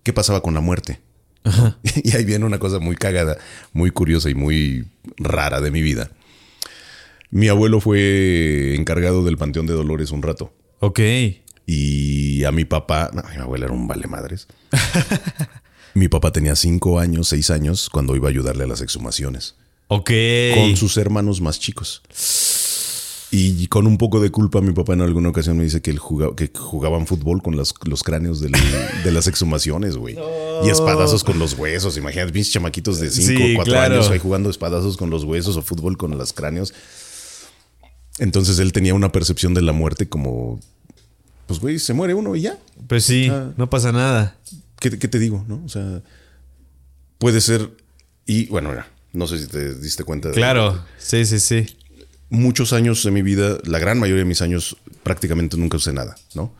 [0.04, 1.02] ¿qué pasaba con la muerte?
[2.04, 3.38] Y ahí viene una cosa muy cagada,
[3.74, 4.88] muy curiosa y muy
[5.18, 6.12] rara de mi vida.
[7.32, 10.54] Mi abuelo fue encargado del Panteón de Dolores un rato.
[10.80, 11.00] Ok.
[11.66, 14.48] Y a mi papá, no, mi abuelo era un vale madres.
[15.94, 19.56] mi papá tenía cinco años, seis años cuando iba a ayudarle a las exhumaciones
[19.88, 20.12] Ok.
[20.56, 22.02] con sus hermanos más chicos.
[23.34, 26.00] Y con un poco de culpa, mi papá en alguna ocasión me dice que, él
[26.00, 28.52] jugaba, que jugaban fútbol con las- los cráneos del-
[29.06, 30.18] de las exhumaciones, güey.
[30.66, 31.96] Y espadazos con los huesos.
[31.96, 33.96] Imagínate, pinches chamaquitos de 5 Sí, o 4 claro.
[33.96, 36.74] años ahí jugando espadazos con los huesos o fútbol con los cráneos.
[38.22, 40.60] Entonces él tenía una percepción de la muerte como,
[41.48, 42.58] pues, güey, se muere uno y ya.
[42.88, 44.38] Pues sí, no pasa nada.
[44.80, 45.44] ¿Qué, qué te digo?
[45.48, 45.62] ¿No?
[45.66, 46.02] O sea,
[47.18, 47.72] puede ser.
[48.28, 48.74] Y bueno,
[49.12, 50.30] no sé si te diste cuenta.
[50.30, 51.66] de- Claro, sí, sí, sí.
[52.30, 56.16] muchos años de mi vida, la gran mayoría de mis años, prácticamente nunca usé nada,
[56.36, 56.54] ¿no?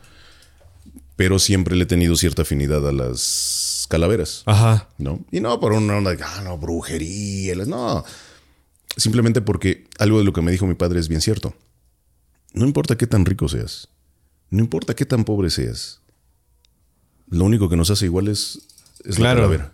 [1.14, 4.88] Pero siempre le he tenido cierta afinidad a las calaveras, Ajá.
[4.98, 5.20] ¿no?
[5.30, 8.04] Y no por una onda de, ah, no, brujería, no.
[8.96, 11.54] Simplemente porque algo de lo que me dijo mi padre es bien cierto.
[12.52, 13.88] No importa qué tan rico seas,
[14.50, 16.00] no importa qué tan pobre seas,
[17.28, 18.60] lo único que nos hace iguales
[19.04, 19.40] es Claro.
[19.40, 19.72] la calavera.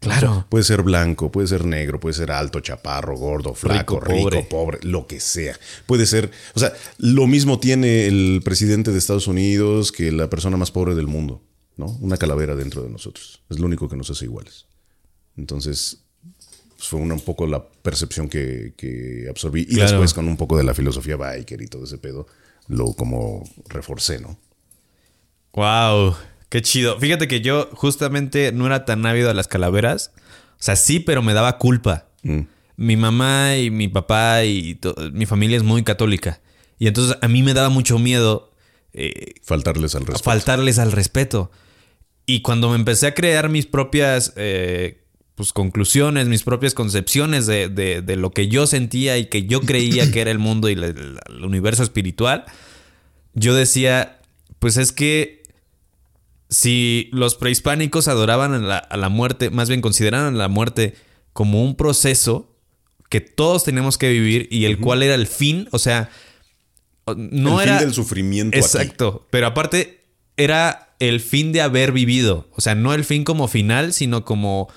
[0.00, 0.46] Claro.
[0.50, 4.42] Puede ser blanco, puede ser negro, puede ser alto, chaparro, gordo, flaco, Rico, rico, pobre.
[4.42, 4.78] pobre.
[4.82, 5.58] lo que sea.
[5.86, 10.58] Puede ser, o sea, lo mismo tiene el presidente de Estados Unidos que la persona
[10.58, 11.42] más pobre del mundo,
[11.78, 11.86] ¿no?
[12.00, 13.40] Una calavera dentro de nosotros.
[13.48, 14.66] Es lo único que nos hace iguales.
[15.38, 16.03] Entonces,
[16.84, 19.62] pues, fue una, un poco la percepción que, que absorbí.
[19.62, 19.90] Y Claro.
[19.92, 22.26] después con un poco de la filosofía biker y todo ese pedo,
[22.68, 24.38] lo como reforcé, ¿no?
[25.52, 26.16] Wow,
[26.48, 26.98] qué chido.
[26.98, 30.12] Fíjate que yo justamente no era tan ávido a las calaveras.
[30.52, 32.08] O sea, sí, pero me daba culpa.
[32.22, 32.40] Mm.
[32.76, 34.78] Mi mamá y mi papá y
[35.12, 36.40] mi familia es muy católica.
[36.78, 38.50] Y entonces a mí me daba mucho miedo
[38.92, 40.24] eh, Faltarles al respeto.
[40.24, 41.50] faltarles al respeto.
[42.26, 45.03] Y cuando me empecé a crear mis propias eh,
[45.34, 49.60] pues, conclusiones, mis propias concepciones de, de- de lo que yo sentía y que yo
[49.60, 52.44] creía que era el mundo y la- la- el universo espiritual,
[53.34, 54.20] yo decía,
[54.60, 55.42] pues es que
[56.48, 60.94] si los prehispánicos adoraban a la, a la muerte, más bien consideraban la muerte
[61.32, 62.50] como un proceso
[63.08, 66.10] que todos tenemos que vivir y el cual era el fin, o sea,
[67.16, 68.64] no el era fin del sufrimiento aquí.
[68.64, 70.04] Exacto, pero aparte
[70.36, 74.68] era el fin de haber vivido, o sea, no el fin como final, sino como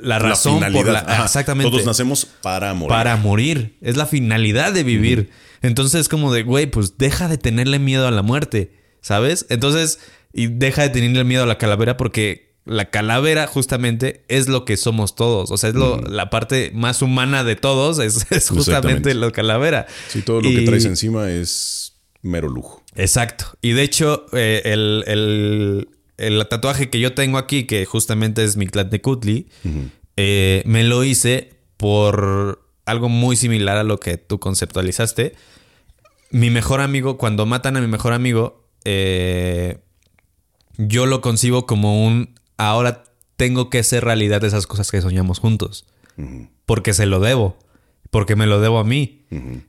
[0.00, 1.24] la La razón por la Ajá.
[1.24, 2.88] exactamente Todos nacemos para morir.
[2.88, 3.76] para morir.
[3.80, 5.30] Es la finalidad de vivir.
[5.62, 9.46] Entonces, como de, güey, pues deja de tenerle miedo a la muerte, ¿sabes?
[9.48, 10.00] Entonces,
[10.32, 14.76] y deja de tenerle miedo a la calavera porque la calavera justamente es lo que
[14.76, 15.50] somos todos.
[15.50, 19.86] O sea, es lo- la parte más humana de todos, es, es justamente la calavera.
[20.08, 22.84] Sí, todo lo que traes encima es mero lujo.
[22.94, 23.46] Exacto.
[23.62, 25.88] Y de hecho, eh, el, el-
[26.22, 29.48] el tatuaje que yo tengo aquí, que justamente es mi Cutli,
[30.16, 35.34] eh, me lo hice por algo muy similar a lo que tú conceptualizaste.
[36.30, 39.78] Mi mejor amigo, cuando matan a mi mejor amigo, eh,
[40.78, 43.04] yo lo concibo como un ahora
[43.36, 45.86] tengo que hacer realidad esas cosas que soñamos juntos.
[46.66, 47.56] Porque se lo debo.
[48.12, 49.24] Porque me lo debo a mí.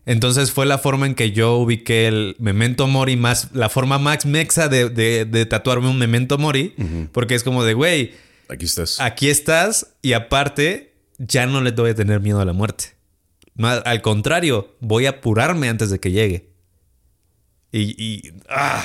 [0.05, 4.25] Entonces fue la forma en que yo ubiqué el memento mori más, la forma más
[4.25, 6.75] mexa de, de- de tatuarme un memento mori.
[7.13, 8.11] Porque es como de, güey,
[8.49, 8.99] Aquí estás.
[8.99, 12.95] aquí estás y aparte ya no le voy a tener miedo a la muerte.
[13.57, 16.49] Al- contrario, voy a apurarme antes de que llegue.
[17.71, 18.83] Y, y- ah,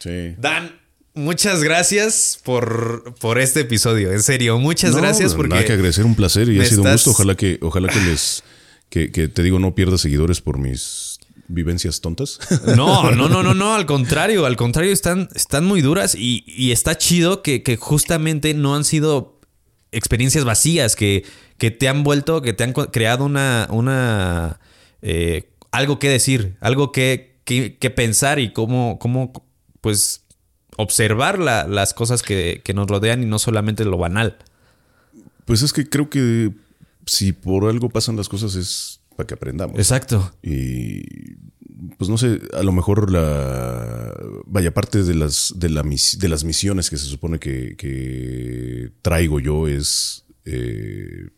[0.00, 0.34] Sí.
[0.38, 0.78] Dan,
[1.14, 4.12] muchas gracias por, por este episodio.
[4.12, 6.90] En serio, muchas No, gracias porque Nada que agradecer, un placer y ha sido un
[6.92, 7.10] gusto.
[7.12, 8.42] Ojalá que, ojalá que les.
[8.88, 11.18] Que, que te digo, no pierdas seguidores por mis
[11.48, 12.38] vivencias tontas.
[12.76, 16.72] No, no, no, no, no, al contrario, al contrario, están, están muy duras y, y
[16.72, 19.40] está chido que, que justamente no han sido
[19.92, 21.24] experiencias vacías, que,
[21.58, 24.60] que te han vuelto, que te han creado una, una
[25.02, 29.32] eh, algo que decir, algo que, que, que pensar y cómo, cómo
[29.80, 30.22] pues,
[30.76, 34.36] observar la- las cosas que, que nos rodean y no solamente lo banal.
[35.44, 36.50] Pues es que creo que
[37.06, 39.78] si por algo pasan las cosas es para que aprendamos.
[39.78, 40.32] Exacto.
[40.42, 41.36] Y
[41.98, 44.14] pues no sé, a lo mejor la
[44.46, 48.92] vaya parte de las de la mis- de las misiones que se supone que, que
[49.02, 51.28] traigo yo es eh,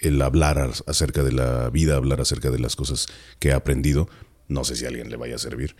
[0.00, 3.06] el hablar ar- acerca de la vida, hablar acerca de las cosas
[3.38, 4.08] que he aprendido.
[4.48, 5.76] No sé si a alguien le vaya a servir,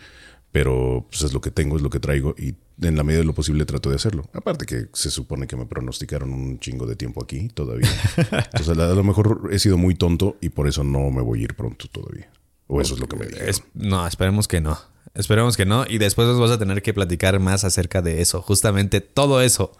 [0.51, 3.25] pero pues es lo que tengo, es lo que traigo y en la medida de
[3.25, 4.27] lo posible trato de hacerlo.
[4.33, 7.89] Aparte que se supone que me pronosticaron un chingo de tiempo aquí todavía.
[8.17, 11.43] Entonces a lo mejor he sido muy tonto y por eso no me voy a
[11.43, 12.29] ir pronto todavía.
[12.67, 13.49] O eso es lo que me dijeron.
[13.49, 14.79] Es- no, esperemos que no.
[15.13, 15.85] Esperemos que no.
[15.89, 18.41] Y después nos vas a tener que platicar más acerca de eso.
[18.41, 19.73] Justamente todo eso.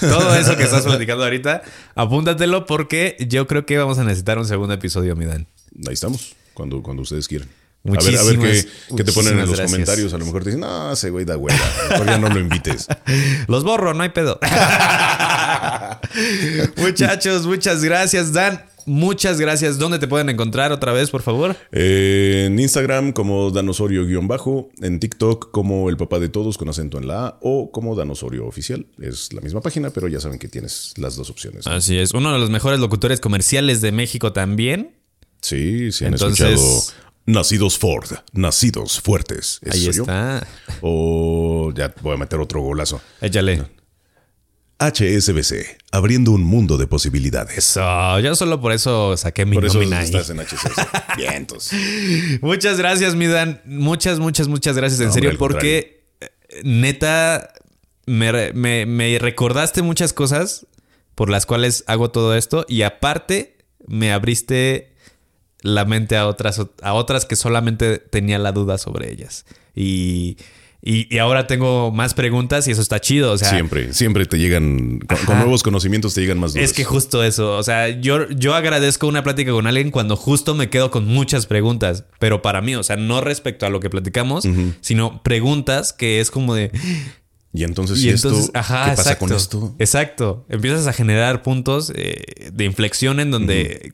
[0.00, 1.62] Todo eso que estás platicando ahorita.
[1.96, 5.48] Apúntatelo porque yo creo que vamos a necesitar un segundo episodio, mi Dan.
[5.88, 7.48] Ahí estamos, cuando, cuando ustedes quieran.
[7.88, 9.70] A ver, a ver Muchísimas, qué, qué te ponen en muchísimas los gracias.
[9.72, 10.14] comentarios.
[10.14, 11.58] A lo mejor te dicen, no, ese güey da hueva.
[11.90, 12.86] Mejor ya no lo invites.
[13.48, 14.38] Los borro, no hay pedo.
[16.76, 18.64] Muchachos, muchas gracias, Dan.
[18.88, 19.78] Muchas gracias.
[19.78, 21.56] ¿Dónde te pueden encontrar otra vez, por favor?
[21.72, 27.08] Eh, en Instagram como Danosorio-bajo, en TikTok como el papá de todos con acento en
[27.08, 28.86] la A o como Danosorio oficial.
[29.00, 31.66] Es la misma página, pero ya saben que tienes las dos opciones.
[31.66, 31.72] ¿no?
[31.72, 32.14] Así es.
[32.14, 34.94] Uno de los mejores locutores comerciales de México también.
[35.42, 39.58] Sí, sí han Entonces- escuchado Nacidos Ford, Nacidos Fuertes.
[39.62, 40.46] ¿Ese Ahí está.
[40.80, 43.00] O ya voy a meter otro golazo.
[43.20, 43.64] Échale.
[44.78, 47.56] HSBC, abriendo un mundo de posibilidades.
[47.56, 48.20] Eso.
[48.20, 51.16] Yo solo por eso saqué mi Por eso estás en HSBC.
[51.16, 51.70] Vientos.
[52.42, 53.62] Muchas gracias, mi Dan.
[53.64, 55.00] Muchas, muchas, muchas gracias.
[55.00, 56.28] En No, serio, porque eh,
[56.62, 57.54] neta
[58.04, 58.52] me-
[58.84, 60.66] me recordaste muchas cosas
[61.14, 62.66] por las cuales hago todo esto.
[62.68, 64.94] Y aparte, me abriste
[65.66, 69.44] la mente a otras, a otras que solamente tenía la duda sobre ellas.
[69.74, 70.36] Y,
[70.82, 73.32] y- y ahora tengo más preguntas y eso está chido.
[73.32, 76.64] O sea, siempre, siempre te llegan, con, nuevos conocimientos te llegan más dudas.
[76.70, 80.54] es que justo eso, o sea, yo, yo agradezco una plática con alguien cuando justo
[80.54, 83.90] me quedo con muchas preguntas, pero para mí, o sea, no respecto a lo que
[83.90, 84.46] platicamos,
[84.80, 86.70] sino preguntas que es como de...
[87.52, 89.74] y entonces, Y ¿y entonces, esto, ajá, ¿qué pasa exacto, con esto?
[89.78, 93.92] Exacto, empiezas a generar puntos eh, de inflexión en donde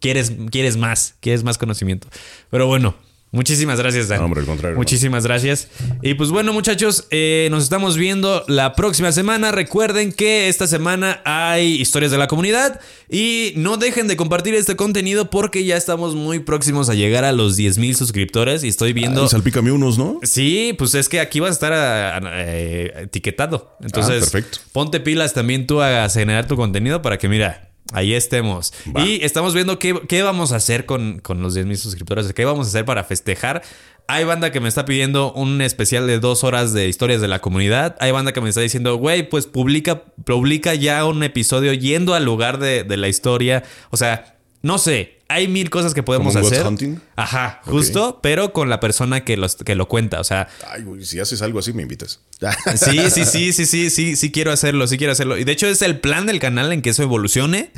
[0.00, 2.08] quieres, quieres más, quieres más conocimiento.
[2.50, 2.94] Pero bueno,
[3.32, 4.18] Muchísimas gracias, Dan.
[4.18, 5.68] No, hombre, al contrario, Muchísimas gracias.
[6.02, 9.52] Y pues bueno, muchachos, eh, nos estamos viendo la próxima semana.
[9.52, 12.80] Recuerden que esta semana hay historias de la comunidad.
[13.08, 17.30] Y no dejen de compartir este contenido porque ya estamos muy próximos a llegar a
[17.30, 18.64] los 10 mil suscriptores.
[18.64, 19.22] Y estoy viendo.
[19.22, 20.18] Ay, salpícame unos, ¿no?
[20.24, 23.76] Sí, pues es que aquí vas a estar a- a- eh, etiquetado.
[23.80, 24.58] Entonces, Ah, perfecto.
[24.72, 28.72] ponte pilas también tú a generar tu contenido para que, mira, ahí estemos.
[28.94, 29.04] Va.
[29.04, 32.44] Y estamos viendo qué, qué vamos a hacer con, con los 10 mil suscriptores, qué
[32.44, 33.62] vamos a hacer para festejar.
[34.06, 37.38] Hay banda que me está pidiendo un especial de dos horas de historias de la
[37.38, 37.96] comunidad.
[38.00, 42.24] Hay banda que me está diciendo, güey, pues publica, publica ya un episodio yendo al
[42.24, 43.62] lugar de, de la historia.
[43.90, 45.19] O sea, no sé.
[45.30, 46.66] Hay mil cosas que podemos ¿Como un hacer.
[46.66, 46.96] hunting?
[47.14, 50.18] Ajá, justo, pero con la persona que, los, que lo cuenta.
[50.20, 52.20] O sea, Ay, güey, si haces algo así, me invitas.
[52.76, 55.38] Sí, sí, sí, sí, sí, sí, sí quiero hacerlo, sí quiero hacerlo.
[55.38, 57.70] Y de hecho es el plan del canal en que eso evolucione,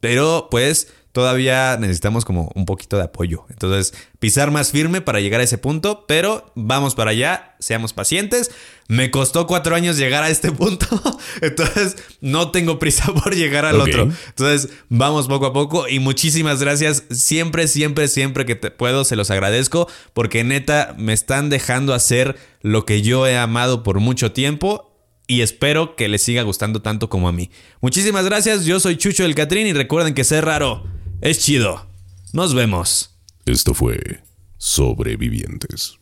[0.00, 3.46] pero pues todavía necesitamos como un poquito de apoyo.
[3.48, 8.50] Entonces, pisar más firme para llegar a ese punto, pero vamos para allá, seamos pacientes.
[8.88, 10.86] Me costó cuatro años llegar a este punto,
[11.40, 14.10] entonces no tengo prisa por llegar al otro.
[14.26, 17.04] Entonces, vamos poco a poco y muchísimas gracias.
[17.10, 22.36] Siempre, siempre, siempre que te puedo, se los agradezco porque neta me están dejando hacer
[22.60, 24.90] lo que yo he amado por mucho tiempo
[25.28, 27.52] y espero que les siga gustando tanto como a mí.
[27.80, 28.64] Muchísimas gracias.
[28.64, 31.86] Yo soy Chucho del Catrín y recuerden que ser raro es chido.
[32.32, 33.16] Nos vemos.
[33.46, 34.22] Esto fue
[34.58, 35.98] Sobrevivientes.